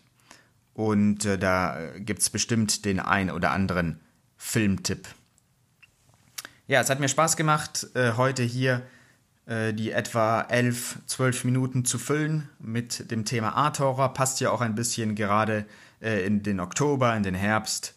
Und 0.72 1.24
äh, 1.24 1.38
da 1.38 1.78
gibt 1.98 2.22
es 2.22 2.30
bestimmt 2.30 2.84
den 2.84 3.00
ein 3.00 3.30
oder 3.30 3.50
anderen 3.50 4.00
Filmtipp. 4.36 5.06
Ja, 6.66 6.80
es 6.80 6.88
hat 6.88 6.98
mir 6.98 7.08
Spaß 7.08 7.36
gemacht, 7.36 7.88
äh, 7.94 8.12
heute 8.12 8.42
hier 8.42 8.82
die 9.46 9.92
etwa 9.92 10.40
11, 10.40 11.00
12 11.04 11.44
Minuten 11.44 11.84
zu 11.84 11.98
füllen 11.98 12.48
mit 12.58 13.10
dem 13.10 13.26
Thema 13.26 13.50
Art 13.50 13.78
Horror. 13.78 14.14
Passt 14.14 14.40
ja 14.40 14.50
auch 14.50 14.62
ein 14.62 14.74
bisschen 14.74 15.14
gerade 15.14 15.66
äh, 16.04 16.26
in 16.26 16.42
den 16.42 16.60
Oktober, 16.60 17.16
in 17.16 17.22
den 17.22 17.34
Herbst. 17.34 17.94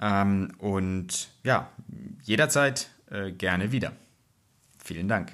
Ähm, 0.00 0.52
und 0.58 1.28
ja, 1.44 1.68
jederzeit 2.22 2.88
äh, 3.10 3.30
gerne 3.32 3.72
wieder. 3.72 3.92
Vielen 4.82 5.08
Dank. 5.08 5.32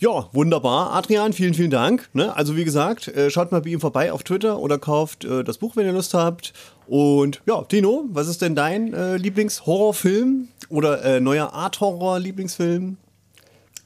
Ja, 0.00 0.28
wunderbar. 0.32 0.92
Adrian, 0.92 1.32
vielen, 1.32 1.54
vielen 1.54 1.70
Dank. 1.70 2.08
Ne? 2.12 2.34
Also 2.36 2.56
wie 2.56 2.64
gesagt, 2.64 3.08
äh, 3.08 3.30
schaut 3.30 3.50
mal 3.50 3.62
bei 3.62 3.70
ihm 3.70 3.80
vorbei 3.80 4.12
auf 4.12 4.22
Twitter 4.22 4.58
oder 4.58 4.78
kauft 4.78 5.24
äh, 5.24 5.42
das 5.42 5.58
Buch, 5.58 5.74
wenn 5.74 5.86
ihr 5.86 5.92
Lust 5.92 6.14
habt. 6.14 6.52
Und 6.86 7.42
ja, 7.46 7.62
Tino, 7.62 8.04
was 8.10 8.28
ist 8.28 8.42
denn 8.42 8.54
dein 8.54 8.94
äh, 8.94 9.16
Lieblingshorrorfilm 9.16 10.48
oder 10.68 11.04
äh, 11.04 11.20
neuer 11.20 11.52
Art-Horror-Lieblingsfilm? 11.52 12.96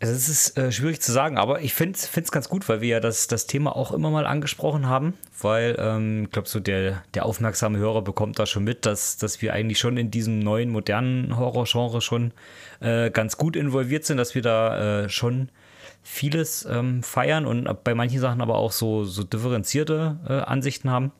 Also 0.03 0.15
es 0.15 0.29
ist 0.29 0.59
äh, 0.59 0.73
schwierig 0.73 1.01
zu 1.01 1.13
sagen, 1.13 1.39
aber 1.39 1.61
ich 1.61 1.75
finde 1.75 1.97
es 1.97 2.33
ganz 2.33 2.49
gut, 2.49 2.69
weil 2.69 2.81
wir 2.81 2.89
ja 2.89 2.99
das, 2.99 3.29
das 3.29 3.47
Thema 3.47 3.77
auch 3.77 3.93
immer 3.93 4.11
mal 4.11 4.27
angesprochen 4.27 4.89
haben, 4.89 5.15
weil 5.41 5.77
ähm, 5.79 6.25
ich 6.25 6.33
glaube, 6.33 6.49
so 6.49 6.59
der, 6.59 7.05
der 7.15 7.25
aufmerksame 7.25 7.79
Hörer 7.79 8.03
bekommt 8.03 8.37
da 8.41 8.45
schon 8.45 8.65
mit, 8.65 8.85
dass, 8.85 9.17
dass 9.17 9.41
wir 9.43 9.53
eigentlich 9.53 9.79
schon 9.79 9.97
in 9.97 10.11
diesem 10.11 10.41
neuen, 10.41 10.71
modernen 10.71 11.37
Horrorgenre 11.37 12.01
schon 12.01 12.33
äh, 12.81 13.13
ganz 13.13 13.37
gut 13.37 13.55
involviert 13.55 14.05
sind, 14.05 14.17
dass 14.17 14.35
wir 14.35 14.43
da 14.43 15.05
äh, 15.05 15.09
schon 15.09 15.51
vieles 16.03 16.65
ähm, 16.65 17.05
feiern 17.05 17.47
und 17.47 17.85
bei 17.85 17.95
manchen 17.95 18.19
Sachen 18.19 18.41
aber 18.41 18.57
auch 18.57 18.73
so, 18.73 19.05
so 19.05 19.23
differenzierte 19.23 20.19
äh, 20.29 20.33
Ansichten 20.33 20.91
haben. 20.91 21.13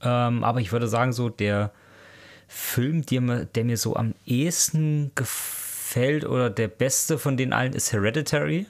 Ähm, 0.00 0.44
aber 0.44 0.62
ich 0.62 0.72
würde 0.72 0.88
sagen, 0.88 1.12
so 1.12 1.28
der 1.28 1.72
Film, 2.48 3.04
der, 3.04 3.44
der 3.44 3.64
mir 3.64 3.76
so 3.76 3.96
am 3.96 4.14
ehesten 4.24 5.12
gefällt 5.14 5.61
oder 5.96 6.50
der 6.50 6.68
beste 6.68 7.18
von 7.18 7.36
den 7.36 7.52
allen 7.52 7.72
ist 7.72 7.92
Hereditary. 7.92 8.66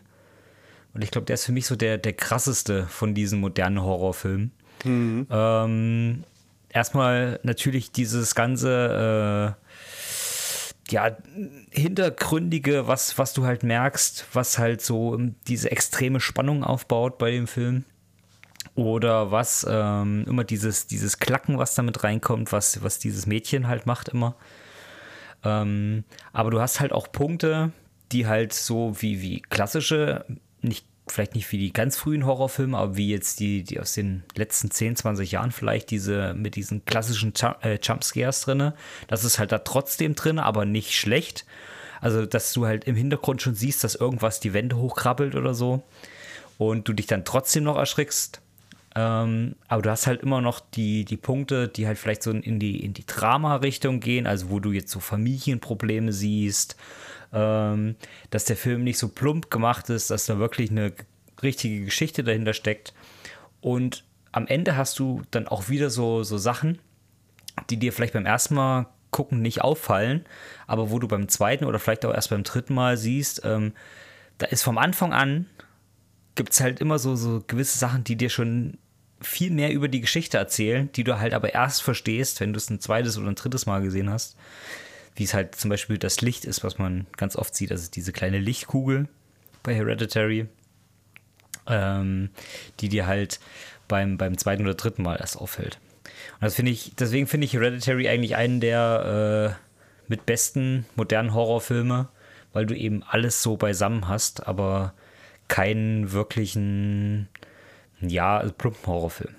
Und 0.94 1.02
ich 1.02 1.10
glaube, 1.10 1.24
der 1.24 1.34
ist 1.34 1.46
für 1.46 1.52
mich 1.52 1.66
so 1.66 1.76
der, 1.76 1.98
der 1.98 2.12
krasseste 2.12 2.86
von 2.86 3.14
diesen 3.14 3.40
modernen 3.40 3.82
Horrorfilmen. 3.82 4.52
Mhm. 4.84 5.26
Ähm, 5.30 6.24
erstmal 6.68 7.40
natürlich 7.42 7.92
dieses 7.92 8.34
ganze 8.34 9.56
äh, 9.58 10.92
ja, 10.92 11.16
hintergründige, 11.70 12.86
was, 12.86 13.16
was 13.18 13.32
du 13.32 13.44
halt 13.44 13.62
merkst, 13.62 14.26
was 14.32 14.58
halt 14.58 14.82
so 14.82 15.16
diese 15.46 15.70
extreme 15.70 16.20
Spannung 16.20 16.64
aufbaut 16.64 17.18
bei 17.18 17.30
dem 17.30 17.46
Film. 17.46 17.84
Oder 18.74 19.30
was 19.30 19.66
ähm, 19.68 20.24
immer 20.26 20.44
dieses, 20.44 20.86
dieses 20.86 21.18
Klacken, 21.18 21.58
was 21.58 21.74
damit 21.74 22.04
reinkommt, 22.04 22.52
was, 22.52 22.82
was 22.82 22.98
dieses 22.98 23.26
Mädchen 23.26 23.68
halt 23.68 23.86
macht 23.86 24.08
immer. 24.08 24.34
Ähm, 25.44 26.04
aber 26.32 26.50
du 26.50 26.60
hast 26.60 26.80
halt 26.80 26.92
auch 26.92 27.10
Punkte, 27.10 27.72
die 28.12 28.26
halt 28.26 28.52
so 28.52 28.94
wie, 29.00 29.22
wie 29.22 29.40
klassische, 29.40 30.24
nicht 30.60 30.86
vielleicht 31.08 31.34
nicht 31.34 31.50
wie 31.52 31.58
die 31.58 31.72
ganz 31.72 31.96
frühen 31.96 32.24
Horrorfilme, 32.24 32.78
aber 32.78 32.96
wie 32.96 33.10
jetzt 33.10 33.40
die, 33.40 33.64
die 33.64 33.80
aus 33.80 33.94
den 33.94 34.22
letzten 34.36 34.70
10, 34.70 34.96
20 34.96 35.32
Jahren 35.32 35.50
vielleicht 35.50 35.90
diese 35.90 36.32
mit 36.34 36.54
diesen 36.56 36.84
klassischen 36.84 37.32
äh, 37.62 37.78
Jumpscares 37.82 38.42
drin. 38.42 38.72
Das 39.08 39.24
ist 39.24 39.38
halt 39.38 39.52
da 39.52 39.58
trotzdem 39.58 40.14
drin, 40.14 40.38
aber 40.38 40.64
nicht 40.64 40.94
schlecht. 40.94 41.44
Also, 42.00 42.26
dass 42.26 42.52
du 42.52 42.66
halt 42.66 42.84
im 42.84 42.96
Hintergrund 42.96 43.42
schon 43.42 43.54
siehst, 43.54 43.84
dass 43.84 43.94
irgendwas 43.94 44.40
die 44.40 44.54
Wände 44.54 44.76
hochkrabbelt 44.76 45.34
oder 45.34 45.54
so 45.54 45.82
und 46.58 46.88
du 46.88 46.92
dich 46.92 47.06
dann 47.06 47.24
trotzdem 47.24 47.64
noch 47.64 47.76
erschrickst. 47.76 48.40
Ähm, 48.94 49.56
aber 49.68 49.82
du 49.82 49.90
hast 49.90 50.06
halt 50.06 50.22
immer 50.22 50.40
noch 50.40 50.60
die, 50.60 51.04
die 51.04 51.16
Punkte, 51.16 51.68
die 51.68 51.86
halt 51.86 51.98
vielleicht 51.98 52.22
so 52.22 52.30
in 52.30 52.58
die, 52.58 52.84
in 52.84 52.92
die 52.92 53.06
Drama-Richtung 53.06 54.00
gehen, 54.00 54.26
also 54.26 54.50
wo 54.50 54.60
du 54.60 54.72
jetzt 54.72 54.90
so 54.90 55.00
Familienprobleme 55.00 56.12
siehst, 56.12 56.76
ähm, 57.32 57.96
dass 58.30 58.44
der 58.44 58.56
Film 58.56 58.84
nicht 58.84 58.98
so 58.98 59.08
plump 59.08 59.50
gemacht 59.50 59.88
ist, 59.88 60.10
dass 60.10 60.26
da 60.26 60.38
wirklich 60.38 60.70
eine 60.70 60.92
richtige 61.42 61.84
Geschichte 61.84 62.22
dahinter 62.22 62.52
steckt. 62.52 62.92
Und 63.60 64.04
am 64.30 64.46
Ende 64.46 64.76
hast 64.76 64.98
du 64.98 65.22
dann 65.30 65.48
auch 65.48 65.68
wieder 65.68 65.88
so, 65.88 66.22
so 66.22 66.36
Sachen, 66.36 66.78
die 67.70 67.78
dir 67.78 67.92
vielleicht 67.92 68.14
beim 68.14 68.26
ersten 68.26 68.54
Mal 68.54 68.86
gucken 69.10 69.42
nicht 69.42 69.60
auffallen, 69.62 70.24
aber 70.66 70.90
wo 70.90 70.98
du 70.98 71.06
beim 71.06 71.28
zweiten 71.28 71.64
oder 71.66 71.78
vielleicht 71.78 72.04
auch 72.06 72.14
erst 72.14 72.30
beim 72.30 72.44
dritten 72.44 72.74
Mal 72.74 72.96
siehst, 72.96 73.42
ähm, 73.44 73.72
da 74.38 74.46
ist 74.46 74.62
vom 74.62 74.78
Anfang 74.78 75.12
an, 75.12 75.46
gibt 76.34 76.52
es 76.52 76.60
halt 76.60 76.80
immer 76.80 76.98
so, 76.98 77.16
so 77.16 77.42
gewisse 77.46 77.78
Sachen, 77.78 78.04
die 78.04 78.16
dir 78.16 78.30
schon 78.30 78.78
viel 79.20 79.50
mehr 79.50 79.72
über 79.72 79.88
die 79.88 80.00
Geschichte 80.00 80.38
erzählen, 80.38 80.90
die 80.92 81.04
du 81.04 81.18
halt 81.18 81.34
aber 81.34 81.54
erst 81.54 81.82
verstehst, 81.82 82.40
wenn 82.40 82.52
du 82.52 82.56
es 82.56 82.70
ein 82.70 82.80
zweites 82.80 83.18
oder 83.18 83.28
ein 83.28 83.36
drittes 83.36 83.66
Mal 83.66 83.82
gesehen 83.82 84.10
hast 84.10 84.36
wie 85.16 85.24
es 85.24 85.34
halt 85.34 85.54
zum 85.54 85.70
Beispiel 85.70 85.98
das 85.98 86.20
Licht 86.20 86.44
ist, 86.44 86.64
was 86.64 86.78
man 86.78 87.06
ganz 87.16 87.36
oft 87.36 87.54
sieht, 87.54 87.70
also 87.70 87.90
diese 87.90 88.12
kleine 88.12 88.38
Lichtkugel 88.38 89.08
bei 89.62 89.74
Hereditary, 89.74 90.46
ähm, 91.66 92.30
die 92.80 92.88
dir 92.88 93.06
halt 93.06 93.40
beim, 93.88 94.16
beim 94.16 94.38
zweiten 94.38 94.62
oder 94.62 94.74
dritten 94.74 95.02
Mal 95.02 95.16
erst 95.16 95.36
auffällt. 95.36 95.78
Und 96.34 96.42
das 96.42 96.54
finde 96.54 96.72
ich, 96.72 96.94
deswegen 96.98 97.26
finde 97.26 97.44
ich 97.44 97.52
Hereditary 97.52 98.08
eigentlich 98.08 98.36
einen 98.36 98.60
der 98.60 99.56
äh, 99.58 100.08
mit 100.08 100.26
besten 100.26 100.86
modernen 100.96 101.34
Horrorfilme, 101.34 102.08
weil 102.52 102.66
du 102.66 102.74
eben 102.74 103.02
alles 103.02 103.42
so 103.42 103.56
beisammen 103.56 104.08
hast, 104.08 104.46
aber 104.46 104.94
keinen 105.48 106.12
wirklichen, 106.12 107.28
ja, 108.00 108.38
also 108.38 108.52
plumpen 108.52 108.86
Horrorfilm. 108.86 109.34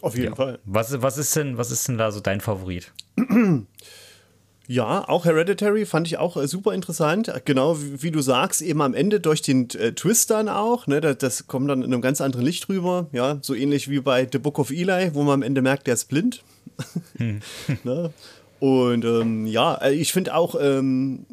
Auf 0.00 0.14
jeden 0.16 0.30
ja. 0.30 0.34
Fall. 0.34 0.58
Was, 0.64 1.00
was, 1.00 1.18
ist 1.18 1.34
denn, 1.36 1.56
was 1.56 1.70
ist 1.70 1.88
denn 1.88 1.98
da 1.98 2.12
so 2.12 2.20
dein 2.20 2.40
Favorit? 2.40 2.92
Ja, 4.66 5.06
auch 5.08 5.26
Hereditary 5.26 5.84
fand 5.84 6.06
ich 6.06 6.16
auch 6.16 6.38
äh, 6.38 6.48
super 6.48 6.72
interessant. 6.72 7.30
Genau 7.44 7.78
wie, 7.78 8.02
wie, 8.02 8.10
du 8.10 8.22
sagst, 8.22 8.62
eben 8.62 8.80
am 8.80 8.94
Ende 8.94 9.20
durch 9.20 9.42
den 9.42 9.68
äh, 9.70 9.92
Twist 9.92 10.30
dann 10.30 10.48
auch. 10.48 10.86
Ne, 10.86 11.02
das, 11.02 11.18
das, 11.18 11.46
kommt 11.46 11.68
dann 11.68 11.82
in 11.82 11.92
einem 11.92 12.00
ganz 12.00 12.22
anderen 12.22 12.46
Licht 12.46 12.68
rüber. 12.70 13.06
Ja, 13.12 13.38
so 13.42 13.54
ähnlich 13.54 13.90
wie 13.90 14.00
bei 14.00 14.26
The 14.30 14.38
Book 14.38 14.58
of 14.58 14.70
Eli, 14.70 15.10
wo 15.14 15.22
man 15.22 15.34
am 15.34 15.42
Ende 15.42 15.60
merkt, 15.60 15.86
der 15.86 15.94
ist 15.94 16.06
blind. 16.06 16.42
Hm. 17.18 17.40
ne? 17.84 18.10
Und 18.58 19.04
ähm, 19.04 19.46
ja, 19.46 19.74
äh, 19.74 19.92
ich 19.92 20.14
finde 20.14 20.34
auch 20.34 20.54
ähm, 20.58 21.26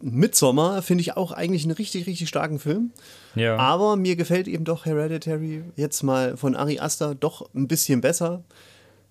Midsommar 0.00 0.82
finde 0.82 1.00
ich 1.00 1.16
auch 1.16 1.32
eigentlich 1.32 1.64
einen 1.64 1.72
richtig, 1.72 2.06
richtig 2.06 2.28
starken 2.28 2.58
Film. 2.58 2.92
Ja. 3.34 3.56
Aber 3.56 3.96
mir 3.96 4.16
gefällt 4.16 4.48
eben 4.48 4.64
doch 4.64 4.86
Hereditary 4.86 5.62
jetzt 5.76 6.02
mal 6.02 6.36
von 6.36 6.54
Ari 6.56 6.78
Aster 6.78 7.14
doch 7.14 7.48
ein 7.54 7.68
bisschen 7.68 8.00
besser. 8.00 8.44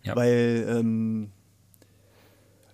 Ja. 0.03 0.15
Weil 0.15 0.65
ähm, 0.69 1.29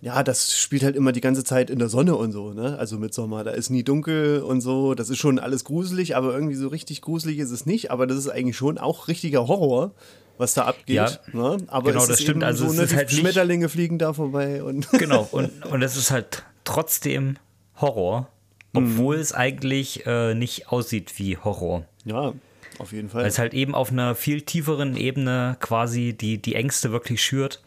ja, 0.02 0.22
das 0.22 0.56
spielt 0.56 0.82
halt 0.82 0.96
immer 0.96 1.12
die 1.12 1.20
ganze 1.20 1.44
Zeit 1.44 1.68
in 1.68 1.78
der 1.78 1.88
Sonne 1.88 2.16
und 2.16 2.32
so, 2.32 2.52
ne? 2.54 2.78
Also 2.78 2.98
mit 2.98 3.12
Sommer, 3.12 3.44
da 3.44 3.50
ist 3.50 3.68
nie 3.68 3.82
dunkel 3.82 4.40
und 4.40 4.62
so. 4.62 4.94
Das 4.94 5.10
ist 5.10 5.18
schon 5.18 5.38
alles 5.38 5.64
gruselig, 5.64 6.16
aber 6.16 6.32
irgendwie 6.32 6.54
so 6.54 6.68
richtig 6.68 7.02
gruselig 7.02 7.38
ist 7.38 7.50
es 7.50 7.66
nicht. 7.66 7.90
Aber 7.90 8.06
das 8.06 8.16
ist 8.16 8.28
eigentlich 8.28 8.56
schon 8.56 8.78
auch 8.78 9.08
richtiger 9.08 9.46
Horror, 9.46 9.92
was 10.38 10.54
da 10.54 10.64
abgeht. 10.64 10.96
Ja, 10.96 11.10
ne? 11.32 11.58
Aber 11.66 11.92
genau, 11.92 12.06
das 12.06 12.22
stimmt. 12.22 12.42
Also 12.44 12.68
so, 12.68 12.80
ne, 12.80 12.88
halt 12.88 13.10
Schmetterlinge 13.10 13.68
fliegen 13.68 13.98
da 13.98 14.14
vorbei 14.14 14.62
und 14.62 14.90
genau. 14.92 15.28
Und 15.32 15.66
und 15.66 15.82
es 15.82 15.96
ist 15.96 16.10
halt 16.10 16.44
trotzdem 16.64 17.36
Horror, 17.76 18.28
obwohl 18.72 19.16
mhm. 19.16 19.22
es 19.22 19.32
eigentlich 19.32 20.06
äh, 20.06 20.34
nicht 20.34 20.68
aussieht 20.68 21.18
wie 21.18 21.36
Horror. 21.36 21.84
Ja. 22.04 22.32
Auf 22.78 22.92
jeden 22.92 23.10
Fall. 23.10 23.22
Weil 23.22 23.28
es 23.28 23.38
halt 23.38 23.52
eben 23.52 23.74
auf 23.74 23.90
einer 23.90 24.14
viel 24.14 24.40
tieferen 24.40 24.96
Ebene 24.96 25.56
quasi 25.60 26.14
die, 26.14 26.40
die 26.40 26.54
Ängste 26.54 26.92
wirklich 26.92 27.22
schürt 27.22 27.60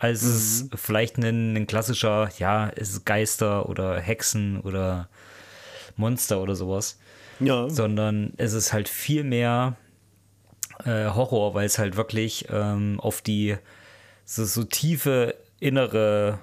als 0.00 0.22
mhm. 0.22 0.30
es 0.30 0.68
vielleicht 0.74 1.18
ein, 1.18 1.54
ein 1.54 1.66
klassischer, 1.66 2.30
ja, 2.38 2.68
ist 2.68 3.04
Geister 3.04 3.68
oder 3.68 4.00
Hexen 4.00 4.60
oder 4.60 5.08
Monster 5.96 6.40
oder 6.40 6.56
sowas. 6.56 6.98
Ja. 7.38 7.68
Sondern 7.68 8.32
es 8.38 8.54
ist 8.54 8.72
halt 8.72 8.88
viel 8.88 9.24
mehr 9.24 9.76
äh, 10.84 11.06
Horror, 11.06 11.54
weil 11.54 11.66
es 11.66 11.78
halt 11.78 11.96
wirklich 11.96 12.46
ähm, 12.50 12.98
auf 12.98 13.20
die 13.20 13.56
so, 14.24 14.44
so 14.44 14.64
tiefe 14.64 15.36
innere 15.58 16.38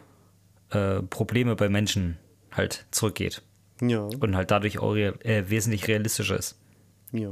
äh, 0.69 1.01
Probleme 1.01 1.55
bei 1.55 1.67
Menschen 1.67 2.17
halt 2.51 2.85
zurückgeht. 2.91 3.41
Ja. 3.82 4.07
Und 4.19 4.36
halt 4.36 4.51
dadurch 4.51 4.80
auch 4.80 4.95
äh, 4.95 5.49
wesentlich 5.49 5.88
realistischer 5.88 6.38
ist. 6.38 6.55
Ja. 7.11 7.32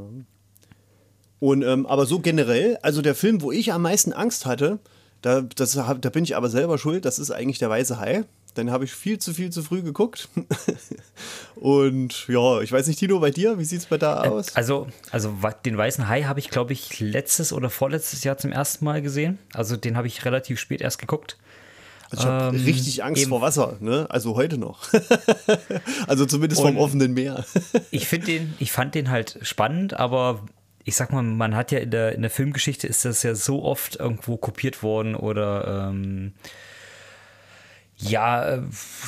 Und 1.40 1.64
ähm, 1.64 1.86
aber 1.86 2.06
so 2.06 2.20
generell, 2.20 2.78
also 2.82 3.02
der 3.02 3.16
Film, 3.16 3.42
wo 3.42 3.52
ich 3.52 3.74
am 3.74 3.82
meisten 3.82 4.14
Angst 4.14 4.46
hatte, 4.46 4.80
da, 5.22 5.42
das, 5.42 5.74
da 5.74 5.94
bin 6.10 6.24
ich 6.24 6.36
aber 6.36 6.50
selber 6.50 6.78
schuld. 6.78 7.06
Das 7.06 7.20
ist 7.20 7.32
eigentlich 7.32 7.60
der 7.60 7.70
weiße 7.70 8.00
Hai. 8.00 8.24
Den 8.58 8.72
habe 8.72 8.86
ich 8.86 8.94
viel 8.94 9.20
zu 9.20 9.34
viel 9.34 9.50
zu 9.50 9.64
früh 9.64 9.82
geguckt. 9.82 10.30
Und 11.56 12.28
ja, 12.28 12.62
ich 12.62 12.72
weiß 12.72 12.88
nicht, 12.88 13.00
Tino, 13.00 13.20
bei 13.20 13.32
dir, 13.32 13.58
wie 13.60 13.66
sieht 13.66 13.80
es 13.80 13.86
bei 13.88 13.98
da 13.98 14.24
Äh, 14.24 14.30
aus? 14.30 14.56
Also, 14.56 14.88
also 15.12 15.36
den 15.66 15.78
Weißen 15.78 16.08
Hai 16.08 16.24
habe 16.24 16.40
ich, 16.40 16.50
glaube 16.50 16.74
ich, 16.74 17.00
letztes 17.00 17.52
oder 17.52 17.70
vorletztes 17.70 18.24
Jahr 18.24 18.38
zum 18.38 18.52
ersten 18.52 18.86
Mal 18.86 19.02
gesehen. 19.02 19.40
Also 19.54 19.76
den 19.76 19.98
habe 19.98 20.08
ich 20.08 20.24
relativ 20.26 20.60
spät 20.60 20.80
erst 20.82 21.00
geguckt. 21.00 21.38
Also 22.12 22.24
ich 22.24 22.30
habe 22.30 22.58
ähm, 22.58 22.64
richtig 22.64 23.04
Angst 23.04 23.22
eben- 23.22 23.30
vor 23.30 23.42
Wasser, 23.42 23.78
ne? 23.80 24.08
Also 24.10 24.36
heute 24.36 24.58
noch. 24.58 24.88
also 26.08 26.26
zumindest 26.26 26.62
vom 26.62 26.78
offenen 26.78 27.14
Meer. 27.14 27.46
Ich 27.92 28.08
finde 28.08 28.28
den, 28.28 28.54
ich 28.60 28.72
fand 28.72 28.96
den 28.96 29.10
halt 29.10 29.40
spannend, 29.42 29.94
aber 29.96 30.46
ich 30.84 30.96
sag 30.96 31.12
mal, 31.12 31.24
man 31.24 31.56
hat 31.56 31.72
ja 31.72 31.80
in 31.80 31.90
der, 31.92 32.14
in 32.14 32.22
der 32.22 32.30
Filmgeschichte 32.30 32.86
ist 32.88 33.06
das 33.06 33.24
ja 33.24 33.34
so 33.34 33.64
oft 33.64 33.96
irgendwo 33.96 34.38
kopiert 34.38 34.84
worden 34.84 35.16
oder 35.16 35.90
ähm, 35.90 36.34
ja, 37.98 38.60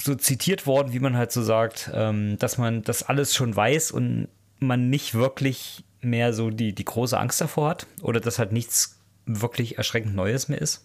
so 0.03 0.15
zitiert 0.15 0.65
worden, 0.65 0.93
wie 0.93 0.99
man 0.99 1.15
halt 1.15 1.31
so 1.31 1.43
sagt, 1.43 1.91
ähm, 1.93 2.37
dass 2.39 2.57
man 2.57 2.81
das 2.83 3.03
alles 3.03 3.35
schon 3.35 3.55
weiß 3.55 3.91
und 3.91 4.27
man 4.59 4.89
nicht 4.89 5.13
wirklich 5.13 5.83
mehr 6.01 6.33
so 6.33 6.49
die, 6.49 6.73
die 6.73 6.85
große 6.85 7.17
Angst 7.17 7.41
davor 7.41 7.69
hat 7.69 7.87
oder 8.01 8.19
dass 8.19 8.39
halt 8.39 8.53
nichts 8.53 8.99
wirklich 9.25 9.77
erschreckend 9.77 10.15
Neues 10.15 10.47
mehr 10.47 10.61
ist. 10.61 10.83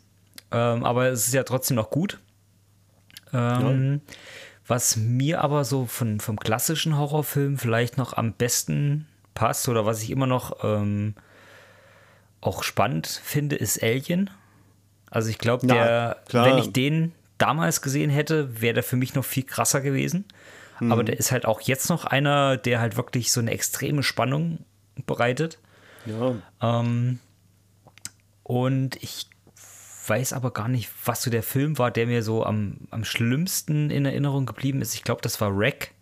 Ähm, 0.53 0.85
aber 0.85 1.09
es 1.09 1.27
ist 1.27 1.35
ja 1.35 1.43
trotzdem 1.45 1.77
noch 1.77 1.91
gut. 1.91 2.21
Ähm, 3.33 4.01
Was 4.67 4.97
mir 4.97 5.43
aber 5.43 5.65
so 5.65 5.87
von, 5.87 6.21
vom 6.21 6.39
klassischen 6.39 6.97
Horrorfilm 6.99 7.59
vielleicht 7.59 7.99
noch 7.99 8.13
am 8.13 8.33
besten 8.33 9.07
passt 9.35 9.69
oder 9.69 9.87
was 9.87 10.03
ich 10.03 10.11
immer 10.11 10.27
noch 10.27 10.63
ähm, 10.63 11.15
auch 12.41 12.63
spannend 12.63 13.07
finde, 13.07 13.57
ist 13.57 13.83
Alien. 13.83 14.31
Also 15.11 15.31
ich 15.31 15.39
glaube, 15.39 15.67
Ja, 15.67 16.17
wenn 16.31 16.59
ich 16.59 16.73
den 16.73 17.13
damals 17.39 17.83
gesehen 17.83 18.11
hätte, 18.11 18.61
wäre 18.61 18.75
der 18.75 18.83
für 18.83 18.97
mich 18.97 19.15
noch 19.15 19.25
viel 19.25 19.43
krasser 19.45 19.81
gewesen. 19.81 20.25
Hm. 20.79 20.93
Aber 20.93 21.05
der 21.05 21.19
ist 21.19 21.33
halt 21.33 21.45
auch 21.45 21.61
jetzt 21.61 21.89
noch 21.89 22.05
einer, 22.05 22.57
der 22.57 22.81
halt 22.81 22.97
wirklich 22.97 23.33
so 23.33 23.41
eine 23.41 23.51
extreme 23.51 24.03
Spannung 24.03 24.65
bereitet. 25.07 25.59
Ja. 26.07 26.37
Ähm, 26.61 27.19
und 28.43 28.97
ich 29.03 29.27
weiß 30.07 30.33
aber 30.33 30.51
gar 30.53 30.69
nicht, 30.69 30.91
was 31.05 31.23
so 31.23 31.31
der 31.31 31.43
Film 31.43 31.79
war, 31.79 31.91
der 31.91 32.07
mir 32.07 32.23
so 32.23 32.45
am, 32.45 32.79
am 32.91 33.05
schlimmsten 33.05 33.91
in 33.91 34.05
Erinnerung 34.05 34.47
geblieben 34.47 34.81
ist. 34.83 34.95
Ich 34.95 35.03
glaube, 35.05 35.21
das 35.23 35.41
war 35.41 35.57
Wreck. 35.57 35.93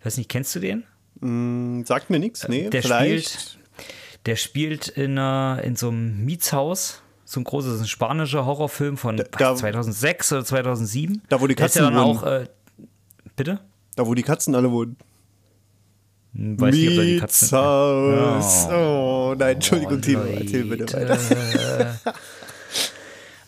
Ich 0.00 0.06
weiß 0.06 0.16
nicht, 0.18 0.28
kennst 0.30 0.54
du 0.54 0.60
den? 0.60 0.84
Hm, 1.20 1.84
Sagt 1.86 2.10
mir 2.10 2.18
nichts, 2.18 2.46
nee, 2.48 2.68
der 2.70 2.82
vielleicht. 2.82 3.28
spielt, 3.30 3.58
der 4.26 4.36
spielt 4.36 4.88
in, 4.88 5.12
einer, 5.18 5.60
in 5.64 5.76
so 5.76 5.88
einem 5.88 6.24
Mietshaus. 6.24 7.02
So 7.24 7.40
ein 7.40 7.44
großes, 7.44 7.80
ein 7.80 7.86
spanischer 7.88 8.46
Horrorfilm 8.46 8.96
von 8.96 9.16
da- 9.16 9.54
2006 9.56 10.32
oder 10.32 10.44
2007. 10.44 11.22
Da, 11.28 11.40
wo 11.40 11.46
die 11.48 11.54
ja 11.54 11.58
Katzen 11.58 11.82
dann 11.82 11.94
wohnen. 11.94 12.18
auch, 12.18 12.22
äh, 12.22 12.46
bitte? 13.34 13.58
Da, 13.96 14.06
wo 14.06 14.14
die 14.14 14.22
Katzen 14.22 14.54
alle 14.54 14.70
wohnen. 14.70 14.96
Hm, 16.34 16.60
Weiß 16.60 16.74
nicht, 16.74 16.88
ob 16.90 16.96
da 16.96 17.02
die 17.02 17.18
Katzen. 17.18 17.46
Mietshaus. 17.46 18.68
Oh, 18.70 19.34
nein, 19.36 19.54
Entschuldigung, 19.54 19.96
Oh, 19.96 20.00
Tino, 20.00 20.20
erzähl 20.22 20.64
bitte 20.64 21.00
Leute. 21.04 21.98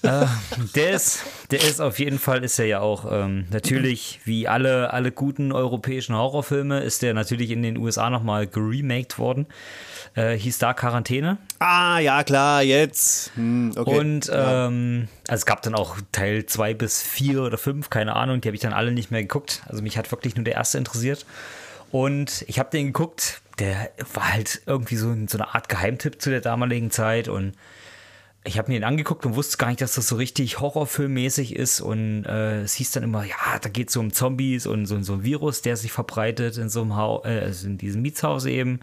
weiter. 0.03 0.29
Der 0.75 0.91
ist, 0.91 1.25
der 1.51 1.63
ist 1.63 1.81
auf 1.81 1.99
jeden 1.99 2.19
Fall, 2.19 2.45
ist 2.45 2.59
er 2.59 2.67
ja 2.67 2.81
auch 2.81 3.07
ähm, 3.11 3.47
natürlich, 3.51 4.21
wie 4.25 4.49
alle, 4.49 4.93
alle 4.93 5.13
guten 5.13 5.53
europäischen 5.53 6.15
Horrorfilme, 6.15 6.81
ist 6.81 7.03
der 7.03 7.15
natürlich 7.15 7.51
in 7.51 7.63
den 7.63 7.77
USA 7.77 8.11
nochmal 8.11 8.47
geremaked 8.47 9.19
worden. 9.19 9.47
Äh, 10.15 10.37
hieß 10.37 10.59
da 10.59 10.73
Quarantäne. 10.75 11.39
Ah, 11.59 11.99
ja, 11.99 12.23
klar, 12.25 12.63
jetzt. 12.63 13.33
Hm, 13.35 13.73
okay. 13.77 13.99
Und 13.99 14.31
ähm, 14.33 15.09
also 15.27 15.41
es 15.41 15.47
gab 15.47 15.63
dann 15.63 15.75
auch 15.75 15.97
Teil 16.13 16.47
2 16.47 16.75
bis 16.75 17.03
4 17.03 17.43
oder 17.43 17.59
5, 17.59 17.91
keine 17.91 18.17
Ahnung, 18.17 18.41
die 18.41 18.49
habe 18.49 18.57
ich 18.57 18.63
dann 18.63 18.73
alle 18.73 18.93
nicht 18.93 19.11
mehr 19.11 19.23
geguckt. 19.23 19.63
Also 19.67 19.83
mich 19.83 19.99
hat 19.99 20.11
wirklich 20.11 20.37
nur 20.37 20.45
der 20.45 20.55
erste 20.55 20.79
interessiert. 20.79 21.27
Und 21.91 22.45
ich 22.49 22.59
habe 22.59 22.71
den 22.71 22.87
geguckt, 22.87 23.41
der 23.59 23.91
war 24.15 24.33
halt 24.33 24.63
irgendwie 24.67 24.97
so, 24.97 25.15
so 25.27 25.39
eine 25.39 25.55
Art 25.55 25.69
Geheimtipp 25.69 26.21
zu 26.21 26.31
der 26.31 26.41
damaligen 26.41 26.91
Zeit 26.91 27.29
und 27.29 27.55
ich 28.45 28.59
habe 28.59 28.71
mir 28.71 28.79
den 28.79 28.85
angeguckt 28.85 29.27
und 29.27 29.37
wusste 29.37 29.59
gar 29.59 29.69
nicht, 29.69 29.81
dass 29.81 29.95
das 29.95 30.09
so 30.09 30.17
richtig 30.17 30.61
horrorfilmmäßig 30.61 31.55
ist. 31.55 31.81
Und 31.81 32.25
äh, 32.25 32.63
es 32.63 32.75
hieß 32.75 32.93
dann 32.93 33.03
immer, 33.03 33.25
ja, 33.25 33.59
da 33.61 33.69
geht 33.69 33.89
es 33.89 33.95
so 33.95 34.01
um 34.01 34.13
Zombies 34.13 34.67
und 34.67 34.87
so, 34.87 35.01
so 35.03 35.15
ein 35.15 35.23
Virus, 35.25 35.63
der 35.63 35.77
sich 35.77 35.93
verbreitet 35.93 36.57
in 36.57 36.69
so 36.69 36.83
einem 36.83 36.97
Haus, 36.97 37.25
äh, 37.25 37.41
also 37.41 37.67
in 37.67 37.79
diesem 37.79 38.03
Mietshaus 38.03 38.47
eben. 38.47 38.81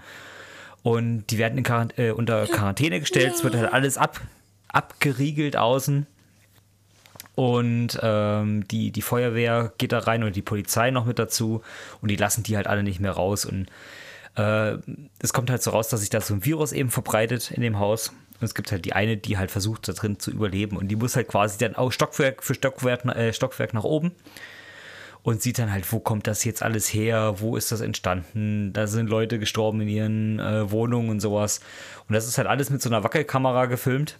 Und 0.84 1.28
die 1.32 1.38
werden 1.38 1.64
Quarant 1.64 1.98
äh, 1.98 2.12
unter 2.12 2.46
Quarantäne 2.46 3.00
gestellt. 3.00 3.34
Es 3.34 3.44
wird 3.44 3.56
halt 3.56 3.74
alles 3.74 3.98
ab 3.98 4.22
abgeriegelt 4.68 5.56
außen. 5.56 6.06
Und 7.34 8.00
ähm, 8.02 8.68
die, 8.68 8.92
die 8.92 9.02
Feuerwehr 9.02 9.74
geht 9.78 9.92
da 9.92 10.00
rein 10.00 10.24
und 10.24 10.36
die 10.36 10.42
Polizei 10.42 10.92
noch 10.92 11.06
mit 11.06 11.18
dazu. 11.18 11.62
Und 12.02 12.12
die 12.12 12.16
lassen 12.16 12.44
die 12.44 12.56
halt 12.56 12.68
alle 12.68 12.84
nicht 12.84 13.00
mehr 13.00 13.12
raus. 13.12 13.46
Und 13.46 13.68
äh, 14.36 14.78
es 15.20 15.34
kommt 15.34 15.50
halt 15.50 15.64
so 15.64 15.72
raus, 15.72 15.90
dass 15.90 16.02
sich 16.02 16.10
da 16.10 16.22
so 16.22 16.34
ein 16.34 16.46
Virus 16.46 16.72
eben 16.72 16.92
verbreitet 16.92 17.52
in 17.52 17.62
dem 17.62 17.80
Haus. 17.80 18.14
Und 18.40 18.46
es 18.46 18.56
gibt 18.56 18.72
halt 18.72 18.86
die 18.86 18.94
eine, 18.94 19.18
die 19.18 19.38
halt 19.38 19.52
versucht, 19.52 19.88
da 19.88 19.94
drin 19.94 20.20
zu 20.20 20.32
überleben. 20.32 20.78
Und 20.78 20.90
die 20.90 20.96
muss 20.96 21.16
halt 21.16 21.28
quasi 21.28 21.58
dann 21.58 21.76
auch 21.76 21.92
Stockwerk 21.92 22.44
für 22.44 22.54
Stockwerk, 22.54 23.06
äh, 23.06 23.34
Stockwerk 23.34 23.74
nach 23.74 23.84
oben 23.84 24.12
und 25.26 25.42
sieht 25.42 25.58
dann 25.58 25.72
halt, 25.72 25.92
wo 25.92 26.00
kommt 26.00 26.28
das 26.28 26.44
jetzt 26.44 26.62
alles 26.62 26.94
her, 26.94 27.40
wo 27.40 27.58
ist 27.58 27.72
das 27.72 27.82
entstanden, 27.82 28.74
da 28.74 28.86
sind 28.86 29.10
Leute 29.10 29.40
gestorben 29.40 29.82
in 29.82 29.88
ihren 29.88 30.40
äh, 30.40 30.70
Wohnungen 30.70 31.10
und 31.10 31.20
sowas. 31.20 31.62
Und 32.08 32.14
das 32.14 32.28
ist 32.28 32.38
halt 32.38 32.48
alles 32.48 32.70
mit 32.70 32.80
so 32.80 32.90
einer 32.90 33.04
Wackelkamera 33.04 33.66
gefilmt, 33.66 34.20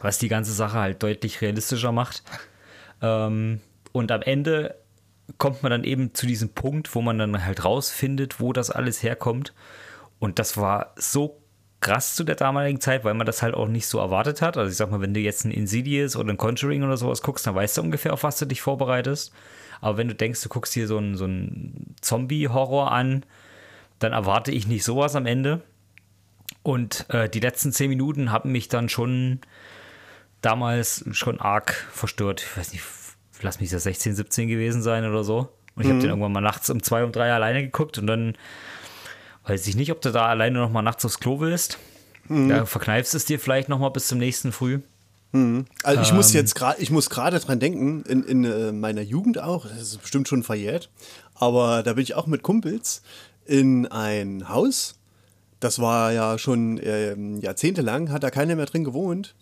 was 0.00 0.16
die 0.16 0.28
ganze 0.28 0.52
Sache 0.52 0.78
halt 0.78 1.02
deutlich 1.02 1.40
realistischer 1.40 1.92
macht. 1.92 2.22
Ähm, 3.00 3.60
und 3.92 4.10
am 4.10 4.22
Ende 4.22 4.74
kommt 5.36 5.62
man 5.62 5.70
dann 5.70 5.84
eben 5.84 6.14
zu 6.14 6.26
diesem 6.26 6.48
Punkt, 6.48 6.96
wo 6.96 7.00
man 7.00 7.16
dann 7.16 7.44
halt 7.44 7.64
rausfindet, 7.64 8.40
wo 8.40 8.52
das 8.52 8.72
alles 8.72 9.04
herkommt. 9.04 9.54
Und 10.18 10.40
das 10.40 10.56
war 10.56 10.94
so 10.96 11.40
krass 11.80 12.16
zu 12.16 12.24
der 12.24 12.34
damaligen 12.34 12.80
Zeit, 12.80 13.04
weil 13.04 13.14
man 13.14 13.26
das 13.26 13.42
halt 13.42 13.54
auch 13.54 13.68
nicht 13.68 13.86
so 13.86 13.98
erwartet 13.98 14.42
hat. 14.42 14.56
Also 14.56 14.70
ich 14.70 14.76
sag 14.76 14.90
mal, 14.90 15.00
wenn 15.00 15.14
du 15.14 15.20
jetzt 15.20 15.44
ein 15.44 15.50
Insidious 15.50 16.16
oder 16.16 16.30
ein 16.30 16.36
Conjuring 16.36 16.82
oder 16.82 16.96
sowas 16.96 17.22
guckst, 17.22 17.46
dann 17.46 17.54
weißt 17.54 17.76
du 17.78 17.82
ungefähr, 17.82 18.12
auf 18.12 18.24
was 18.24 18.38
du 18.38 18.46
dich 18.46 18.60
vorbereitest. 18.60 19.32
Aber 19.80 19.96
wenn 19.96 20.08
du 20.08 20.14
denkst, 20.14 20.42
du 20.42 20.48
guckst 20.48 20.74
hier 20.74 20.88
so 20.88 20.98
einen, 20.98 21.16
so 21.16 21.24
einen 21.24 21.94
Zombie-Horror 22.00 22.90
an, 22.90 23.24
dann 24.00 24.12
erwarte 24.12 24.50
ich 24.50 24.66
nicht 24.66 24.84
sowas 24.84 25.14
am 25.14 25.26
Ende. 25.26 25.62
Und 26.62 27.06
äh, 27.10 27.28
die 27.28 27.40
letzten 27.40 27.72
zehn 27.72 27.88
Minuten 27.88 28.32
haben 28.32 28.50
mich 28.50 28.68
dann 28.68 28.88
schon 28.88 29.40
damals 30.42 31.04
schon 31.12 31.40
arg 31.40 31.72
verstört. 31.92 32.42
Ich 32.42 32.56
weiß 32.56 32.72
nicht, 32.72 32.84
lass 33.42 33.60
mich 33.60 33.70
das 33.70 33.84
16, 33.84 34.16
17 34.16 34.48
gewesen 34.48 34.82
sein 34.82 35.08
oder 35.08 35.22
so. 35.22 35.52
Und 35.76 35.84
ich 35.84 35.90
habe 35.90 36.00
den 36.00 36.10
irgendwann 36.10 36.32
mal 36.32 36.40
nachts 36.40 36.68
um 36.70 36.82
zwei, 36.82 37.04
um 37.04 37.12
drei 37.12 37.32
alleine 37.32 37.62
geguckt 37.62 37.98
und 37.98 38.08
dann 38.08 38.34
weiß 39.48 39.66
ich 39.66 39.76
nicht, 39.76 39.90
ob 39.92 40.00
du 40.00 40.10
da 40.12 40.26
alleine 40.26 40.58
noch 40.58 40.70
mal 40.70 40.82
nachts 40.82 41.04
aufs 41.04 41.18
Klo 41.20 41.40
willst. 41.40 41.78
Da 42.28 42.66
verkneifst 42.66 43.14
es 43.14 43.24
dir 43.24 43.38
vielleicht 43.40 43.68
noch 43.70 43.78
mal 43.78 43.88
bis 43.88 44.06
zum 44.08 44.18
nächsten 44.18 44.52
Früh. 44.52 44.80
Also 45.32 46.02
ich 46.02 46.10
Ähm. 46.10 46.16
muss 46.16 46.32
jetzt 46.32 46.54
gerade, 46.54 46.80
ich 46.80 46.90
muss 46.90 47.10
gerade 47.10 47.38
dran 47.40 47.58
denken, 47.60 48.02
in, 48.08 48.22
in 48.24 48.44
äh, 48.44 48.72
meiner 48.72 49.02
Jugend 49.02 49.40
auch, 49.40 49.66
das 49.66 49.80
ist 49.80 50.02
bestimmt 50.02 50.26
schon 50.28 50.42
verjährt, 50.42 50.90
aber 51.34 51.82
da 51.82 51.94
bin 51.94 52.02
ich 52.02 52.14
auch 52.14 52.26
mit 52.26 52.42
Kumpels 52.42 53.02
in 53.46 53.86
ein 53.86 54.48
Haus, 54.48 54.94
das 55.60 55.78
war 55.80 56.12
ja 56.12 56.38
schon 56.38 56.80
ähm, 56.82 57.40
jahrzehntelang, 57.40 58.10
hat 58.10 58.22
da 58.22 58.30
keiner 58.30 58.56
mehr 58.56 58.66
drin 58.66 58.84
gewohnt 58.84 59.34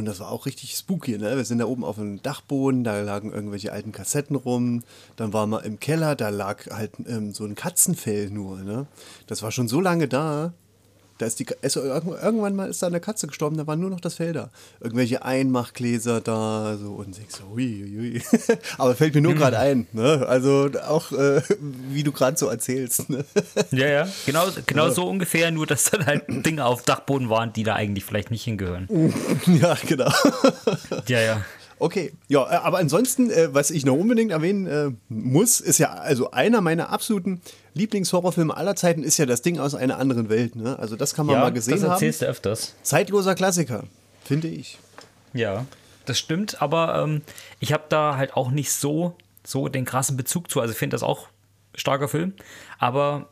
und 0.00 0.06
das 0.06 0.18
war 0.18 0.30
auch 0.30 0.46
richtig 0.46 0.74
spooky, 0.74 1.18
ne? 1.18 1.36
Wir 1.36 1.44
sind 1.44 1.58
da 1.58 1.66
oben 1.66 1.84
auf 1.84 1.96
dem 1.96 2.22
Dachboden, 2.22 2.84
da 2.84 3.00
lagen 3.02 3.32
irgendwelche 3.32 3.70
alten 3.70 3.92
Kassetten 3.92 4.34
rum, 4.34 4.82
dann 5.16 5.32
waren 5.32 5.50
wir 5.50 5.62
im 5.64 5.78
Keller, 5.78 6.16
da 6.16 6.30
lag 6.30 6.68
halt 6.70 6.92
ähm, 7.06 7.32
so 7.32 7.44
ein 7.44 7.54
Katzenfell 7.54 8.30
nur, 8.30 8.62
ne? 8.62 8.86
Das 9.26 9.42
war 9.42 9.52
schon 9.52 9.68
so 9.68 9.80
lange 9.80 10.08
da, 10.08 10.54
da 11.20 11.26
ist 11.26 11.38
die, 11.38 11.46
ist, 11.60 11.76
irgendwann 11.76 12.56
mal 12.56 12.70
ist 12.70 12.82
da 12.82 12.86
eine 12.86 13.00
Katze 13.00 13.26
gestorben, 13.26 13.58
da 13.58 13.66
war 13.66 13.76
nur 13.76 13.90
noch 13.90 14.00
das 14.00 14.14
Fell 14.14 14.32
da. 14.32 14.50
Irgendwelche 14.80 15.22
Einmachgläser 15.22 16.20
da, 16.20 16.78
so 16.80 16.92
und 16.92 17.18
ich 17.18 17.30
so, 17.30 17.44
hui, 17.50 18.22
hui. 18.24 18.56
Aber 18.78 18.94
fällt 18.94 19.14
mir 19.14 19.20
nur 19.20 19.34
gerade 19.34 19.58
ein, 19.58 19.86
ne? 19.92 20.24
Also 20.26 20.70
auch, 20.88 21.12
äh, 21.12 21.42
wie 21.90 22.02
du 22.02 22.12
gerade 22.12 22.38
so 22.38 22.46
erzählst, 22.46 23.10
ne? 23.10 23.24
Ja, 23.70 23.86
ja. 23.86 24.08
Genau, 24.24 24.46
genau 24.66 24.90
so 24.90 25.06
ungefähr, 25.06 25.50
nur 25.50 25.66
dass 25.66 25.90
dann 25.90 26.06
halt 26.06 26.24
Dinge 26.28 26.64
auf 26.64 26.82
Dachboden 26.82 27.28
waren, 27.28 27.52
die 27.52 27.62
da 27.62 27.74
eigentlich 27.74 28.04
vielleicht 28.04 28.30
nicht 28.30 28.44
hingehören. 28.44 28.88
ja, 29.46 29.76
genau. 29.86 30.10
Ja, 31.06 31.20
ja. 31.20 31.44
Okay, 31.80 32.12
ja, 32.28 32.42
äh, 32.42 32.56
aber 32.56 32.78
ansonsten, 32.78 33.30
äh, 33.30 33.52
was 33.54 33.70
ich 33.70 33.86
noch 33.86 33.94
unbedingt 33.94 34.30
erwähnen 34.30 34.66
äh, 34.66 34.90
muss, 35.08 35.60
ist 35.60 35.78
ja, 35.78 35.94
also 35.94 36.30
einer 36.30 36.60
meiner 36.60 36.90
absoluten 36.90 37.40
Lieblingshorrorfilme 37.72 38.54
aller 38.54 38.76
Zeiten 38.76 39.02
ist 39.02 39.16
ja 39.16 39.24
das 39.24 39.40
Ding 39.40 39.58
aus 39.58 39.74
einer 39.74 39.98
anderen 39.98 40.28
Welt, 40.28 40.56
ne? 40.56 40.78
Also 40.78 40.94
das 40.94 41.14
kann 41.14 41.24
man 41.24 41.36
ja, 41.36 41.40
mal 41.40 41.52
gesehen 41.52 41.74
das 41.74 41.84
haben. 41.84 41.92
erzählst 41.92 42.20
du 42.20 42.26
öfters. 42.26 42.74
Zeitloser 42.82 43.34
Klassiker, 43.34 43.84
finde 44.22 44.48
ich. 44.48 44.78
Ja, 45.32 45.64
das 46.04 46.18
stimmt, 46.18 46.60
aber 46.60 47.02
ähm, 47.02 47.22
ich 47.60 47.72
habe 47.72 47.84
da 47.88 48.16
halt 48.16 48.34
auch 48.34 48.50
nicht 48.50 48.72
so, 48.72 49.16
so 49.42 49.68
den 49.68 49.86
krassen 49.86 50.18
Bezug 50.18 50.50
zu. 50.50 50.60
Also 50.60 50.72
ich 50.72 50.78
finde 50.78 50.94
das 50.94 51.02
auch 51.02 51.28
starker 51.74 52.08
Film, 52.08 52.34
aber 52.78 53.30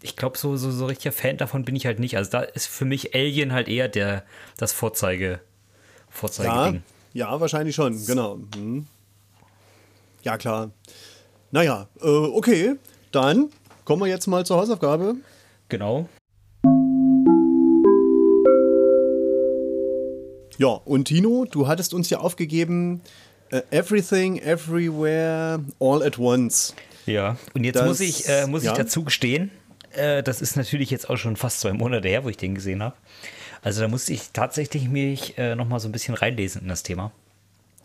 ich 0.00 0.14
glaube, 0.14 0.38
so, 0.38 0.56
so, 0.56 0.70
so 0.70 0.86
richtiger 0.86 1.12
Fan 1.12 1.38
davon 1.38 1.64
bin 1.64 1.74
ich 1.74 1.86
halt 1.86 1.98
nicht. 1.98 2.16
Also 2.16 2.30
da 2.30 2.42
ist 2.42 2.68
für 2.68 2.84
mich 2.84 3.16
Alien 3.16 3.52
halt 3.52 3.66
eher 3.68 3.88
der, 3.88 4.24
das 4.56 4.72
Vorzeige, 4.72 5.40
Vorzeigeding. 6.08 6.74
ja, 6.76 6.80
wahrscheinlich 7.14 7.74
schon, 7.74 8.04
genau. 8.06 8.36
Mhm. 8.56 8.86
Ja, 10.22 10.36
klar. 10.38 10.70
Naja, 11.50 11.88
äh, 12.02 12.06
okay. 12.06 12.76
Dann 13.12 13.50
kommen 13.84 14.02
wir 14.02 14.08
jetzt 14.08 14.26
mal 14.26 14.44
zur 14.46 14.58
Hausaufgabe. 14.58 15.16
Genau. 15.68 16.08
Ja, 20.58 20.68
und 20.68 21.06
Tino, 21.06 21.46
du 21.50 21.66
hattest 21.66 21.94
uns 21.94 22.10
ja 22.10 22.18
aufgegeben, 22.18 23.00
uh, 23.52 23.60
Everything, 23.70 24.38
Everywhere, 24.38 25.64
All 25.80 26.02
at 26.02 26.18
Once. 26.18 26.74
Ja, 27.06 27.36
und 27.54 27.64
jetzt 27.64 27.76
Das- 27.76 27.86
muss 27.86 28.00
ich, 28.00 28.28
äh, 28.28 28.46
muss 28.46 28.62
ja. 28.62 28.72
ich 28.72 28.78
dazu 28.78 29.02
gestehen, 29.02 29.50
äh, 29.92 30.22
das 30.22 30.42
ist 30.42 30.56
natürlich 30.56 30.90
jetzt 30.90 31.08
auch 31.08 31.16
schon 31.16 31.36
fast 31.36 31.60
zwei 31.60 31.72
Monate 31.72 32.08
her, 32.08 32.24
wo 32.24 32.28
ich 32.28 32.36
den 32.36 32.54
gesehen 32.54 32.82
habe. 32.82 32.94
Also 33.62 33.80
da 33.82 33.88
musste 33.88 34.12
ich 34.12 34.30
tatsächlich 34.32 34.88
mich 34.88 35.36
äh, 35.38 35.54
nochmal 35.54 35.80
so 35.80 35.88
ein 35.88 35.92
bisschen 35.92 36.14
reinlesen 36.14 36.62
in 36.62 36.68
das 36.68 36.82
Thema, 36.82 37.12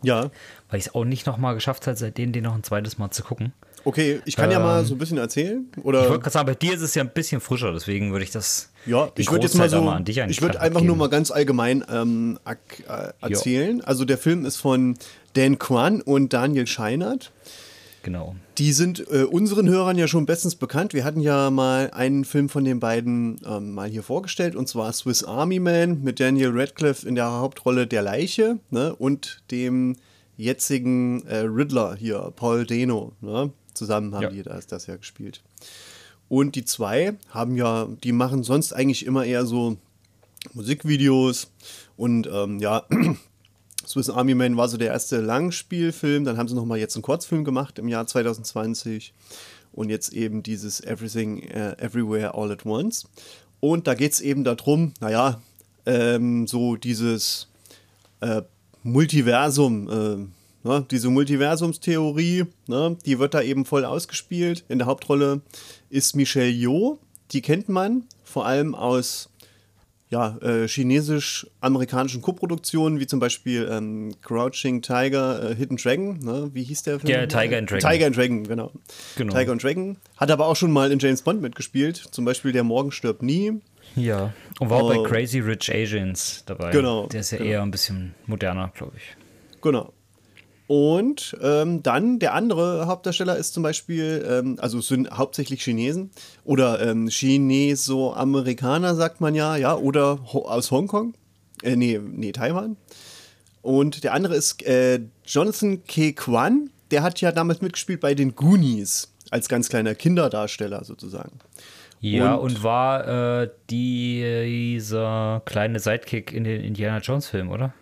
Ja, 0.02 0.30
weil 0.70 0.78
ich 0.78 0.86
es 0.86 0.94
auch 0.94 1.04
nicht 1.04 1.26
nochmal 1.26 1.54
geschafft 1.54 1.86
habe, 1.86 1.96
seitdem 1.96 2.32
den 2.32 2.44
noch 2.44 2.54
ein 2.54 2.62
zweites 2.62 2.98
Mal 2.98 3.10
zu 3.10 3.22
gucken. 3.22 3.52
okay. 3.84 4.20
Ich 4.24 4.36
kann 4.36 4.50
ja 4.50 4.58
mal 4.58 4.84
so 4.84 4.94
ein 4.94 4.98
bisschen 4.98 5.18
erzählen. 5.18 5.66
Oder 5.82 6.02
Ich 6.02 6.08
wollte 6.08 6.22
gerade 6.22 6.32
sagen, 6.32 6.46
bei 6.46 6.54
dir 6.54 6.74
ist 6.74 6.82
es 6.82 6.94
ja 6.94 7.02
ein 7.02 7.10
bisschen 7.10 7.40
frischer, 7.40 7.72
deswegen 7.72 8.10
würde 8.12 8.24
ich 8.24 8.30
das. 8.30 8.70
Ja, 8.86 9.10
ich 9.16 9.30
würde 9.30 9.44
jetzt 9.44 9.56
mal 9.56 9.68
so, 9.68 9.88
an 9.88 10.04
dich 10.04 10.18
ich 10.18 10.42
würde 10.42 10.60
einfach 10.60 10.80
nur 10.80 10.90
abgeben. 10.94 10.98
mal 10.98 11.08
ganz 11.08 11.30
allgemein 11.30 11.84
ähm, 11.90 12.38
äh, 12.46 13.12
erzählen. 13.20 13.82
Also 13.84 14.04
der 14.04 14.18
Film 14.18 14.44
ist 14.46 14.56
von 14.56 14.96
Dan 15.34 15.58
Kwan 15.58 16.00
und 16.00 16.32
Daniel 16.32 16.66
Scheinert. 16.66 17.32
Genau. 18.06 18.36
Die 18.58 18.72
sind 18.72 19.04
äh, 19.10 19.24
unseren 19.24 19.68
Hörern 19.68 19.98
ja 19.98 20.06
schon 20.06 20.26
bestens 20.26 20.54
bekannt. 20.54 20.94
Wir 20.94 21.02
hatten 21.02 21.18
ja 21.18 21.50
mal 21.50 21.90
einen 21.90 22.24
Film 22.24 22.48
von 22.48 22.64
den 22.64 22.78
beiden 22.78 23.40
ähm, 23.44 23.72
mal 23.72 23.88
hier 23.88 24.04
vorgestellt, 24.04 24.54
und 24.54 24.68
zwar 24.68 24.92
Swiss 24.92 25.24
Army 25.24 25.58
Man 25.58 26.04
mit 26.04 26.20
Daniel 26.20 26.52
Radcliffe 26.54 27.04
in 27.08 27.16
der 27.16 27.32
Hauptrolle 27.32 27.88
der 27.88 28.02
Leiche 28.02 28.60
ne, 28.70 28.94
und 28.94 29.42
dem 29.50 29.96
jetzigen 30.36 31.26
äh, 31.26 31.38
Riddler 31.38 31.96
hier, 31.96 32.32
Paul 32.36 32.64
Dano. 32.64 33.10
Ne? 33.20 33.50
Zusammen 33.74 34.14
haben 34.14 34.22
Ja. 34.22 34.30
die 34.30 34.44
das, 34.44 34.68
das 34.68 34.86
ja 34.86 34.94
gespielt. 34.94 35.42
Und 36.28 36.54
die 36.54 36.64
zwei 36.64 37.14
haben 37.30 37.56
ja, 37.56 37.88
die 38.04 38.12
machen 38.12 38.44
sonst 38.44 38.72
eigentlich 38.72 39.04
immer 39.04 39.24
eher 39.24 39.44
so 39.46 39.78
Musikvideos 40.54 41.50
und 41.96 42.28
ähm, 42.32 42.60
ja, 42.60 42.84
Swiss 43.86 44.10
Army 44.10 44.34
Man 44.34 44.56
war 44.56 44.68
so 44.68 44.76
der 44.76 44.88
erste 44.88 45.20
Langspielfilm, 45.20 46.24
dann 46.24 46.36
haben 46.36 46.48
sie 46.48 46.54
nochmal 46.54 46.78
jetzt 46.78 46.96
einen 46.96 47.02
Kurzfilm 47.02 47.44
gemacht 47.44 47.78
im 47.78 47.88
Jahr 47.88 48.06
2020 48.06 49.14
und 49.72 49.90
jetzt 49.90 50.12
eben 50.12 50.42
dieses 50.42 50.80
Everything 50.82 51.42
äh, 51.42 51.76
Everywhere 51.78 52.34
All 52.34 52.50
at 52.50 52.66
Once. 52.66 53.08
Und 53.60 53.86
da 53.86 53.94
geht 53.94 54.12
es 54.12 54.20
eben 54.20 54.42
darum, 54.42 54.92
naja, 55.00 55.40
ähm, 55.86 56.46
so 56.46 56.76
dieses 56.76 57.48
äh, 58.20 58.42
Multiversum, 58.82 59.88
äh, 59.88 60.68
ne, 60.68 60.86
diese 60.90 61.10
Multiversumstheorie, 61.10 62.44
ne, 62.66 62.96
die 63.06 63.18
wird 63.18 63.34
da 63.34 63.42
eben 63.42 63.64
voll 63.64 63.84
ausgespielt. 63.84 64.64
In 64.68 64.78
der 64.78 64.86
Hauptrolle 64.86 65.42
ist 65.90 66.16
Michelle 66.16 66.50
Yeoh, 66.50 66.98
die 67.32 67.42
kennt 67.42 67.68
man 67.68 68.04
vor 68.24 68.46
allem 68.46 68.74
aus 68.74 69.28
ja, 70.08 70.36
äh, 70.40 70.68
chinesisch-amerikanischen 70.68 72.22
Koproduktionen, 72.22 73.00
wie 73.00 73.06
zum 73.06 73.18
Beispiel 73.20 73.68
ähm, 73.70 74.14
Crouching 74.22 74.82
Tiger, 74.82 75.50
äh, 75.50 75.54
Hidden 75.56 75.76
Dragon, 75.76 76.18
ne? 76.20 76.50
wie 76.54 76.62
hieß 76.62 76.84
der 76.84 77.00
Film? 77.00 77.12
Ja, 77.12 77.26
Tiger 77.26 77.58
and 77.58 77.70
Dragon. 77.70 77.90
Tiger 77.90 78.06
and 78.06 78.16
Dragon, 78.16 78.44
genau. 78.44 78.72
Genau. 79.16 79.34
Tiger 79.34 79.52
and 79.52 79.62
Dragon. 79.62 79.96
Hat 80.16 80.30
aber 80.30 80.46
auch 80.46 80.56
schon 80.56 80.70
mal 80.70 80.92
in 80.92 80.98
James 80.98 81.22
Bond 81.22 81.42
mitgespielt, 81.42 81.96
zum 81.96 82.24
Beispiel 82.24 82.52
Der 82.52 82.62
Morgen 82.64 82.92
stirbt 82.92 83.22
nie. 83.22 83.60
Ja. 83.96 84.32
Und 84.60 84.70
war 84.70 84.82
auch 84.82 84.94
Oh. 84.94 85.02
bei 85.02 85.08
Crazy 85.08 85.40
Rich 85.40 85.72
Asians 85.74 86.42
dabei. 86.46 86.70
Genau, 86.70 87.06
Der 87.06 87.20
ist 87.20 87.30
ja 87.32 87.38
genau. 87.38 87.50
eher 87.50 87.62
ein 87.62 87.70
bisschen 87.70 88.14
moderner, 88.26 88.70
glaube 88.76 88.92
ich. 88.96 89.16
Genau. 89.62 89.92
Und 90.68 91.36
ähm, 91.40 91.82
dann 91.82 92.18
der 92.18 92.34
andere 92.34 92.86
Hauptdarsteller 92.86 93.36
ist 93.36 93.54
zum 93.54 93.62
Beispiel, 93.62 94.26
ähm, 94.28 94.56
also 94.60 94.78
es 94.78 94.88
sind 94.88 95.10
hauptsächlich 95.10 95.62
Chinesen 95.62 96.10
oder 96.44 96.80
ähm, 96.84 97.08
Chineso-Amerikaner, 97.08 98.94
sagt 98.96 99.20
man 99.20 99.34
ja, 99.34 99.56
ja, 99.56 99.76
oder 99.76 100.18
ho 100.32 100.40
aus 100.40 100.70
Hongkong, 100.72 101.14
äh, 101.62 101.76
nee, 101.76 102.00
nee, 102.02 102.32
Taiwan. 102.32 102.76
Und 103.62 104.02
der 104.04 104.12
andere 104.12 104.34
ist 104.34 104.64
äh, 104.66 105.00
Jonathan 105.24 105.84
K. 105.84 106.12
Kwan, 106.12 106.70
der 106.90 107.02
hat 107.02 107.20
ja 107.20 107.32
damals 107.32 107.60
mitgespielt 107.60 108.00
bei 108.00 108.14
den 108.14 108.34
Goonies 108.34 109.12
als 109.30 109.48
ganz 109.48 109.68
kleiner 109.68 109.94
Kinderdarsteller 109.94 110.84
sozusagen. 110.84 111.38
Ja, 112.00 112.34
Und- 112.34 112.56
und, 112.56 112.62
war 112.62 113.42
äh, 113.42 113.50
dieser 113.70 115.42
kleine 115.44 115.80
Sidekick 115.80 116.32
in 116.32 116.44
den 116.44 116.60
Indiana 116.62 116.98
Jones 116.98 117.28
Film, 117.28 117.50
oder? 117.50 117.72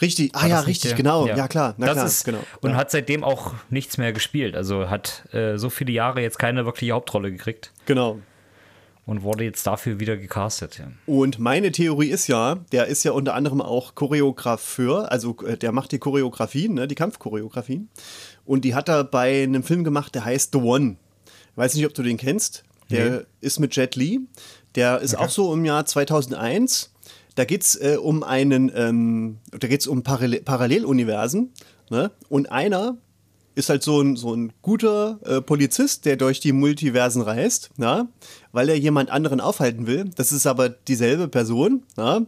Richtig, 0.00 0.30
ah 0.34 0.46
ja, 0.46 0.60
richtig, 0.60 0.90
der? 0.90 0.96
genau, 0.96 1.26
ja, 1.26 1.46
klar, 1.46 1.74
na 1.76 1.86
das 1.86 1.94
klar, 1.94 2.06
ist, 2.06 2.24
genau. 2.24 2.38
Und 2.60 2.70
ja. 2.70 2.76
hat 2.76 2.90
seitdem 2.90 3.22
auch 3.22 3.54
nichts 3.68 3.98
mehr 3.98 4.12
gespielt. 4.12 4.56
Also 4.56 4.88
hat 4.88 5.24
äh, 5.32 5.58
so 5.58 5.68
viele 5.70 5.92
Jahre 5.92 6.22
jetzt 6.22 6.38
keine 6.38 6.64
wirkliche 6.64 6.92
Hauptrolle 6.92 7.30
gekriegt 7.30 7.70
genau. 7.84 8.18
und 9.04 9.22
wurde 9.22 9.44
jetzt 9.44 9.66
dafür 9.66 10.00
wieder 10.00 10.16
gecastet. 10.16 10.78
Ja. 10.78 10.86
Und 11.06 11.38
meine 11.38 11.70
Theorie 11.70 12.08
ist 12.08 12.28
ja, 12.28 12.56
der 12.72 12.86
ist 12.86 13.04
ja 13.04 13.12
unter 13.12 13.34
anderem 13.34 13.60
auch 13.60 13.94
Choreografeur, 13.94 15.12
also 15.12 15.36
äh, 15.46 15.56
der 15.58 15.72
macht 15.72 15.92
die 15.92 15.98
Choreografien, 15.98 16.74
ne, 16.74 16.88
die 16.88 16.94
Kampfchoreografien. 16.94 17.88
Und 18.46 18.64
die 18.64 18.74
hat 18.74 18.88
er 18.88 19.04
bei 19.04 19.42
einem 19.42 19.62
Film 19.62 19.84
gemacht, 19.84 20.14
der 20.14 20.24
heißt 20.24 20.52
The 20.52 20.58
One. 20.58 20.96
Weiß 21.56 21.74
nicht, 21.74 21.84
ob 21.84 21.94
du 21.94 22.02
den 22.02 22.16
kennst. 22.16 22.64
Der 22.90 23.10
Nee. 23.10 23.20
ist 23.40 23.60
mit 23.60 23.76
Jet 23.76 23.96
Li. 23.96 24.20
Der 24.74 25.00
ist 25.00 25.16
auch 25.16 25.28
so 25.28 25.52
im 25.52 25.64
Jahr 25.64 25.84
2001. 25.84 26.90
Da 27.40 27.46
geht 27.46 27.62
es 27.62 27.74
äh, 27.76 27.96
um 27.96 28.22
einen, 28.22 28.70
ähm, 28.74 29.38
da 29.50 29.66
geht 29.66 29.80
es 29.80 29.86
um 29.86 30.02
Parallel 30.02 30.42
Paralleluniversen. 30.42 31.54
Ne? 31.88 32.10
Und 32.28 32.52
einer 32.52 32.98
ist 33.54 33.70
halt 33.70 33.82
so 33.82 34.02
ein, 34.02 34.16
so 34.16 34.34
ein 34.34 34.52
guter 34.60 35.18
äh, 35.24 35.40
Polizist, 35.40 36.04
der 36.04 36.16
durch 36.16 36.40
die 36.40 36.52
Multiversen 36.52 37.22
reist, 37.22 37.70
na? 37.78 38.08
weil 38.52 38.68
er 38.68 38.78
jemand 38.78 39.10
anderen 39.10 39.40
aufhalten 39.40 39.86
will. 39.86 40.10
Das 40.16 40.32
ist 40.32 40.46
aber 40.46 40.68
dieselbe 40.68 41.28
Person. 41.28 41.84
Na? 41.96 42.26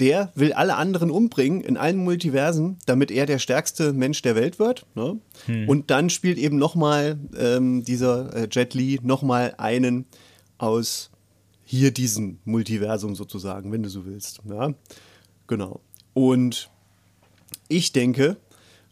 Der 0.00 0.32
will 0.34 0.54
alle 0.54 0.76
anderen 0.76 1.10
umbringen 1.10 1.60
in 1.60 1.76
allen 1.76 1.98
Multiversen, 1.98 2.78
damit 2.86 3.10
er 3.10 3.26
der 3.26 3.38
stärkste 3.38 3.92
Mensch 3.92 4.22
der 4.22 4.34
Welt 4.34 4.58
wird. 4.58 4.86
Ne? 4.94 5.18
Und 5.66 5.90
dann 5.90 6.08
spielt 6.08 6.38
eben 6.38 6.56
nochmal 6.56 7.18
ähm, 7.36 7.84
dieser 7.84 8.34
äh, 8.34 8.48
Jet 8.50 8.72
Li 8.72 8.98
nochmal 9.02 9.52
einen 9.58 10.06
aus 10.56 11.11
hier 11.72 11.90
diesem 11.90 12.38
Multiversum 12.44 13.14
sozusagen, 13.14 13.72
wenn 13.72 13.82
du 13.82 13.88
so 13.88 14.04
willst. 14.04 14.40
Ja? 14.44 14.74
Genau. 15.46 15.80
Und 16.12 16.68
ich 17.68 17.92
denke, 17.92 18.36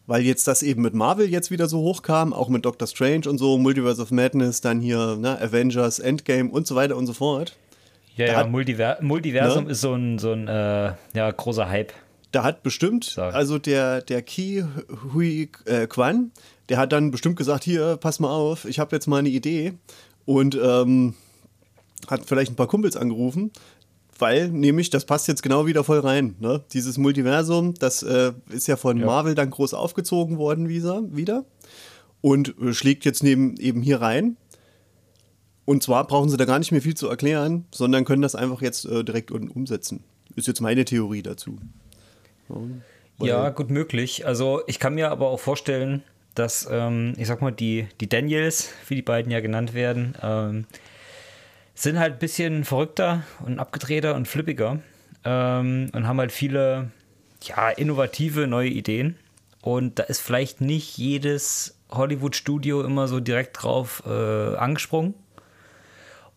weil 0.07 0.23
jetzt 0.23 0.47
das 0.47 0.63
eben 0.63 0.81
mit 0.81 0.95
Marvel 0.95 1.29
jetzt 1.29 1.51
wieder 1.51 1.67
so 1.69 1.77
hochkam, 1.81 2.33
auch 2.33 2.49
mit 2.49 2.65
Doctor 2.65 2.87
Strange 2.87 3.29
und 3.29 3.37
so, 3.37 3.59
Multiverse 3.59 4.01
of 4.01 4.09
Madness, 4.09 4.61
dann 4.61 4.79
hier 4.81 5.15
ne, 5.15 5.39
Avengers, 5.39 5.99
Endgame 5.99 6.49
und 6.49 6.65
so 6.65 6.73
weiter 6.73 6.97
und 6.97 7.05
so 7.05 7.13
fort. 7.13 7.55
Ja, 8.15 8.25
ja, 8.25 8.35
hat- 8.37 8.49
Multiver 8.49 8.97
Multiversum 9.01 9.65
Ne? 9.65 9.71
ist 9.71 9.81
so 9.81 9.93
ein, 9.93 10.17
so 10.17 10.31
ein 10.31 10.47
äh, 10.47 10.93
ja, 11.13 11.29
großer 11.31 11.69
Hype. 11.69 11.93
Da 12.31 12.43
hat 12.43 12.63
bestimmt, 12.63 13.05
Sag. 13.05 13.35
also 13.35 13.59
der, 13.59 14.01
der 14.01 14.23
Ki 14.23 14.63
Hui 15.13 15.49
äh, 15.65 15.85
Kwan, 15.85 16.31
der 16.69 16.77
hat 16.77 16.93
dann 16.93 17.11
bestimmt 17.11 17.35
gesagt, 17.35 17.63
hier, 17.63 17.97
pass 17.97 18.19
mal 18.19 18.29
auf, 18.33 18.65
ich 18.65 18.79
habe 18.79 18.95
jetzt 18.95 19.05
mal 19.05 19.17
eine 19.17 19.29
Idee 19.29 19.73
und 20.25 20.55
ähm, 20.61 21.13
hat 22.09 22.25
vielleicht 22.25 22.51
ein 22.51 22.55
paar 22.55 22.67
Kumpels 22.67 22.95
angerufen, 22.97 23.51
weil 24.19 24.49
nämlich, 24.49 24.89
das 24.89 25.05
passt 25.05 25.27
jetzt 25.27 25.41
genau 25.43 25.65
wieder 25.65 25.83
voll 25.83 25.99
rein. 25.99 26.35
Ne? 26.39 26.63
Dieses 26.73 26.97
Multiversum, 26.97 27.73
das 27.75 28.03
äh, 28.03 28.33
ist 28.49 28.67
ja 28.67 28.75
von 28.77 28.97
Ja. 28.97 29.05
Marvel 29.05 29.35
dann 29.35 29.49
groß 29.49 29.73
aufgezogen 29.73 30.37
worden 30.37 30.69
wieder, 30.69 31.03
wieder 31.15 31.45
und 32.21 32.53
äh, 32.61 32.73
schlägt 32.73 33.05
jetzt 33.05 33.23
neben, 33.23 33.57
eben 33.57 33.81
hier 33.81 34.01
rein. 34.01 34.37
Und 35.65 35.83
zwar 35.83 36.05
brauchen 36.07 36.29
sie 36.29 36.37
da 36.37 36.45
gar 36.45 36.59
nicht 36.59 36.71
mehr 36.71 36.81
viel 36.81 36.95
zu 36.95 37.07
erklären, 37.07 37.65
sondern 37.71 38.03
können 38.05 38.21
das 38.21 38.35
einfach 38.35 38.61
jetzt 38.61 38.85
äh, 38.85 39.03
direkt 39.03 39.31
umsetzen. 39.31 40.03
Ist 40.35 40.47
jetzt 40.47 40.61
meine 40.61 40.85
Theorie 40.85 41.21
dazu. 41.23 41.57
Weil- 42.47 42.81
Ja, 43.27 43.49
gut 43.49 43.69
möglich. 43.69 44.25
Also 44.25 44.61
ich 44.67 44.79
kann 44.79 44.95
mir 44.95 45.11
aber 45.11 45.27
auch 45.29 45.39
vorstellen, 45.39 46.03
dass, 46.35 46.67
ähm, 46.71 47.13
ich 47.17 47.27
sag 47.27 47.41
mal, 47.41 47.51
die, 47.51 47.87
die 47.99 48.09
Daniels, 48.09 48.69
wie 48.87 48.95
die 48.95 49.01
beiden 49.01 49.31
ja 49.31 49.39
genannt 49.41 49.73
werden, 49.73 50.15
ähm, 50.21 50.65
sind 51.81 51.99
halt 51.99 52.13
ein 52.13 52.19
bisschen 52.19 52.63
verrückter 52.63 53.23
und 53.45 53.59
abgedrehter 53.59 54.15
und 54.15 54.27
flippiger 54.27 54.79
ähm, 55.25 55.89
und 55.93 56.07
haben 56.07 56.19
halt 56.19 56.31
viele, 56.31 56.91
ja, 57.43 57.69
innovative 57.69 58.47
neue 58.47 58.69
Ideen. 58.69 59.15
Und 59.61 59.99
da 59.99 60.03
ist 60.03 60.21
vielleicht 60.21 60.61
nicht 60.61 60.97
jedes 60.97 61.77
Hollywood-Studio 61.91 62.81
immer 62.83 63.07
so 63.07 63.19
direkt 63.19 63.61
drauf 63.61 64.03
äh, 64.07 64.55
angesprungen. 64.55 65.13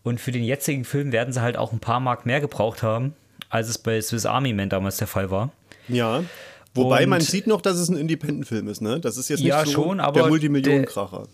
Und 0.03 0.19
für 0.21 0.31
den 0.31 0.43
jetzigen 0.43 0.83
Film 0.85 1.11
werden 1.11 1.33
sie 1.33 1.41
halt 1.41 1.57
auch 1.57 1.71
ein 1.73 1.79
paar 1.79 1.99
Mark 1.99 2.25
mehr 2.27 2.39
gebraucht 2.41 2.83
haben, 2.83 3.13
als 3.49 3.69
es 3.69 3.77
bei 3.79 3.99
Swiss 4.01 4.25
Army 4.27 4.53
Man 4.53 4.69
damals 4.69 4.97
der 4.97 5.07
Fall 5.07 5.31
war. 5.31 5.51
Ja. 5.87 6.23
Wobei 6.75 7.03
Und- 7.03 7.09
man 7.09 7.21
sieht 7.21 7.47
noch, 7.47 7.61
dass 7.61 7.77
es 7.77 7.89
ein 7.89 7.97
Independent-Film 7.97 8.67
ist, 8.67 8.81
ne? 8.81 8.99
Das 8.99 9.17
ist 9.17 9.29
jetzt 9.29 9.39
nicht 9.39 9.47
Ja, 9.47 9.65
so 9.65 9.71
schon, 9.71 9.99
aber 9.99 10.21
der 10.21 10.29
Multimillionenkracher. 10.29 11.27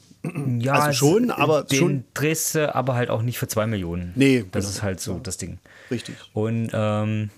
Ja, 0.59 0.73
Also 0.73 0.93
schon, 1.07 1.31
aber 1.31 1.63
den 1.63 1.77
schon- 1.79 2.03
drehst 2.13 2.53
du 2.55 2.73
aber 2.75 2.93
halt 2.93 3.09
auch 3.09 3.21
nicht 3.23 3.39
für 3.39 3.47
zwei 3.47 3.65
Millionen. 3.65 4.11
Nee, 4.15 4.45
Das 4.51 4.65
genau. 4.65 4.69
ist 4.75 4.83
halt 4.83 4.99
so 4.99 5.17
das 5.19 5.37
Ding. 5.37 5.57
Richtig. 5.89 6.15
Und 6.33 6.69
ähm, 6.73 7.31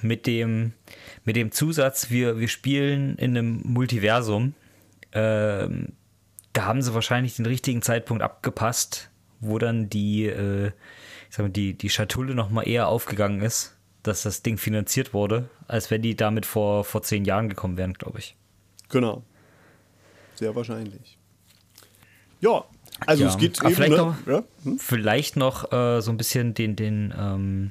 mit, 0.00 0.26
dem, 0.26 0.72
mit 1.24 1.36
dem 1.36 1.52
Zusatz, 1.52 2.08
wir, 2.10 2.38
wir 2.38 2.48
spielen 2.48 3.16
in 3.16 3.36
einem 3.36 3.60
Multiversum, 3.64 4.54
Ähm, 5.12 5.88
da 6.52 6.64
haben 6.66 6.82
sie 6.82 6.94
wahrscheinlich 6.94 7.36
den 7.36 7.46
richtigen 7.46 7.82
Zeitpunkt 7.82 8.22
abgepasst, 8.22 9.10
wo 9.40 9.58
dann 9.58 9.88
die, 9.90 10.26
äh, 10.26 10.68
ich 11.28 11.36
sag 11.36 11.40
mal, 11.44 11.48
die, 11.50 11.74
die 11.74 11.90
Schatulle 11.90 12.34
nochmal 12.34 12.66
eher 12.68 12.88
aufgegangen 12.88 13.40
ist, 13.42 13.76
dass 14.04 14.22
das 14.22 14.42
Ding 14.42 14.56
finanziert 14.56 15.12
wurde, 15.12 15.48
als 15.68 15.90
wenn 15.90 16.00
die 16.02 16.14
damit 16.16 16.46
vor, 16.46 16.84
vor 16.84 17.02
zehn 17.02 17.24
Jahren 17.24 17.48
gekommen 17.48 17.76
wären, 17.76 17.94
glaube 17.94 18.20
ich. 18.20 18.36
Genau. 18.88 19.22
Sehr 20.36 20.54
wahrscheinlich. 20.54 21.18
Ja, 22.40 22.64
also 23.06 23.24
Ja, 23.24 23.28
es 23.30 23.38
geht 23.38 23.60
aber 23.60 23.68
eben, 23.70 23.76
vielleicht 23.76 23.96
ne? 23.96 23.98
noch- 23.98 24.26
ja? 24.26 24.42
hm? 24.64 24.78
Vielleicht 24.78 25.36
noch 25.36 25.72
äh, 25.72 26.00
so 26.00 26.10
ein 26.10 26.16
bisschen 26.16 26.54
den, 26.54 26.76
den 26.76 27.14
ähm, 27.18 27.70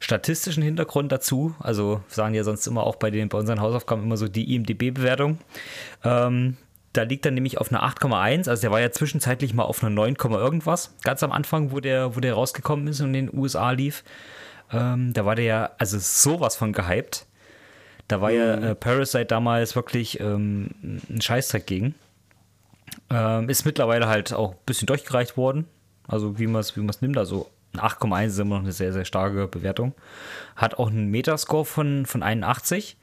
statistischen 0.00 0.62
Hintergrund 0.62 1.12
dazu. 1.12 1.54
Also 1.58 2.02
sagen 2.08 2.34
ja 2.34 2.44
sonst 2.44 2.66
immer 2.66 2.84
auch 2.84 2.96
bei, 2.96 3.10
den, 3.10 3.28
bei 3.28 3.38
unseren 3.38 3.60
Hausaufgaben 3.60 4.02
immer 4.02 4.16
so 4.16 4.28
die 4.28 4.54
IMDB-Bewertung. 4.54 5.38
Ähm, 6.04 6.56
da 6.92 7.02
liegt 7.02 7.24
er 7.24 7.30
nämlich 7.32 7.58
auf 7.58 7.70
einer 7.72 7.82
8,1. 7.84 8.48
Also 8.48 8.62
der 8.62 8.70
war 8.70 8.80
ja 8.80 8.90
zwischenzeitlich 8.90 9.54
mal 9.54 9.62
auf 9.64 9.82
einer 9.82 9.90
9, 9.90 10.16
irgendwas. 10.16 10.94
Ganz 11.02 11.22
am 11.22 11.30
Anfang, 11.32 11.70
wo 11.72 11.80
der, 11.80 12.16
wo 12.16 12.20
der 12.20 12.34
rausgekommen 12.34 12.88
ist 12.88 13.00
und 13.00 13.14
in 13.14 13.26
den 13.26 13.38
USA 13.38 13.70
lief. 13.70 14.02
Ähm, 14.72 15.12
da 15.12 15.24
war 15.24 15.34
der 15.36 15.44
ja 15.44 15.70
also 15.78 15.98
sowas 16.00 16.56
von 16.56 16.72
gehypt. 16.72 17.26
Da 18.08 18.20
war 18.20 18.32
ja 18.32 18.54
äh, 18.54 18.74
Parasite 18.74 19.26
damals 19.26 19.76
wirklich 19.76 20.18
ähm, 20.18 20.70
ein 21.08 21.20
Scheißdreck 21.20 21.66
gegen. 21.66 21.94
Ähm, 23.10 23.48
ist 23.48 23.64
mittlerweile 23.64 24.08
halt 24.08 24.32
auch 24.32 24.52
ein 24.52 24.58
bisschen 24.66 24.86
durchgereicht 24.86 25.36
worden. 25.36 25.66
Also 26.06 26.38
wie 26.38 26.46
man 26.46 26.60
es 26.60 26.76
wie 26.76 26.80
nimmt. 27.00 27.18
Also 27.18 27.48
ein 27.74 27.80
8,1 27.80 28.26
ist 28.26 28.38
immer 28.38 28.56
noch 28.56 28.64
eine 28.64 28.72
sehr, 28.72 28.92
sehr 28.92 29.04
starke 29.04 29.46
Bewertung. 29.46 29.94
Hat 30.56 30.78
auch 30.78 30.88
einen 30.88 31.08
Metascore 31.10 31.64
von, 31.64 32.06
von 32.06 32.22
81. 32.22 32.96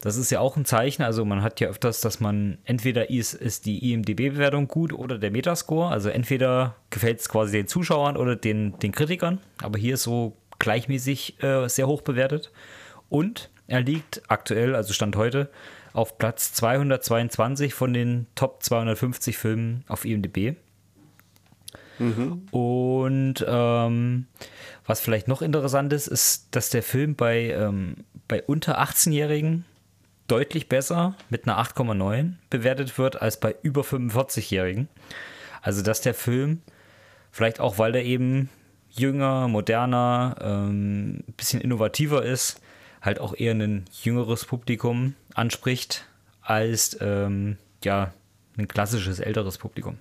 Das 0.00 0.16
ist 0.16 0.30
ja 0.30 0.40
auch 0.40 0.56
ein 0.56 0.64
Zeichen. 0.64 1.02
Also 1.02 1.24
man 1.24 1.42
hat 1.42 1.60
ja 1.60 1.68
öfters, 1.68 2.00
dass 2.00 2.20
man 2.20 2.58
entweder 2.64 3.10
ist, 3.10 3.34
ist 3.34 3.66
die 3.66 3.92
IMDB-Bewertung 3.92 4.68
gut 4.68 4.92
oder 4.92 5.18
der 5.18 5.30
Metascore. 5.30 5.90
Also 5.90 6.10
entweder 6.10 6.76
gefällt 6.90 7.20
es 7.20 7.28
quasi 7.28 7.52
den 7.52 7.68
Zuschauern 7.68 8.16
oder 8.16 8.36
den, 8.36 8.78
den 8.78 8.92
Kritikern. 8.92 9.40
Aber 9.62 9.78
hier 9.78 9.94
ist 9.94 10.02
so 10.02 10.36
gleichmäßig 10.58 11.42
äh, 11.42 11.68
sehr 11.68 11.86
hoch 11.86 12.02
bewertet. 12.02 12.52
Und 13.08 13.50
er 13.66 13.80
liegt 13.80 14.22
aktuell, 14.28 14.74
also 14.74 14.92
Stand 14.92 15.16
heute, 15.16 15.50
auf 15.94 16.18
Platz 16.18 16.52
222 16.52 17.72
von 17.72 17.94
den 17.94 18.26
Top 18.34 18.62
250 18.62 19.38
Filmen 19.38 19.84
auf 19.88 20.04
IMDb. 20.04 20.56
Und 22.50 23.44
ähm, 23.46 24.26
was 24.84 25.00
vielleicht 25.00 25.28
noch 25.28 25.40
interessant 25.40 25.92
ist, 25.92 26.08
ist, 26.08 26.48
dass 26.50 26.68
der 26.68 26.82
Film 26.82 27.14
bei, 27.14 27.50
ähm, 27.50 27.96
bei 28.28 28.42
unter 28.42 28.80
18-Jährigen 28.80 29.64
deutlich 30.26 30.68
besser 30.68 31.14
mit 31.30 31.46
einer 31.46 31.58
8,9 31.62 32.32
bewertet 32.50 32.98
wird 32.98 33.22
als 33.22 33.38
bei 33.38 33.54
über 33.62 33.82
45-Jährigen. 33.82 34.88
Also 35.62 35.82
dass 35.82 36.00
der 36.00 36.14
Film, 36.14 36.60
vielleicht 37.30 37.60
auch 37.60 37.78
weil 37.78 37.94
er 37.94 38.02
eben 38.02 38.50
jünger, 38.90 39.46
moderner, 39.48 40.36
ähm, 40.40 41.24
ein 41.28 41.34
bisschen 41.36 41.60
innovativer 41.60 42.24
ist, 42.24 42.60
halt 43.00 43.20
auch 43.20 43.34
eher 43.36 43.54
ein 43.54 43.84
jüngeres 44.02 44.44
Publikum 44.44 45.14
anspricht 45.34 46.06
als 46.40 46.96
ähm, 47.00 47.56
ja, 47.82 48.12
ein 48.56 48.68
klassisches 48.68 49.20
älteres 49.20 49.58
Publikum. 49.58 49.98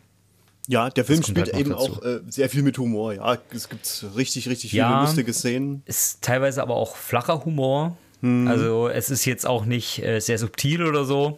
Ja, 0.68 0.90
der 0.90 1.04
Film 1.04 1.22
spielt 1.24 1.52
halt 1.52 1.58
eben 1.60 1.74
auch 1.74 2.02
äh, 2.04 2.22
sehr 2.30 2.50
viel 2.50 2.64
mit 2.64 2.78
Humor. 2.78 3.14
Ja, 3.14 3.38
es 3.54 3.68
gibt 3.68 4.06
richtig, 4.16 4.48
richtig 4.48 4.72
viele 4.72 4.84
Ja. 4.84 5.02
lustige 5.02 5.34
Szenen. 5.34 5.84
ist 5.86 6.22
teilweise 6.22 6.62
aber 6.62 6.76
auch 6.76 6.96
flacher 6.96 7.44
Humor. 7.44 7.98
Hm. 8.22 8.48
Also 8.48 8.88
es 8.88 9.10
ist 9.10 9.26
jetzt 9.26 9.46
auch 9.46 9.66
nicht 9.66 10.02
äh, 10.02 10.20
sehr 10.22 10.38
subtil 10.38 10.84
oder 10.86 11.04
so, 11.04 11.38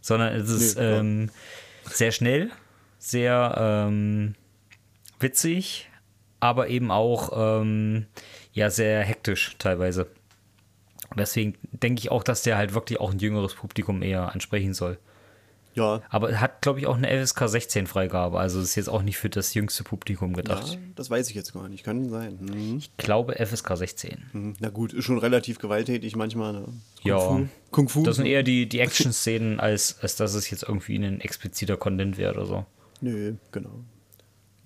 sondern 0.00 0.34
es 0.34 0.48
ist 0.50 0.78
Nee, 0.78 0.84
ähm, 0.84 1.30
sehr 1.90 2.12
schnell, 2.12 2.50
sehr 3.00 3.86
ähm, 3.88 4.36
witzig, 5.18 5.88
aber 6.38 6.68
eben 6.68 6.92
auch 6.92 7.32
ähm, 7.60 8.06
ja 8.52 8.70
sehr 8.70 9.02
hektisch 9.02 9.56
teilweise. 9.58 10.06
Und 11.10 11.20
Deswegen 11.20 11.54
denke 11.72 12.00
ich 12.00 12.10
auch, 12.10 12.22
dass 12.22 12.42
der 12.42 12.56
halt 12.56 12.74
wirklich 12.74 13.00
auch 13.00 13.12
ein 13.12 13.18
jüngeres 13.18 13.54
Publikum 13.54 14.02
eher 14.02 14.32
ansprechen 14.32 14.74
soll. 14.74 14.98
Ja, 15.74 16.00
Aber 16.08 16.30
er 16.30 16.40
hat, 16.40 16.62
glaube 16.62 16.78
ich, 16.78 16.86
auch 16.86 16.96
eine 16.96 17.08
FSK 17.22 17.48
16 17.48 17.86
Freigabe. 17.86 18.40
Also 18.40 18.60
ist 18.60 18.76
jetzt 18.76 18.88
auch 18.88 19.02
nicht 19.02 19.18
für 19.18 19.28
das 19.28 19.52
jüngste 19.52 19.84
Publikum 19.84 20.30
ja, 20.30 20.36
gedacht. 20.36 20.78
das 20.94 21.10
weiß 21.10 21.28
ich 21.28 21.34
jetzt 21.34 21.52
gar 21.52 21.68
nicht. 21.68 21.84
Kann 21.84 22.08
sein. 22.08 22.38
Mhm. 22.40 22.78
Ich 22.78 22.96
glaube 22.96 23.34
FSK 23.34 23.76
16. 23.76 24.24
Mhm. 24.32 24.54
Na 24.58 24.70
gut, 24.70 24.94
ist 24.94 25.04
schon 25.04 25.18
relativ 25.18 25.58
gewalttätig 25.58 26.16
manchmal. 26.16 26.54
Ne? 26.54 26.60
Kung 26.62 26.74
Ja. 27.02 27.18
Fu. 27.18 27.46
Kung 27.70 27.88
Fu. 27.90 28.02
Das 28.04 28.16
sind 28.16 28.24
eher 28.24 28.42
die, 28.42 28.66
die 28.66 28.80
Action-Szenen, 28.80 29.60
als, 29.60 29.98
als 30.00 30.16
dass 30.16 30.32
es 30.32 30.48
jetzt 30.50 30.62
irgendwie 30.62 30.96
ein 30.96 31.20
expliziter 31.20 31.76
Content 31.76 32.16
wäre 32.16 32.32
oder 32.32 32.46
so. 32.46 32.66
Nö, 33.02 33.34
genau. 33.52 33.84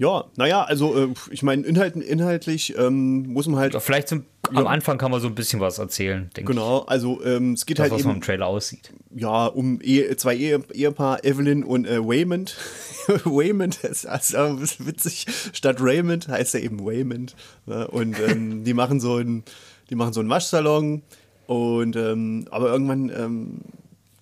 Ja, 0.01 0.25
naja, 0.37 0.63
also 0.63 0.97
äh, 0.97 1.09
ich 1.31 1.43
meine, 1.43 1.63
Inhalt, 1.67 1.95
inhaltlich 1.95 2.75
ähm, 2.79 3.35
muss 3.35 3.47
man 3.47 3.61
halt. 3.61 3.77
Vielleicht 3.83 4.09
zum, 4.09 4.25
am 4.49 4.67
Anfang 4.67 4.97
kann 4.97 5.11
man 5.11 5.21
so 5.21 5.27
ein 5.29 5.35
bisschen 5.35 5.61
was 5.61 5.77
erzählen, 5.79 6.31
denke 6.35 6.55
Genau, 6.55 6.79
also 6.87 7.23
ähm, 7.23 7.53
es 7.53 7.67
geht 7.67 7.79
ich. 7.79 7.83
Das, 7.83 7.91
halt 7.91 8.01
was 8.01 8.05
man 8.05 8.13
im 8.13 8.17
eben 8.17 8.25
Trailer 8.25 8.47
aussieht. 8.47 8.95
ja, 9.15 9.45
um 9.45 9.79
Ehe, 9.83 10.17
zwei 10.17 10.37
Ehe, 10.37 10.63
Ehepaar, 10.73 11.23
Evelyn 11.23 11.63
und 11.65 11.87
äh, 11.87 12.03
Waymond. 12.03 12.57
Waymond 13.25 13.85
ist 13.85 14.07
also 14.07 14.39
ein 14.39 14.61
bisschen 14.61 14.87
witzig. 14.87 15.27
Statt 15.53 15.77
Raymond 15.81 16.29
heißt 16.29 16.55
er 16.55 16.63
eben 16.63 16.81
Waymond. 16.81 17.37
Ne? 17.67 17.87
Und 17.89 18.19
ähm, 18.21 18.65
die 18.65 18.73
machen 18.73 19.01
so 19.01 19.17
einen, 19.17 19.45
die 19.91 19.97
machen 19.97 20.15
so 20.15 20.21
einen 20.21 20.31
Waschsalon. 20.31 21.03
Und 21.47 21.97
ähm, 21.97 22.47
aber 22.51 22.73
irgendwann 22.73 23.11
ähm, 23.11 23.61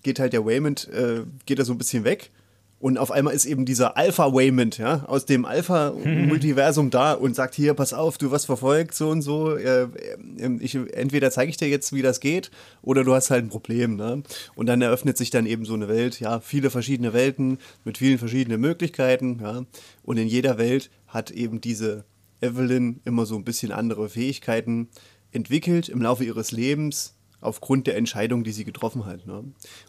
geht 0.03 0.19
halt 0.19 0.33
der 0.33 0.45
Waymond, 0.45 0.89
äh, 0.89 1.21
geht 1.45 1.57
er 1.57 1.63
so 1.63 1.71
ein 1.71 1.77
bisschen 1.77 2.03
weg. 2.03 2.31
Und 2.79 2.97
auf 2.97 3.11
einmal 3.11 3.33
ist 3.33 3.45
eben 3.45 3.65
dieser 3.65 3.97
Alpha 3.97 4.33
Waymond, 4.33 4.77
ja, 4.77 5.03
aus 5.05 5.25
dem 5.25 5.43
Alpha-Multiversum 5.43 6.89
da 6.91 7.13
und 7.13 7.35
sagt, 7.35 7.53
hier, 7.53 7.73
pass 7.73 7.93
auf, 7.93 8.17
du 8.17 8.31
wirst 8.31 8.45
verfolgt, 8.45 8.95
so 8.95 9.09
und 9.09 9.21
so. 9.21 9.57
Äh, 9.57 9.83
äh, 9.83 10.57
ich, 10.59 10.75
entweder 10.75 11.29
zeige 11.29 11.49
ich 11.49 11.57
dir 11.57 11.67
jetzt, 11.67 11.91
wie 11.93 12.01
das 12.01 12.21
geht, 12.21 12.51
oder 12.81 13.03
du 13.03 13.13
hast 13.13 13.31
halt 13.31 13.43
ein 13.43 13.49
Problem, 13.49 13.97
ne? 13.97 14.23
Und 14.55 14.67
dann 14.67 14.81
eröffnet 14.81 15.17
sich 15.17 15.29
dann 15.29 15.45
eben 15.45 15.65
so 15.65 15.73
eine 15.73 15.89
Welt, 15.89 16.21
ja, 16.21 16.39
viele 16.39 16.69
verschiedene 16.69 17.11
Welten 17.11 17.57
mit 17.83 17.97
vielen 17.97 18.17
verschiedenen 18.17 18.61
Möglichkeiten, 18.61 19.39
ja. 19.41 19.63
Und 20.03 20.17
in 20.17 20.27
jeder 20.27 20.57
Welt 20.57 20.89
hat 21.07 21.31
eben 21.31 21.59
diese 21.59 22.05
Evelyn 22.41 23.01
immer 23.03 23.25
so 23.25 23.35
ein 23.35 23.43
bisschen 23.43 23.73
andere 23.73 24.07
Fähigkeiten 24.07 24.87
entwickelt 25.31 25.89
im 25.89 26.01
Laufe 26.01 26.23
ihres 26.23 26.51
Lebens 26.51 27.15
aufgrund 27.41 27.87
der 27.87 27.97
Entscheidung, 27.97 28.43
die 28.43 28.51
sie 28.51 28.65
getroffen 28.65 29.05
hat. 29.05 29.25
Ne? 29.25 29.43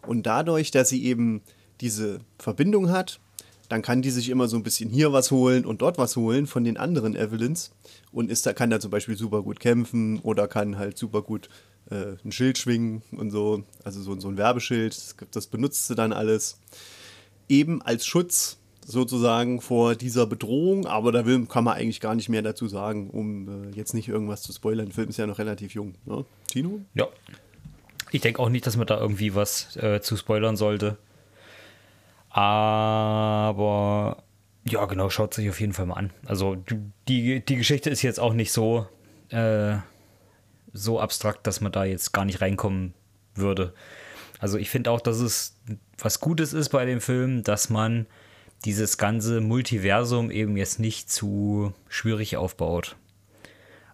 Und 0.07 0.27
dadurch, 0.27 0.71
dass 0.71 0.89
sie 0.89 1.05
eben 1.05 1.43
diese 1.81 2.21
Verbindung 2.39 2.91
hat, 2.91 3.21
dann 3.71 3.83
kann 3.83 4.03
die 4.03 4.11
sich 4.11 4.29
immer 4.29 4.49
so 4.49 4.57
ein 4.57 4.65
bisschen 4.65 4.91
hier 4.91 5.13
was 5.13 5.31
holen 5.31 5.65
und 5.65 5.81
dort 5.81 5.97
was 5.97 6.17
holen 6.17 6.49
von 6.49 6.65
den 6.65 6.77
anderen 6.77 7.15
Evelyns 7.15 7.71
und 8.11 8.31
ist 8.31 8.45
da, 8.45 8.53
kann 8.53 8.69
da 8.69 8.81
zum 8.81 8.91
Beispiel 8.91 9.17
super 9.17 9.43
gut 9.43 9.61
kämpfen 9.61 10.19
oder 10.21 10.49
kann 10.49 10.77
halt 10.77 10.99
super 10.99 11.23
gut 11.23 11.49
äh, 11.89 12.17
ein 12.25 12.33
Schild 12.33 12.59
schwingen 12.59 13.03
und 13.13 13.31
so, 13.31 13.63
also 13.85 14.03
so, 14.03 14.19
so 14.19 14.29
ein 14.29 14.37
Werbeschild, 14.37 15.15
das, 15.31 15.47
benutzt 15.47 15.87
sie 15.87 15.95
dann 15.95 16.13
alles. 16.13 16.59
Eben 17.49 17.81
als 17.83 18.07
Schutz 18.07 18.59
sozusagen 18.85 19.61
vor 19.61 19.95
dieser 19.95 20.27
Bedrohung, 20.27 20.87
aber 20.87 21.13
da 21.13 21.25
will, 21.25 21.47
kann 21.47 21.63
man 21.63 21.75
eigentlich 21.75 22.01
gar 22.01 22.17
nicht 22.17 22.29
mehr 22.29 22.43
dazu 22.43 22.67
sagen, 22.67 23.11
um 23.11 23.71
äh, 23.71 23.77
jetzt 23.77 23.95
nicht 23.95 24.09
irgendwas 24.09 24.43
zu 24.43 24.53
spoilern. 24.53 24.87
Der 24.87 24.95
Film 24.95 25.09
ist 25.11 25.17
ja 25.17 25.27
noch 25.29 25.39
relativ 25.39 25.75
jung. 25.75 25.95
Ne? 26.07 26.25
Tino? 26.49 26.81
Ja. 26.95 27.07
Ich 28.11 28.21
denke 28.21 28.43
auch 28.43 28.49
nicht, 28.49 28.67
dass 28.67 28.77
man 28.77 28.89
da 28.89 28.99
irgendwie 28.99 29.37
was 29.37 29.77
äh, 29.77 30.01
zu 30.01 30.17
spoilern 30.17 30.57
sollte. 30.57 30.97
Aber 32.31 34.23
ja, 34.65 34.85
genau, 34.87 35.11
schaut 35.11 35.35
sich 35.35 35.51
auf 35.51 35.61
jeden 35.61 35.73
Fall 35.73 35.87
mal 35.87 35.95
an. 35.95 36.13
Also 36.27 36.57
die, 37.09 37.45
die 37.45 37.57
Geschichte 37.57 37.91
ist 37.91 38.03
jetzt 38.03 38.21
auch 38.21 38.33
nicht 38.33 38.53
so, 38.53 38.87
äh, 39.31 39.77
so 40.73 41.01
abstrakt, 41.01 41.47
dass 41.47 41.61
man 41.61 41.73
da 41.73 41.85
jetzt 41.85 42.13
gar 42.13 42.25
nicht 42.25 42.41
reinkommen 42.41 42.95
würde. 43.35 43.75
Also 44.39 44.59
ich 44.59 44.71
finde 44.71 44.91
auch, 44.91 45.01
dass 45.01 45.19
es 45.19 45.61
was 45.99 46.21
Gutes 46.21 46.53
ist 46.53 46.71
bei 46.71 46.85
dem 46.85 47.01
Film, 47.01 47.43
dass 47.43 47.69
man 47.69 48.07
dieses 48.65 48.97
ganze 48.97 49.41
Multiversum 49.41 50.31
eben 50.31 50.57
jetzt 50.57 50.79
nicht 50.79 51.11
zu 51.11 51.73
schwierig 51.89 52.37
aufbaut. 52.37 52.97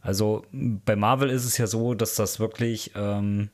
Also 0.02 0.44
bei 0.52 0.94
Marvel 0.94 1.30
ist 1.30 1.44
es 1.44 1.58
ja 1.58 1.66
so, 1.66 1.94
dass 1.94 2.14
das 2.14 2.38
wirklich 2.38 2.92
ähm, 2.94 3.50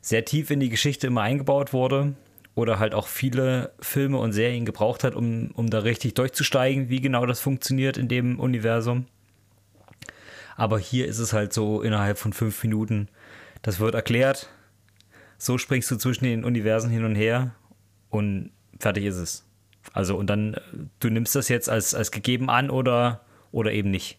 sehr 0.00 0.24
tief 0.24 0.50
in 0.50 0.60
die 0.60 0.68
Geschichte 0.68 1.06
immer 1.06 1.22
eingebaut 1.22 1.72
wurde 1.72 2.14
oder 2.54 2.78
halt 2.78 2.94
auch 2.94 3.06
viele 3.06 3.72
Filme 3.80 4.18
und 4.18 4.32
Serien 4.32 4.64
gebraucht 4.64 5.04
hat, 5.04 5.14
um, 5.14 5.50
um 5.52 5.70
da 5.70 5.80
richtig 5.80 6.14
durchzusteigen, 6.14 6.88
wie 6.88 7.00
genau 7.00 7.24
das 7.26 7.40
funktioniert 7.40 7.96
in 7.96 8.08
dem 8.08 8.38
Universum. 8.38 9.06
Aber 10.56 10.78
hier 10.78 11.06
ist 11.06 11.18
es 11.18 11.32
halt 11.32 11.52
so 11.52 11.80
innerhalb 11.80 12.18
von 12.18 12.32
fünf 12.32 12.62
Minuten, 12.62 13.08
das 13.62 13.80
wird 13.80 13.94
erklärt, 13.94 14.48
so 15.38 15.56
springst 15.56 15.90
du 15.90 15.96
zwischen 15.96 16.24
den 16.24 16.44
Universen 16.44 16.90
hin 16.90 17.04
und 17.04 17.14
her 17.14 17.54
und 18.10 18.50
fertig 18.78 19.04
ist 19.06 19.16
es. 19.16 19.46
Also 19.92 20.16
und 20.16 20.28
dann, 20.28 20.54
äh, 20.54 20.60
du 21.00 21.08
nimmst 21.08 21.34
das 21.34 21.48
jetzt 21.48 21.68
als, 21.68 21.94
als 21.94 22.10
gegeben 22.10 22.50
an 22.50 22.70
oder, 22.70 23.24
oder 23.50 23.72
eben 23.72 23.90
nicht. 23.90 24.18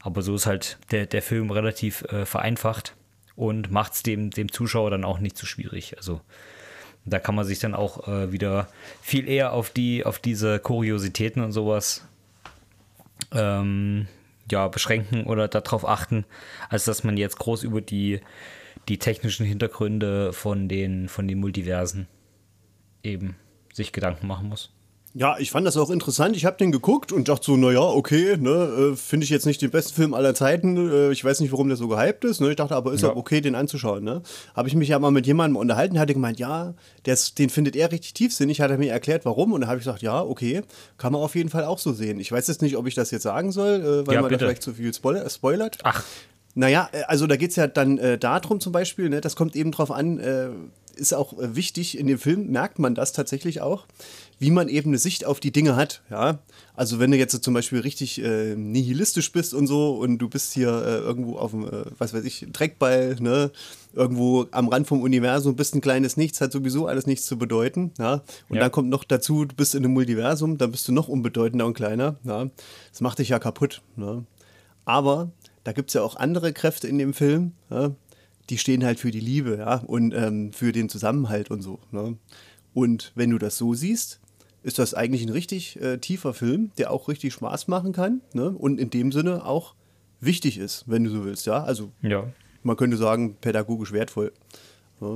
Aber 0.00 0.20
so 0.22 0.34
ist 0.34 0.46
halt 0.46 0.78
der, 0.90 1.06
der 1.06 1.22
Film 1.22 1.50
relativ 1.50 2.02
äh, 2.02 2.26
vereinfacht 2.26 2.94
und 3.36 3.70
macht 3.70 3.94
es 3.94 4.02
dem, 4.02 4.30
dem 4.30 4.52
Zuschauer 4.52 4.90
dann 4.90 5.04
auch 5.04 5.18
nicht 5.18 5.36
zu 5.36 5.46
schwierig. 5.46 5.96
Also 5.96 6.20
Da 7.06 7.18
kann 7.18 7.34
man 7.34 7.44
sich 7.44 7.58
dann 7.58 7.74
auch 7.74 8.08
äh, 8.08 8.32
wieder 8.32 8.68
viel 9.02 9.28
eher 9.28 9.52
auf 9.52 9.70
die, 9.70 10.04
auf 10.04 10.18
diese 10.18 10.58
Kuriositäten 10.58 11.42
und 11.42 11.52
sowas 11.52 12.06
ähm, 13.32 14.06
ja, 14.50 14.68
beschränken 14.68 15.24
oder 15.24 15.48
darauf 15.48 15.86
achten, 15.86 16.24
als 16.68 16.84
dass 16.84 17.04
man 17.04 17.16
jetzt 17.16 17.38
groß 17.38 17.62
über 17.62 17.80
die, 17.80 18.20
die 18.88 18.98
technischen 18.98 19.46
Hintergründe 19.46 20.32
von 20.32 20.68
den, 20.68 21.08
von 21.08 21.28
den 21.28 21.40
Multiversen 21.40 22.06
eben 23.02 23.36
sich 23.72 23.92
Gedanken 23.92 24.26
machen 24.26 24.48
muss. 24.48 24.70
Ja, 25.16 25.36
ich 25.38 25.52
fand 25.52 25.64
das 25.64 25.76
auch 25.76 25.90
interessant. 25.90 26.36
Ich 26.36 26.44
habe 26.44 26.56
den 26.56 26.72
geguckt 26.72 27.12
und 27.12 27.28
dachte 27.28 27.46
so, 27.46 27.56
naja, 27.56 27.82
okay, 27.82 28.36
ne, 28.36 28.50
äh, 28.50 28.96
finde 28.96 29.22
ich 29.22 29.30
jetzt 29.30 29.46
nicht 29.46 29.62
den 29.62 29.70
besten 29.70 29.94
Film 29.94 30.12
aller 30.12 30.34
Zeiten. 30.34 30.76
Äh, 30.76 31.12
ich 31.12 31.24
weiß 31.24 31.38
nicht, 31.38 31.52
warum 31.52 31.68
der 31.68 31.76
so 31.76 31.86
gehypt 31.86 32.24
ist. 32.24 32.40
Ne? 32.40 32.50
Ich 32.50 32.56
dachte 32.56 32.74
aber, 32.74 32.92
ist 32.92 33.02
ja. 33.04 33.12
auch 33.12 33.16
okay, 33.16 33.40
den 33.40 33.54
anzuschauen. 33.54 34.02
Ne? 34.02 34.22
Habe 34.56 34.66
ich 34.66 34.74
mich 34.74 34.88
ja 34.88 34.98
mal 34.98 35.12
mit 35.12 35.24
jemandem 35.24 35.56
unterhalten, 35.56 36.00
hatte 36.00 36.14
gemeint, 36.14 36.40
ja, 36.40 36.74
ist, 37.06 37.38
den 37.38 37.48
findet 37.48 37.76
er 37.76 37.92
richtig 37.92 38.14
tiefsinnig, 38.14 38.60
hat 38.60 38.72
er 38.72 38.78
mir 38.78 38.90
erklärt, 38.90 39.24
warum. 39.24 39.52
Und 39.52 39.60
da 39.60 39.68
habe 39.68 39.78
ich 39.78 39.84
gesagt, 39.84 40.02
ja, 40.02 40.20
okay, 40.20 40.62
kann 40.98 41.12
man 41.12 41.22
auf 41.22 41.36
jeden 41.36 41.48
Fall 41.48 41.64
auch 41.64 41.78
so 41.78 41.92
sehen. 41.92 42.18
Ich 42.18 42.32
weiß 42.32 42.48
jetzt 42.48 42.60
nicht, 42.60 42.76
ob 42.76 42.88
ich 42.88 42.96
das 42.96 43.12
jetzt 43.12 43.22
sagen 43.22 43.52
soll, 43.52 43.74
äh, 43.82 44.06
weil 44.08 44.16
ja, 44.16 44.20
man 44.20 44.30
bitte. 44.30 44.40
da 44.40 44.46
vielleicht 44.46 44.64
zu 44.64 44.74
viel 44.74 44.92
spoiler, 44.92 45.30
spoilert. 45.30 45.78
Ach. 45.84 46.02
Naja, 46.56 46.88
also 47.06 47.28
da 47.28 47.36
geht 47.36 47.50
es 47.50 47.56
ja 47.56 47.68
dann 47.68 47.98
äh, 47.98 48.18
darum 48.18 48.58
zum 48.58 48.72
Beispiel, 48.72 49.08
ne, 49.08 49.20
das 49.20 49.36
kommt 49.36 49.54
eben 49.54 49.70
drauf 49.70 49.92
an, 49.92 50.18
äh, 50.18 50.48
ist 50.96 51.12
auch 51.14 51.34
wichtig, 51.36 51.98
in 51.98 52.06
dem 52.06 52.18
Film 52.18 52.50
merkt 52.50 52.78
man 52.78 52.94
das 52.94 53.12
tatsächlich 53.12 53.60
auch 53.60 53.86
wie 54.38 54.50
man 54.50 54.68
eben 54.68 54.90
eine 54.90 54.98
Sicht 54.98 55.24
auf 55.24 55.40
die 55.40 55.52
Dinge 55.52 55.76
hat. 55.76 56.02
Ja? 56.10 56.38
Also 56.74 56.98
wenn 56.98 57.10
du 57.10 57.16
jetzt 57.16 57.42
zum 57.42 57.54
Beispiel 57.54 57.80
richtig 57.80 58.22
äh, 58.22 58.54
nihilistisch 58.56 59.32
bist 59.32 59.54
und 59.54 59.66
so 59.66 59.96
und 59.96 60.18
du 60.18 60.28
bist 60.28 60.52
hier 60.52 60.68
äh, 60.68 60.98
irgendwo 60.98 61.36
auf 61.36 61.52
dem, 61.52 61.66
äh, 61.66 61.84
was 61.98 62.14
weiß 62.14 62.24
ich, 62.24 62.46
Dreckball, 62.52 63.16
ne? 63.20 63.50
irgendwo 63.92 64.46
am 64.50 64.68
Rand 64.68 64.86
vom 64.86 65.02
Universum, 65.02 65.56
bist 65.56 65.74
ein 65.74 65.80
kleines 65.80 66.16
Nichts, 66.16 66.40
hat 66.40 66.52
sowieso 66.52 66.86
alles 66.86 67.06
nichts 67.06 67.26
zu 67.26 67.38
bedeuten. 67.38 67.92
Ja? 67.98 68.22
Und 68.48 68.56
ja. 68.56 68.62
dann 68.62 68.72
kommt 68.72 68.88
noch 68.88 69.04
dazu, 69.04 69.44
du 69.44 69.54
bist 69.54 69.74
in 69.74 69.84
einem 69.84 69.94
Multiversum, 69.94 70.58
dann 70.58 70.70
bist 70.70 70.88
du 70.88 70.92
noch 70.92 71.08
unbedeutender 71.08 71.66
und 71.66 71.74
kleiner. 71.74 72.16
Ja? 72.24 72.48
Das 72.90 73.00
macht 73.00 73.18
dich 73.18 73.28
ja 73.28 73.38
kaputt. 73.38 73.82
Ne? 73.96 74.24
Aber 74.84 75.30
da 75.62 75.72
gibt 75.72 75.90
es 75.90 75.94
ja 75.94 76.02
auch 76.02 76.16
andere 76.16 76.52
Kräfte 76.52 76.88
in 76.88 76.98
dem 76.98 77.14
Film, 77.14 77.52
ja? 77.70 77.92
die 78.50 78.58
stehen 78.58 78.84
halt 78.84 79.00
für 79.00 79.10
die 79.10 79.20
Liebe 79.20 79.56
ja? 79.58 79.76
und 79.76 80.12
ähm, 80.12 80.52
für 80.52 80.72
den 80.72 80.88
Zusammenhalt 80.88 81.50
und 81.50 81.62
so. 81.62 81.78
Ne? 81.92 82.16
Und 82.74 83.12
wenn 83.14 83.30
du 83.30 83.38
das 83.38 83.56
so 83.56 83.74
siehst, 83.74 84.20
ist 84.64 84.78
das 84.78 84.94
eigentlich 84.94 85.22
ein 85.22 85.28
richtig 85.30 85.80
äh, 85.80 85.98
tiefer 85.98 86.34
Film, 86.34 86.72
der 86.78 86.90
auch 86.90 87.08
richtig 87.08 87.34
Spaß 87.34 87.68
machen 87.68 87.92
kann 87.92 88.22
ne? 88.32 88.50
und 88.50 88.80
in 88.80 88.90
dem 88.90 89.12
Sinne 89.12 89.44
auch 89.44 89.74
wichtig 90.20 90.58
ist, 90.58 90.84
wenn 90.86 91.04
du 91.04 91.10
so 91.10 91.24
willst. 91.24 91.46
Ja, 91.46 91.62
also 91.62 91.92
ja. 92.02 92.24
man 92.62 92.76
könnte 92.76 92.96
sagen, 92.96 93.36
pädagogisch 93.40 93.92
wertvoll. 93.92 94.32
Ja. 95.00 95.12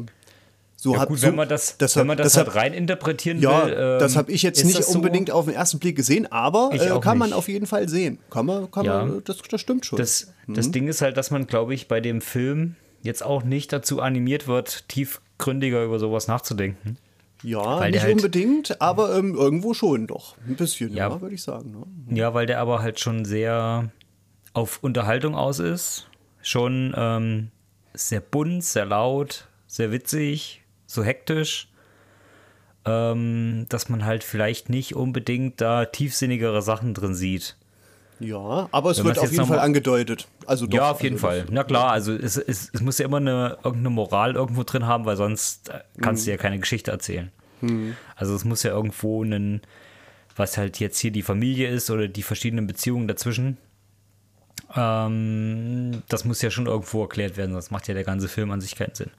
So 0.76 0.92
ja, 0.92 1.00
hat, 1.00 1.08
gut, 1.08 1.18
so, 1.18 1.26
wenn 1.26 1.34
man 1.34 1.48
das, 1.48 1.76
deshalb, 1.78 2.02
wenn 2.02 2.06
man 2.08 2.18
das 2.18 2.28
deshalb, 2.28 2.48
halt 2.48 2.56
rein 2.56 2.74
interpretieren 2.74 3.40
ja, 3.40 3.66
will. 3.66 3.72
Ähm, 3.72 3.98
das 3.98 4.14
habe 4.14 4.30
ich 4.30 4.42
jetzt 4.42 4.64
nicht 4.64 4.80
unbedingt 4.84 5.28
so? 5.30 5.34
auf 5.34 5.46
den 5.46 5.54
ersten 5.54 5.80
Blick 5.80 5.96
gesehen, 5.96 6.30
aber 6.30 6.70
äh, 6.72 6.78
kann 7.00 7.18
nicht. 7.18 7.30
man 7.30 7.32
auf 7.32 7.48
jeden 7.48 7.66
Fall 7.66 7.88
sehen. 7.88 8.18
Kann 8.30 8.46
man, 8.46 8.70
kann 8.70 8.84
ja. 8.84 9.04
man, 9.04 9.24
das, 9.24 9.38
das 9.38 9.60
stimmt 9.60 9.86
schon. 9.86 9.98
Das, 9.98 10.28
mhm. 10.46 10.54
das 10.54 10.70
Ding 10.70 10.86
ist 10.86 11.02
halt, 11.02 11.16
dass 11.16 11.32
man, 11.32 11.48
glaube 11.48 11.74
ich, 11.74 11.88
bei 11.88 12.00
dem 12.00 12.20
Film 12.20 12.76
jetzt 13.02 13.24
auch 13.24 13.42
nicht 13.42 13.72
dazu 13.72 14.00
animiert 14.00 14.46
wird, 14.46 14.88
tiefgründiger 14.88 15.84
über 15.84 15.98
sowas 15.98 16.28
nachzudenken. 16.28 16.96
Ja, 17.42 17.78
weil 17.78 17.92
nicht 17.92 18.02
halt, 18.02 18.16
unbedingt, 18.16 18.80
aber 18.80 19.16
ähm, 19.16 19.34
irgendwo 19.34 19.74
schon 19.74 20.06
doch. 20.06 20.36
Ein 20.46 20.56
bisschen, 20.56 20.92
ja, 20.92 21.08
ja 21.08 21.20
würde 21.20 21.34
ich 21.34 21.42
sagen. 21.42 21.70
Ne? 22.06 22.16
Ja, 22.16 22.34
weil 22.34 22.46
der 22.46 22.60
aber 22.60 22.82
halt 22.82 22.98
schon 22.98 23.24
sehr 23.24 23.90
auf 24.54 24.82
Unterhaltung 24.82 25.34
aus 25.34 25.58
ist. 25.58 26.08
Schon 26.42 26.94
ähm, 26.96 27.50
sehr 27.94 28.20
bunt, 28.20 28.64
sehr 28.64 28.86
laut, 28.86 29.48
sehr 29.66 29.92
witzig, 29.92 30.62
so 30.86 31.04
hektisch. 31.04 31.68
Ähm, 32.84 33.66
dass 33.68 33.88
man 33.88 34.04
halt 34.04 34.24
vielleicht 34.24 34.70
nicht 34.70 34.94
unbedingt 34.96 35.60
da 35.60 35.84
tiefsinnigere 35.84 36.62
Sachen 36.62 36.94
drin 36.94 37.14
sieht. 37.14 37.57
Ja, 38.20 38.68
aber 38.72 38.90
es 38.90 38.98
Wenn 38.98 39.06
wird 39.06 39.18
auf 39.18 39.30
jeden 39.30 39.46
Fall 39.46 39.60
angedeutet. 39.60 40.26
Also 40.46 40.66
doch, 40.66 40.76
ja, 40.76 40.90
auf 40.90 41.02
jeden 41.02 41.16
also 41.16 41.26
Fall. 41.26 41.46
Na 41.50 41.64
klar, 41.64 41.92
also 41.92 42.12
es, 42.12 42.36
es, 42.36 42.70
es 42.72 42.80
muss 42.80 42.98
ja 42.98 43.04
immer 43.04 43.18
eine, 43.18 43.58
irgendeine 43.62 43.90
Moral 43.90 44.34
irgendwo 44.34 44.64
drin 44.64 44.86
haben, 44.86 45.04
weil 45.04 45.16
sonst 45.16 45.68
äh, 45.68 45.80
kannst 46.00 46.22
mhm. 46.22 46.24
du 46.26 46.30
ja 46.32 46.36
keine 46.36 46.58
Geschichte 46.58 46.90
erzählen. 46.90 47.30
Mhm. 47.60 47.96
Also 48.16 48.34
es 48.34 48.44
muss 48.44 48.62
ja 48.62 48.72
irgendwo 48.72 49.22
ein, 49.22 49.62
was 50.36 50.56
halt 50.56 50.80
jetzt 50.80 50.98
hier 50.98 51.10
die 51.10 51.22
Familie 51.22 51.68
ist 51.68 51.90
oder 51.90 52.08
die 52.08 52.22
verschiedenen 52.22 52.66
Beziehungen 52.66 53.06
dazwischen. 53.06 53.56
Ähm, 54.74 56.02
das 56.08 56.24
muss 56.24 56.42
ja 56.42 56.50
schon 56.50 56.66
irgendwo 56.66 57.02
erklärt 57.02 57.36
werden, 57.36 57.52
sonst 57.52 57.70
macht 57.70 57.88
ja 57.88 57.94
der 57.94 58.04
ganze 58.04 58.28
Film 58.28 58.50
an 58.50 58.60
sich 58.60 58.74
keinen 58.74 58.94
Sinn. 58.94 59.10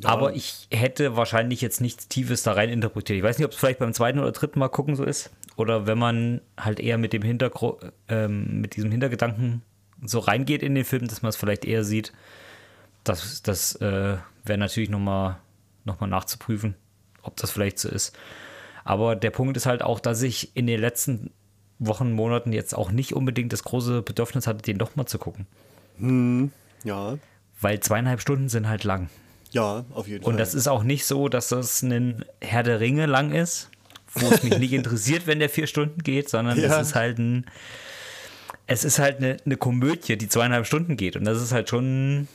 Ja. 0.00 0.10
Aber 0.10 0.34
ich 0.34 0.68
hätte 0.70 1.16
wahrscheinlich 1.16 1.60
jetzt 1.60 1.80
nichts 1.80 2.08
Tiefes 2.08 2.42
da 2.42 2.52
rein 2.52 2.68
interpretiert. 2.70 3.18
Ich 3.18 3.22
weiß 3.22 3.38
nicht, 3.38 3.46
ob 3.46 3.52
es 3.52 3.58
vielleicht 3.58 3.80
beim 3.80 3.92
zweiten 3.92 4.18
oder 4.18 4.32
dritten 4.32 4.58
Mal 4.58 4.68
gucken 4.68 4.96
so 4.96 5.04
ist. 5.04 5.30
Oder 5.58 5.88
wenn 5.88 5.98
man 5.98 6.40
halt 6.56 6.78
eher 6.78 6.98
mit 6.98 7.12
dem 7.12 7.22
Hintergrund, 7.22 7.92
ähm, 8.08 8.60
mit 8.60 8.76
diesem 8.76 8.92
Hintergedanken 8.92 9.62
so 10.00 10.20
reingeht 10.20 10.62
in 10.62 10.76
den 10.76 10.84
Film, 10.84 11.08
dass 11.08 11.20
man 11.20 11.30
es 11.30 11.36
vielleicht 11.36 11.64
eher 11.64 11.82
sieht. 11.82 12.12
Das, 13.02 13.42
das 13.42 13.74
äh, 13.76 14.18
wäre 14.44 14.58
natürlich 14.58 14.88
nochmal 14.88 15.38
noch 15.84 15.98
mal 15.98 16.06
nachzuprüfen, 16.06 16.76
ob 17.22 17.36
das 17.38 17.50
vielleicht 17.50 17.80
so 17.80 17.88
ist. 17.88 18.16
Aber 18.84 19.16
der 19.16 19.30
Punkt 19.30 19.56
ist 19.56 19.66
halt 19.66 19.82
auch, 19.82 19.98
dass 19.98 20.22
ich 20.22 20.56
in 20.56 20.68
den 20.68 20.80
letzten 20.80 21.32
Wochen, 21.80 22.12
Monaten 22.12 22.52
jetzt 22.52 22.76
auch 22.76 22.92
nicht 22.92 23.12
unbedingt 23.12 23.52
das 23.52 23.64
große 23.64 24.02
Bedürfnis 24.02 24.46
hatte, 24.46 24.62
den 24.62 24.78
doch 24.78 24.94
mal 24.94 25.06
zu 25.06 25.18
gucken. 25.18 25.46
Hm, 25.98 26.52
ja. 26.84 27.18
Weil 27.60 27.80
zweieinhalb 27.80 28.20
Stunden 28.20 28.48
sind 28.48 28.68
halt 28.68 28.84
lang. 28.84 29.10
Ja, 29.50 29.84
auf 29.90 30.06
jeden 30.06 30.22
Fall. 30.22 30.32
Und 30.32 30.38
das 30.38 30.54
ist 30.54 30.68
auch 30.68 30.84
nicht 30.84 31.04
so, 31.04 31.28
dass 31.28 31.48
das 31.48 31.82
ein 31.82 32.24
Herr 32.40 32.62
der 32.62 32.78
Ringe 32.78 33.06
lang 33.06 33.32
ist, 33.32 33.70
wo 34.20 34.28
es 34.30 34.42
mich 34.42 34.58
nicht 34.58 34.72
interessiert, 34.72 35.26
wenn 35.26 35.38
der 35.38 35.48
vier 35.48 35.66
Stunden 35.66 36.02
geht, 36.02 36.28
sondern 36.28 36.58
ja. 36.58 36.80
es 36.80 36.88
ist 36.88 36.94
halt 36.94 37.18
ein, 37.18 37.46
es 38.66 38.84
ist 38.84 38.98
halt 38.98 39.18
eine, 39.18 39.38
eine 39.44 39.56
Komödie, 39.56 40.16
die 40.16 40.28
zweieinhalb 40.28 40.66
Stunden 40.66 40.96
geht. 40.96 41.16
Und 41.16 41.24
das 41.24 41.42
ist 41.42 41.52
halt 41.52 41.68
schon, 41.68 42.28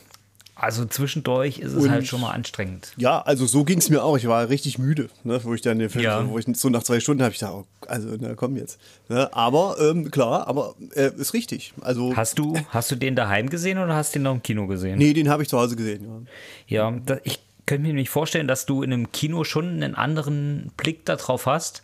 also 0.56 0.86
zwischendurch 0.86 1.60
ist 1.60 1.74
es 1.74 1.84
und, 1.84 1.92
halt 1.92 2.08
schon 2.08 2.22
mal 2.22 2.32
anstrengend. 2.32 2.94
Ja, 2.98 3.22
also 3.22 3.46
so 3.46 3.64
ging 3.64 3.80
es 3.80 3.90
mir 3.90 4.04
auch. 4.04 4.18
Ich 4.18 4.28
war 4.28 4.50
richtig 4.50 4.78
müde, 4.78 5.10
ne, 5.24 5.40
wo 5.44 5.54
ich 5.54 5.62
dann 5.62 5.80
den 5.80 5.90
Film, 5.90 6.04
ja. 6.04 6.28
wo 6.30 6.38
ich 6.38 6.46
so 6.54 6.70
nach 6.70 6.84
zwei 6.84 7.00
Stunden 7.00 7.24
habe 7.24 7.34
ich 7.34 7.40
gedacht, 7.40 7.54
oh, 7.56 7.66
also 7.88 8.10
na 8.20 8.36
komm 8.36 8.56
jetzt. 8.56 8.80
Ne, 9.10 9.34
aber 9.34 9.78
ähm, 9.80 10.10
klar, 10.12 10.48
aber 10.48 10.76
äh, 10.96 11.12
ist 11.18 11.34
richtig. 11.34 11.74
Also 11.82 12.16
hast 12.16 12.40
du 12.40 12.56
hast 12.70 12.92
du 12.92 12.96
den 12.96 13.16
daheim 13.16 13.50
gesehen 13.50 13.78
oder 13.78 13.96
hast 13.96 14.14
du 14.14 14.20
den 14.20 14.24
noch 14.24 14.34
im 14.34 14.44
Kino 14.44 14.68
gesehen? 14.68 14.98
Nee, 14.98 15.14
den 15.14 15.30
habe 15.30 15.44
ich 15.44 15.50
zu 15.50 15.58
Hause 15.60 15.76
gesehen. 15.76 16.28
Ja, 16.68 16.90
ja 16.92 17.00
da, 17.04 17.18
ich 17.24 17.40
könnte 17.66 17.88
mir 17.88 17.94
nicht 17.94 18.10
vorstellen, 18.10 18.48
dass 18.48 18.66
du 18.66 18.84
in 18.84 18.94
einem 18.94 19.12
Kino 19.12 19.44
schon 19.44 19.70
einen 19.70 19.96
anderen 19.96 20.72
Blick 20.78 21.06
darauf 21.06 21.46
hast, 21.46 21.84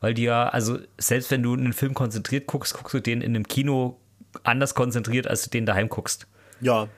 weil 0.00 0.14
dir 0.14 0.24
ja, 0.24 0.48
also 0.48 0.78
selbst 0.98 1.30
wenn 1.30 1.42
du 1.42 1.52
einen 1.52 1.72
Film 1.72 1.94
konzentriert 1.94 2.46
guckst, 2.46 2.74
guckst 2.74 2.94
du 2.94 3.00
den 3.00 3.20
in 3.20 3.34
einem 3.34 3.46
Kino 3.46 3.98
anders 4.42 4.74
konzentriert, 4.74 5.26
als 5.26 5.42
du 5.42 5.50
den 5.50 5.66
daheim 5.66 5.88
guckst. 5.88 6.26
Ja, 6.60 6.88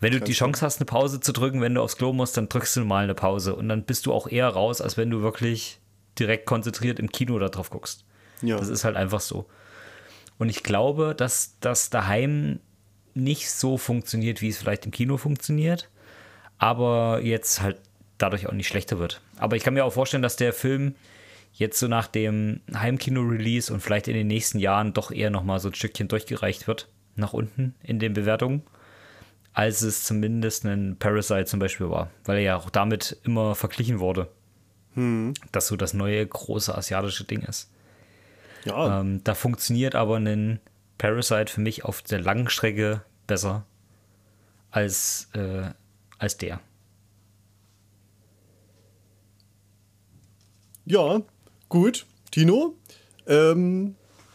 wenn 0.00 0.12
du 0.12 0.20
die 0.20 0.32
Chance 0.32 0.64
hast, 0.64 0.78
eine 0.78 0.86
Pause 0.86 1.20
zu 1.20 1.32
drücken, 1.32 1.60
wenn 1.60 1.74
du 1.74 1.82
aufs 1.82 1.96
Klo 1.96 2.12
musst, 2.12 2.36
dann 2.36 2.48
drückst 2.48 2.76
du 2.76 2.84
mal 2.84 3.02
eine 3.02 3.14
Pause 3.14 3.56
und 3.56 3.68
dann 3.68 3.82
bist 3.82 4.06
du 4.06 4.12
auch 4.12 4.28
eher 4.28 4.48
raus, 4.48 4.80
als 4.80 4.96
wenn 4.96 5.10
du 5.10 5.22
wirklich 5.22 5.80
direkt 6.18 6.46
konzentriert 6.46 7.00
im 7.00 7.10
Kino 7.10 7.38
da 7.38 7.48
drauf 7.48 7.70
guckst. 7.70 8.04
Ja. 8.42 8.56
Das 8.56 8.68
ist 8.68 8.84
halt 8.84 8.96
einfach 8.96 9.20
so. 9.20 9.46
Und 10.38 10.48
ich 10.50 10.62
glaube, 10.62 11.14
dass 11.16 11.56
das 11.58 11.90
daheim 11.90 12.60
nicht 13.14 13.50
so 13.50 13.76
funktioniert, 13.76 14.40
wie 14.40 14.48
es 14.48 14.58
vielleicht 14.58 14.86
im 14.86 14.92
Kino 14.92 15.16
funktioniert, 15.16 15.88
aber 16.58 17.20
jetzt 17.22 17.62
halt 17.62 17.80
dadurch 18.18 18.46
auch 18.48 18.52
nicht 18.52 18.68
schlechter 18.68 18.98
wird. 18.98 19.20
Aber 19.36 19.56
ich 19.56 19.62
kann 19.62 19.74
mir 19.74 19.84
auch 19.84 19.92
vorstellen, 19.92 20.22
dass 20.22 20.36
der 20.36 20.52
Film 20.52 20.94
jetzt 21.52 21.78
so 21.78 21.88
nach 21.88 22.06
dem 22.06 22.60
Heimkino-Release 22.74 23.72
und 23.72 23.80
vielleicht 23.80 24.08
in 24.08 24.14
den 24.14 24.26
nächsten 24.26 24.58
Jahren 24.58 24.92
doch 24.92 25.10
eher 25.10 25.30
nochmal 25.30 25.60
so 25.60 25.68
ein 25.68 25.74
Stückchen 25.74 26.08
durchgereicht 26.08 26.66
wird, 26.66 26.88
nach 27.16 27.32
unten 27.32 27.74
in 27.82 27.98
den 27.98 28.12
Bewertungen 28.12 28.62
als 29.58 29.82
es 29.82 30.04
zumindest 30.04 30.64
ein 30.64 30.96
Parasite 31.00 31.46
zum 31.46 31.58
Beispiel 31.58 31.90
war, 31.90 32.10
weil 32.24 32.36
er 32.36 32.42
ja 32.42 32.56
auch 32.56 32.70
damit 32.70 33.16
immer 33.24 33.56
verglichen 33.56 33.98
wurde, 33.98 34.28
hm. 34.94 35.34
dass 35.50 35.66
so 35.66 35.74
das 35.74 35.94
neue 35.94 36.24
große 36.24 36.72
asiatische 36.72 37.24
Ding 37.24 37.40
ist. 37.42 37.68
Ja. 38.64 39.00
Ähm, 39.00 39.22
da 39.24 39.34
funktioniert 39.34 39.96
aber 39.96 40.14
ein 40.14 40.60
Parasite 40.96 41.52
für 41.52 41.60
mich 41.60 41.84
auf 41.84 42.02
der 42.02 42.20
langen 42.20 42.48
Strecke 42.48 43.02
besser 43.26 43.64
als, 44.70 45.28
äh, 45.34 45.70
als 46.18 46.36
der. 46.36 46.60
Ja, 50.84 51.20
gut. 51.68 52.06
Tino? 52.30 52.74
Ähm, 53.26 53.94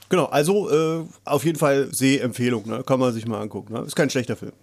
genau, 0.09 0.25
also 0.25 0.69
äh, 0.69 1.05
auf 1.25 1.45
jeden 1.45 1.57
Fall 1.57 1.93
Sehempfehlung, 1.93 2.67
ne? 2.67 2.83
kann 2.83 2.99
man 2.99 3.13
sich 3.13 3.25
mal 3.25 3.41
angucken. 3.41 3.73
Ne? 3.73 3.81
Ist 3.81 3.95
kein 3.95 4.09
schlechter 4.09 4.35
Film. 4.35 4.53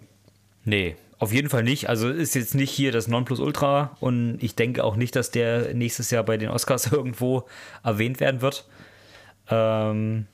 Nee, 0.63 0.95
auf 1.19 1.33
jeden 1.33 1.49
Fall 1.49 1.63
nicht. 1.63 1.89
Also 1.89 2.09
ist 2.09 2.33
jetzt 2.33 2.55
nicht 2.55 2.71
hier 2.71 2.91
das 2.91 3.07
Nonplusultra 3.07 3.97
und 3.99 4.37
ich 4.41 4.55
denke 4.55 4.83
auch 4.83 4.95
nicht, 4.95 5.15
dass 5.15 5.31
der 5.31 5.73
nächstes 5.73 6.11
Jahr 6.11 6.23
bei 6.23 6.37
den 6.37 6.49
Oscars 6.49 6.87
irgendwo 6.91 7.43
erwähnt 7.83 8.19
werden 8.19 8.41
wird. 8.41 8.67
Ähm, 9.49 10.27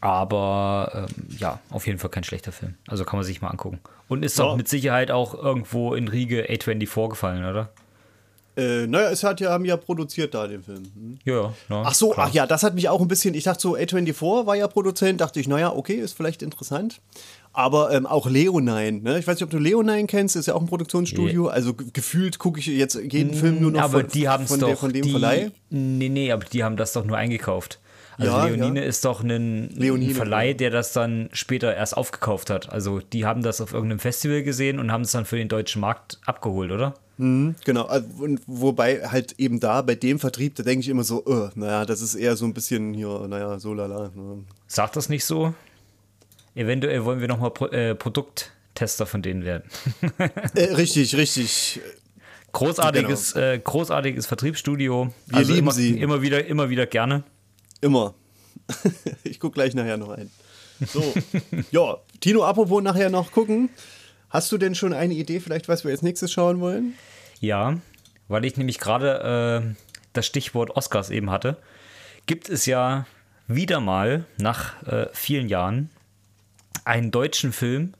aber 0.00 1.06
ähm, 1.10 1.26
ja, 1.38 1.60
auf 1.70 1.86
jeden 1.86 1.98
Fall 1.98 2.10
kein 2.10 2.24
schlechter 2.24 2.52
Film. 2.52 2.74
Also 2.86 3.04
kann 3.04 3.18
man 3.18 3.24
sich 3.26 3.40
mal 3.40 3.48
angucken. 3.48 3.80
Und 4.08 4.24
ist 4.24 4.38
ja. 4.38 4.44
doch 4.44 4.56
mit 4.56 4.68
Sicherheit 4.68 5.10
auch 5.10 5.34
irgendwo 5.34 5.94
in 5.94 6.08
Riege 6.08 6.48
A24 6.48 7.08
gefallen, 7.10 7.44
oder? 7.44 7.70
Äh, 8.56 8.88
naja, 8.88 9.10
es 9.10 9.22
hat 9.22 9.40
ja, 9.40 9.50
haben 9.50 9.64
ja 9.64 9.76
produziert 9.76 10.34
da 10.34 10.46
den 10.48 10.62
Film. 10.64 10.82
Hm? 10.94 11.18
Ja, 11.24 11.52
na, 11.68 11.82
Ach 11.86 11.94
so, 11.94 12.10
klar. 12.10 12.26
ach 12.28 12.34
ja, 12.34 12.44
das 12.46 12.64
hat 12.64 12.74
mich 12.74 12.88
auch 12.88 13.00
ein 13.00 13.06
bisschen, 13.06 13.34
ich 13.34 13.44
dachte 13.44 13.60
so, 13.60 13.76
A24 13.76 14.46
war 14.46 14.56
ja 14.56 14.66
Produzent, 14.66 15.20
dachte 15.20 15.38
ich, 15.38 15.46
naja, 15.46 15.72
okay, 15.72 15.94
ist 15.94 16.16
vielleicht 16.16 16.42
interessant. 16.42 17.00
Aber 17.52 17.92
ähm, 17.92 18.04
auch 18.06 18.26
Leonine, 18.26 19.00
ne? 19.00 19.18
Ich 19.18 19.26
weiß 19.26 19.36
nicht, 19.36 19.44
ob 19.44 19.50
du 19.50 19.58
Leonine 19.58 20.06
kennst, 20.06 20.36
ist 20.36 20.46
ja 20.46 20.54
auch 20.54 20.60
ein 20.60 20.66
Produktionsstudio. 20.66 21.48
Also 21.48 21.74
ge- 21.74 21.88
gefühlt 21.92 22.38
gucke 22.38 22.60
ich 22.60 22.66
jetzt 22.66 22.96
jeden 22.96 23.32
Film 23.34 23.60
nur 23.60 23.70
noch 23.70 23.80
aber 23.80 24.00
von, 24.00 24.08
die 24.10 24.28
haben 24.28 24.44
es 24.44 24.50
von, 24.50 24.60
doch. 24.60 24.66
der, 24.68 24.76
von 24.76 24.92
dem 24.92 25.02
die, 25.02 25.10
Verleih. 25.10 25.50
Nee, 25.70 26.08
nee, 26.08 26.30
aber 26.32 26.44
die 26.44 26.62
haben 26.62 26.76
das 26.76 26.92
doch 26.92 27.04
nur 27.04 27.16
eingekauft. 27.16 27.80
Also 28.18 28.32
Ja, 28.32 28.46
Leonine 28.46 28.80
ja. 28.80 28.86
ist 28.86 29.04
doch 29.04 29.22
ein, 29.22 29.70
Leonine, 29.70 30.14
Verleih, 30.14 30.52
der 30.52 30.70
das 30.70 30.92
dann 30.92 31.28
später 31.32 31.74
erst 31.74 31.96
aufgekauft 31.96 32.50
hat. 32.50 32.70
Also 32.70 33.00
die 33.00 33.24
haben 33.24 33.42
das 33.42 33.60
auf 33.60 33.72
irgendeinem 33.72 34.00
Festival 34.00 34.42
gesehen 34.42 34.78
und 34.78 34.92
haben 34.92 35.02
es 35.02 35.12
dann 35.12 35.24
für 35.24 35.36
den 35.36 35.48
deutschen 35.48 35.80
Markt 35.80 36.18
abgeholt, 36.26 36.72
oder? 36.72 36.94
Genau, 37.20 37.86
also, 37.86 38.06
und 38.20 38.40
wobei 38.46 39.00
halt 39.08 39.34
eben 39.38 39.58
da 39.58 39.82
bei 39.82 39.96
dem 39.96 40.20
Vertrieb, 40.20 40.54
da 40.54 40.62
denke 40.62 40.82
ich 40.82 40.88
immer 40.88 41.02
so, 41.02 41.24
äh, 41.26 41.50
naja, 41.56 41.84
das 41.84 42.00
ist 42.00 42.14
eher 42.14 42.36
so 42.36 42.44
ein 42.44 42.54
bisschen 42.54 42.94
hier, 42.94 43.26
naja, 43.28 43.58
so 43.58 43.74
lala. 43.74 44.12
Ne? 44.14 44.44
Sagt 44.68 44.94
das 44.94 45.08
nicht 45.08 45.24
so? 45.24 45.52
Eventuell 46.54 47.04
wollen 47.04 47.20
wir 47.20 47.26
nochmal 47.26 47.50
Pro 47.50 47.66
äh, 47.66 47.96
Produkttester 47.96 49.04
von 49.04 49.22
denen 49.22 49.44
werden. 49.44 49.64
Äh, 50.54 50.74
richtig, 50.74 51.16
richtig. 51.16 51.80
Großartiges, 52.52 53.34
äh, 53.34 53.60
großartiges 53.62 54.26
Vertriebsstudio. 54.26 55.12
Wir 55.26 55.40
lieben 55.40 55.58
immer, 55.58 55.72
sie. 55.72 55.98
Immer 55.98 56.22
wieder, 56.22 56.46
immer 56.46 56.70
wieder 56.70 56.86
gerne. 56.86 57.24
Immer. 57.80 58.14
ich 59.24 59.40
gucke 59.40 59.54
gleich 59.54 59.74
nachher 59.74 59.96
noch 59.96 60.10
ein. 60.10 60.30
So, 60.86 61.14
ja, 61.70 61.98
Tino, 62.20 62.44
apropos 62.44 62.82
nachher 62.82 63.10
noch 63.10 63.32
gucken. 63.32 63.70
Hast 64.30 64.52
du 64.52 64.58
denn 64.58 64.74
schon 64.74 64.92
eine 64.92 65.14
Idee, 65.14 65.40
vielleicht, 65.40 65.68
was 65.68 65.84
wir 65.84 65.90
als 65.90 66.02
nächstes 66.02 66.30
schauen 66.32 66.60
wollen? 66.60 66.94
Ja, 67.40 67.78
weil 68.28 68.44
ich 68.44 68.56
nämlich 68.56 68.78
gerade 68.78 69.74
äh, 69.74 69.74
das 70.12 70.26
Stichwort 70.26 70.70
Oscars 70.76 71.10
eben 71.10 71.30
hatte, 71.30 71.56
gibt 72.26 72.48
es 72.48 72.66
ja 72.66 73.06
wieder 73.46 73.80
mal 73.80 74.26
nach 74.36 74.82
äh, 74.86 75.06
vielen 75.12 75.48
Jahren 75.48 75.90
einen 76.84 77.10
deutschen 77.10 77.52
Film, 77.52 77.94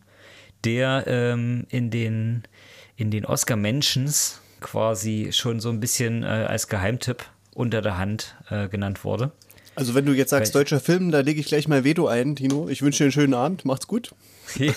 der 0.64 1.05
ähm, 1.07 1.66
in 1.70 1.91
den, 1.91 2.43
in 2.97 3.11
den 3.11 3.24
Oscar-Mentions 3.24 4.41
quasi 4.61 5.31
schon 5.33 5.61
so 5.61 5.70
ein 5.70 5.81
bisschen 5.81 6.22
äh, 6.22 6.26
als 6.26 6.68
Geheimtipp 6.68 7.24
unter 7.55 7.81
der 7.81 7.97
Hand 7.97 8.37
äh, 8.51 8.68
genannt 8.68 9.05
wurde. 9.05 9.33
Also, 9.79 9.95
wenn 9.95 10.07
du 10.07 10.12
jetzt 10.12 10.31
sagst, 10.31 10.53
Wel- 10.55 10.61
deutscher 10.62 10.81
Film, 10.81 11.12
da 11.12 11.20
lege 11.20 11.39
ich 11.41 11.47
gleich 11.47 11.68
mal 11.68 11.85
Veto 11.85 12.09
ein, 12.09 12.35
Tino. 12.35 12.68
Ich 12.68 12.83
wünsche 12.83 12.99
dir 12.99 13.05
einen 13.05 13.12
schönen 13.12 13.35
Abend. 13.35 13.64
Macht's 13.64 13.87
gut. 13.87 14.11
Ja. 14.57 14.72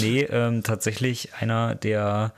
nee, 0.00 0.22
ähm, 0.24 0.62
tatsächlich 0.64 1.32
einer, 1.38 1.74
der 1.76 2.34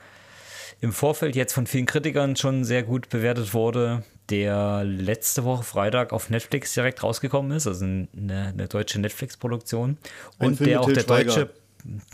im 0.79 0.93
Vorfeld 0.93 1.35
jetzt 1.35 1.51
von 1.53 1.65
vielen 1.67 1.87
Kritikern 1.87 2.35
schon 2.35 2.63
sehr 2.63 2.83
gut 2.83 3.09
bewertet 3.09 3.53
wurde, 3.55 4.03
der 4.29 4.83
letzte 4.85 5.43
Woche 5.43 5.63
Freitag 5.63 6.13
auf 6.13 6.29
Netflix 6.29 6.73
direkt 6.75 7.01
rausgekommen 7.03 7.51
ist, 7.51 7.65
also 7.67 7.83
eine, 7.85 8.07
eine 8.13 8.67
deutsche 8.69 9.01
Netflix-Produktion. 9.01 9.97
Und 10.37 10.57
Film 10.57 10.69
der 10.69 10.81
auch 10.81 10.91
der 10.91 11.01
Schweiger. 11.01 11.33
deutsche. 11.33 11.49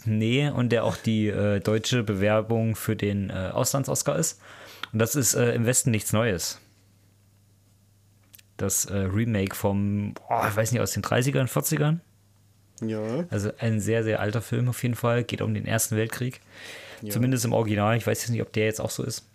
Nee, 0.05 0.49
und 0.49 0.69
der 0.71 0.85
auch 0.85 0.95
die 0.95 1.27
äh, 1.27 1.59
deutsche 1.59 2.01
Bewerbung 2.03 2.75
für 2.77 2.95
den 2.95 3.29
äh, 3.29 3.51
Auslands-Oscar 3.53 4.17
ist. 4.17 4.39
Und 4.93 4.99
das 4.99 5.15
ist 5.15 5.33
äh, 5.35 5.51
im 5.53 5.65
Westen 5.65 5.91
nichts 5.91 6.13
Neues. 6.13 6.59
Das 8.57 8.85
äh, 8.85 8.97
Remake 8.97 9.55
vom, 9.55 10.13
oh, 10.29 10.41
ich 10.47 10.55
weiß 10.55 10.71
nicht, 10.71 10.81
aus 10.81 10.91
den 10.91 11.03
30ern, 11.03 11.47
40ern. 11.47 11.99
Ja. 12.81 13.25
Also 13.29 13.51
ein 13.59 13.79
sehr, 13.79 14.03
sehr 14.03 14.19
alter 14.19 14.41
Film 14.41 14.69
auf 14.69 14.81
jeden 14.83 14.95
Fall. 14.95 15.23
Geht 15.23 15.41
um 15.41 15.53
den 15.53 15.65
Ersten 15.65 15.95
Weltkrieg. 15.95 16.41
Zumindest 17.09 17.45
im 17.45 17.53
Original. 17.53 17.95
Ich 17.97 18.07
weiß 18.07 18.21
jetzt 18.21 18.29
nicht, 18.29 18.41
ob 18.41 18.51
der 18.53 18.65
jetzt 18.65 18.81
auch 18.81 18.89
so 18.89 19.03
ist. 19.03 19.27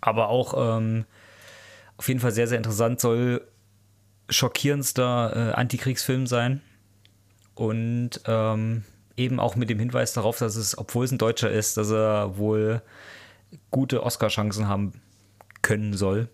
Aber 0.00 0.28
auch 0.28 0.78
ähm, 0.78 1.04
auf 1.96 2.08
jeden 2.08 2.20
Fall 2.20 2.32
sehr, 2.32 2.46
sehr 2.46 2.56
interessant. 2.58 3.00
Soll 3.00 3.42
schockierendster 4.30 5.50
äh, 5.50 5.52
Antikriegsfilm 5.52 6.26
sein. 6.26 6.62
Und 7.54 8.20
ähm, 8.26 8.84
eben 9.16 9.40
auch 9.40 9.56
mit 9.56 9.68
dem 9.68 9.78
Hinweis 9.78 10.12
darauf, 10.12 10.38
dass 10.38 10.56
es, 10.56 10.78
obwohl 10.78 11.04
es 11.04 11.12
ein 11.12 11.18
Deutscher 11.18 11.50
ist, 11.50 11.76
dass 11.76 11.90
er 11.90 12.38
wohl 12.38 12.82
gute 13.70 14.02
Oscar-Chancen 14.02 14.68
haben 14.68 14.92
können 15.60 15.94
soll. 15.94 16.28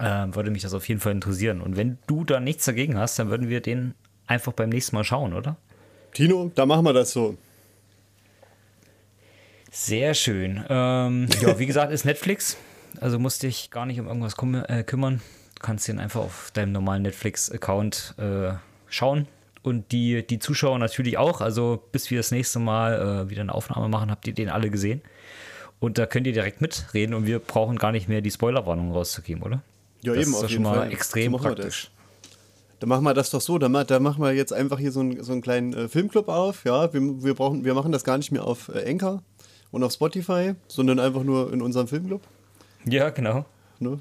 Ähm, 0.00 0.34
würde 0.34 0.50
mich 0.50 0.62
das 0.62 0.74
auf 0.74 0.88
jeden 0.88 1.00
Fall 1.00 1.12
interessieren. 1.12 1.60
Und 1.60 1.76
wenn 1.76 1.98
du 2.06 2.24
da 2.24 2.40
nichts 2.40 2.64
dagegen 2.64 2.96
hast, 2.98 3.18
dann 3.18 3.30
würden 3.30 3.48
wir 3.48 3.60
den 3.60 3.94
einfach 4.26 4.52
beim 4.52 4.68
nächsten 4.68 4.94
Mal 4.94 5.04
schauen, 5.04 5.32
oder? 5.32 5.56
Tino, 6.12 6.50
da 6.54 6.66
machen 6.66 6.84
wir 6.84 6.92
das 6.92 7.12
so. 7.12 7.36
Sehr 9.70 10.14
schön. 10.14 10.64
Ähm, 10.68 11.28
ja, 11.40 11.58
wie 11.58 11.66
gesagt, 11.66 11.92
ist 11.92 12.04
Netflix. 12.04 12.56
Also 13.00 13.18
musst 13.18 13.42
dich 13.42 13.70
gar 13.70 13.86
nicht 13.86 14.00
um 14.00 14.06
irgendwas 14.06 14.36
küm 14.36 14.54
äh, 14.54 14.82
kümmern. 14.82 15.20
Du 15.56 15.62
kannst 15.62 15.88
den 15.88 15.98
einfach 15.98 16.20
auf 16.20 16.50
deinem 16.54 16.72
normalen 16.72 17.02
Netflix-Account 17.02 18.14
äh, 18.18 18.52
schauen. 18.88 19.26
Und 19.62 19.92
die, 19.92 20.26
die 20.26 20.38
Zuschauer 20.38 20.78
natürlich 20.78 21.18
auch. 21.18 21.40
Also 21.40 21.82
bis 21.92 22.10
wir 22.10 22.18
das 22.18 22.30
nächste 22.30 22.58
Mal 22.58 23.26
äh, 23.26 23.30
wieder 23.30 23.42
eine 23.42 23.54
Aufnahme 23.54 23.88
machen, 23.88 24.10
habt 24.10 24.26
ihr 24.26 24.34
den 24.34 24.48
alle 24.48 24.70
gesehen. 24.70 25.02
Und 25.80 25.98
da 25.98 26.06
könnt 26.06 26.26
ihr 26.26 26.32
direkt 26.32 26.60
mitreden 26.60 27.14
und 27.14 27.26
wir 27.26 27.38
brauchen 27.38 27.76
gar 27.76 27.92
nicht 27.92 28.08
mehr 28.08 28.20
die 28.20 28.30
Spoilerwarnung 28.30 28.92
rauszugeben, 28.92 29.42
oder? 29.42 29.62
Ja, 30.02 30.14
das 30.14 30.22
eben, 30.26 30.34
ist 30.34 30.44
auf 30.44 30.50
schon 30.50 30.62
mal 30.62 30.74
Fall. 30.76 30.92
extrem 30.92 31.32
So 31.32 31.38
praktisch. 31.38 31.90
Dann 32.80 32.88
machen 32.88 33.02
wir 33.04 33.12
das 33.14 33.30
doch 33.30 33.40
so. 33.40 33.58
Da, 33.58 33.68
ma- 33.68 33.82
da 33.84 33.98
machen 33.98 34.22
wir 34.22 34.32
jetzt 34.32 34.52
einfach 34.52 34.78
hier 34.78 34.92
so, 34.92 35.00
einen- 35.00 35.22
so 35.24 35.32
einen 35.32 35.40
kleinen 35.42 35.72
äh, 35.72 35.88
Filmclub 35.88 36.28
auf. 36.28 36.64
Ja, 36.64 36.92
wir, 36.94 37.00
wir, 37.24 37.34
brauchen, 37.34 37.64
wir 37.64 37.74
machen 37.74 37.90
das 37.90 38.04
gar 38.04 38.16
nicht 38.18 38.30
mehr 38.30 38.44
auf 38.44 38.68
äh, 38.72 38.88
Anchor 38.88 39.22
und 39.72 39.82
auf 39.82 39.92
Spotify, 39.92 40.54
sondern 40.68 41.00
einfach 41.00 41.24
nur 41.24 41.52
in 41.52 41.60
unserem 41.60 41.88
Filmclub. 41.88 42.22
Ja, 42.84 43.10
genau. 43.10 43.44
Ne? 43.80 43.98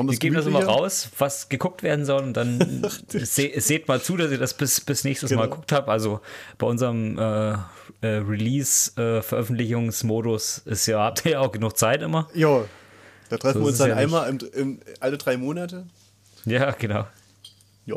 Wir 0.00 0.16
geben 0.16 0.36
das 0.36 0.46
immer 0.46 0.62
raus, 0.64 1.08
was 1.18 1.48
geguckt 1.48 1.82
werden 1.82 2.04
soll 2.04 2.22
und 2.22 2.34
dann 2.36 2.86
se 3.08 3.50
seht 3.56 3.88
mal 3.88 4.00
zu, 4.00 4.16
dass 4.16 4.30
ihr 4.30 4.38
das 4.38 4.54
bis, 4.54 4.80
bis 4.80 5.02
nächstes 5.04 5.30
Mal 5.30 5.36
Genau. 5.42 5.50
geguckt 5.50 5.72
habt. 5.72 5.88
Also 5.88 6.20
bei 6.56 6.66
unserem 6.68 7.18
äh, 7.18 7.52
äh, 8.00 8.06
Release-Veröffentlichungsmodus 8.18 10.58
ist 10.66 10.86
ja, 10.86 11.00
habt 11.04 11.24
ihr 11.24 11.32
ja 11.32 11.40
auch 11.40 11.50
genug 11.52 11.76
Zeit 11.76 12.02
immer. 12.02 12.28
Ja, 12.34 12.62
da 13.28 13.36
treffen 13.36 13.58
So 13.58 13.64
wir 13.64 13.68
uns 13.68 13.78
dann 13.78 13.90
ja 13.90 13.96
einmal 13.96 14.28
im, 14.28 14.38
im, 14.54 14.80
alle 15.00 15.18
drei 15.18 15.36
Monate. 15.36 15.86
Ja, 16.44 16.70
genau. 16.72 17.06
Ja. 17.86 17.96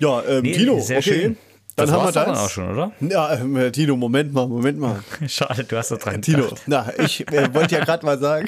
Ja, 0.00 0.22
ähm, 0.24 0.42
Nee, 0.42 0.52
Tino, 0.54 0.74
okay. 0.74 1.02
schön. 1.02 1.36
Dann 1.76 1.86
das 1.86 1.94
haben 1.94 2.02
wir 2.04 2.12
das. 2.12 2.24
dann 2.26 2.36
auch 2.36 2.50
schon, 2.50 2.70
oder? 2.70 2.92
Ja, 3.00 3.34
ähm, 3.34 3.56
äh, 3.56 3.72
Tino, 3.72 3.96
Moment 3.96 4.32
mal, 4.32 4.46
Moment 4.46 4.78
mal. 4.78 5.02
Schade, 5.26 5.64
du 5.64 5.76
hast 5.76 5.90
da 5.90 5.96
dran 5.96 6.22
Tino, 6.22 6.44
gedacht. 6.44 6.62
na, 6.66 6.92
ich 6.98 7.26
äh, 7.32 7.52
wollte 7.52 7.74
ja 7.74 7.84
gerade 7.84 8.06
mal 8.06 8.18
sagen, 8.18 8.46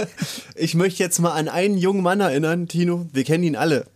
ich 0.54 0.74
möchte 0.74 1.02
jetzt 1.02 1.18
mal 1.18 1.32
an 1.32 1.48
einen 1.48 1.78
jungen 1.78 2.02
Mann 2.02 2.20
erinnern, 2.20 2.68
Tino, 2.68 3.06
wir 3.12 3.24
kennen 3.24 3.44
ihn 3.44 3.56
alle. 3.56 3.86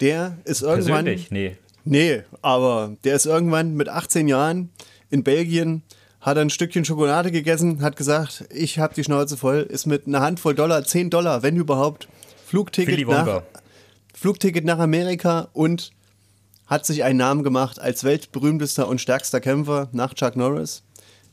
Der 0.00 0.38
ist 0.44 0.62
irgendwann. 0.62 1.04
Persönlich? 1.04 1.30
Nee. 1.30 1.56
Nee, 1.84 2.22
aber 2.42 2.96
der 3.02 3.16
ist 3.16 3.26
irgendwann 3.26 3.74
mit 3.74 3.88
18 3.88 4.28
Jahren 4.28 4.70
in 5.10 5.24
Belgien, 5.24 5.82
hat 6.22 6.38
ein 6.38 6.50
Stückchen 6.50 6.84
Schokolade 6.84 7.32
gegessen, 7.32 7.82
hat 7.82 7.96
gesagt, 7.96 8.44
ich 8.50 8.78
habe 8.78 8.94
die 8.94 9.04
Schnauze 9.04 9.36
voll, 9.36 9.58
ist 9.68 9.86
mit 9.86 10.06
einer 10.06 10.20
Handvoll 10.20 10.54
Dollar, 10.54 10.84
10 10.84 11.10
Dollar, 11.10 11.42
wenn 11.42 11.56
überhaupt, 11.56 12.08
Flugticket 12.46 13.06
nach. 13.08 13.42
Flugticket 14.14 14.64
nach 14.64 14.78
Amerika 14.78 15.48
und 15.52 15.90
hat 16.66 16.86
sich 16.86 17.02
einen 17.02 17.18
Namen 17.18 17.42
gemacht 17.42 17.80
als 17.80 18.04
weltberühmtester 18.04 18.86
und 18.86 19.00
stärkster 19.00 19.40
Kämpfer 19.40 19.88
nach 19.92 20.14
Chuck 20.14 20.36
Norris. 20.36 20.84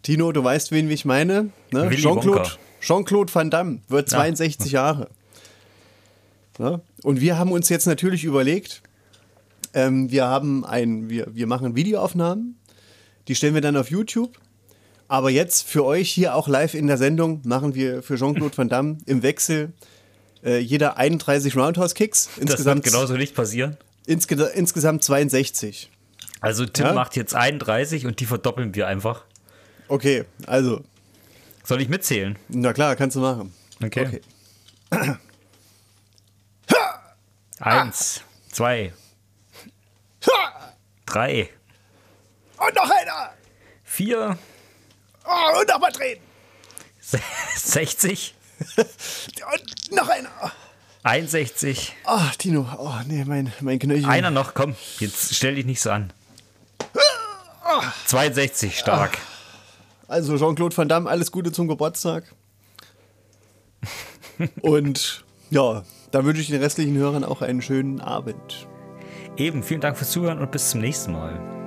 Tino, 0.01 0.31
du 0.31 0.43
weißt, 0.43 0.71
wen 0.71 0.89
ich 0.89 1.05
meine? 1.05 1.49
Ne? 1.71 1.89
Jean-Claude. 1.91 2.49
Jean-Claude 2.81 3.33
Van 3.33 3.51
Damme 3.51 3.81
wird 3.89 4.09
62 4.09 4.71
Jahre. 4.71 5.09
Ne? 6.57 6.81
Und 7.03 7.21
wir 7.21 7.37
haben 7.37 7.51
uns 7.51 7.69
jetzt 7.69 7.85
natürlich 7.85 8.23
überlegt, 8.23 8.81
ähm, 9.73 10.09
wir 10.09 10.25
haben 10.25 10.65
ein, 10.65 11.09
wir, 11.09 11.27
wir 11.35 11.45
machen 11.45 11.75
Videoaufnahmen, 11.75 12.57
die 13.27 13.35
stellen 13.35 13.53
wir 13.53 13.61
dann 13.61 13.77
auf 13.77 13.91
YouTube. 13.91 14.39
Aber 15.09 15.29
jetzt 15.31 15.67
für 15.67 15.83
euch 15.83 16.09
hier 16.11 16.35
auch 16.35 16.47
live 16.47 16.73
in 16.75 16.87
der 16.87 16.97
Sendung 16.97 17.41
machen 17.43 17.73
wir 17.75 18.01
für 18.03 18.15
Jean-Claude 18.15 18.55
Van 18.57 18.69
Damme 18.69 18.97
im 19.07 19.23
Wechsel 19.23 19.73
äh, 20.45 20.59
jeder 20.59 20.95
31 20.97 21.57
Roundhouse-Kicks. 21.57 22.25
Das 22.27 22.37
wird 22.37 22.49
Insgesamt, 22.51 22.83
genauso 22.85 23.15
nicht 23.17 23.35
passieren. 23.35 23.75
insge 24.05 24.35
insgesamt 24.53 25.03
62. 25.03 25.89
Also 26.41 26.65
Tim 26.65 26.85
Ja? 26.85 26.93
macht 26.93 27.15
jetzt 27.17 27.35
31 27.35 28.05
und 28.05 28.19
die 28.21 28.25
verdoppeln 28.25 28.75
wir 28.75 28.87
einfach. 28.87 29.25
Okay, 29.89 30.23
also, 30.45 30.81
Soll 31.65 31.81
ich 31.81 31.89
mitzählen? 31.89 32.37
na 32.47 32.71
klar, 32.71 32.95
kannst 32.95 33.15
du 33.15 33.19
machen. 33.21 33.51
Okay. 33.83 34.21
Eins, 37.59 38.21
zwei, 38.51 38.93
drei, 41.05 41.49
Und 42.57 42.75
noch 42.75 42.89
einer! 42.89 43.31
vier, 43.83 44.37
Oh, 45.29 45.59
und 45.59 45.67
nochmal 45.69 45.91
drehen! 45.91 46.19
se- 47.01 47.19
60, 47.55 48.33
Und 48.77 49.91
noch 49.91 50.09
einer! 50.09 50.29
61. 51.03 51.95
Ah, 52.03 52.29
Tino, 52.37 52.67
oh 52.77 52.93
nee, 53.07 53.23
mein, 53.25 53.53
mein 53.61 53.79
Knöchel. 53.79 54.09
Einer 54.09 54.31
noch, 54.31 54.53
komm, 54.53 54.75
jetzt 54.99 55.33
stell 55.35 55.55
dich 55.55 55.65
nicht 55.65 55.81
so 55.81 55.91
an. 55.91 56.11
62, 58.07 58.77
stark. 58.79 59.17
Also 60.07 60.37
Jean-Claude 60.37 60.75
Van 60.75 60.89
Damme, 60.89 61.09
alles 61.09 61.31
Gute 61.31 61.51
zum 61.51 61.67
Geburtstag. 61.67 62.23
Und 64.61 65.23
ja, 65.51 65.83
da 66.11 66.25
wünsche 66.25 66.41
ich 66.41 66.47
den 66.47 66.61
restlichen 66.61 66.97
Hörern 66.97 67.23
auch 67.23 67.41
einen 67.41 67.61
schönen 67.61 68.01
Abend. 68.01 68.67
Eben, 69.37 69.63
vielen 69.63 69.81
Dank 69.81 69.97
fürs 69.97 70.11
Zuhören 70.11 70.39
und 70.39 70.51
bis 70.51 70.71
zum 70.71 70.81
nächsten 70.81 71.13
Mal. 71.13 71.58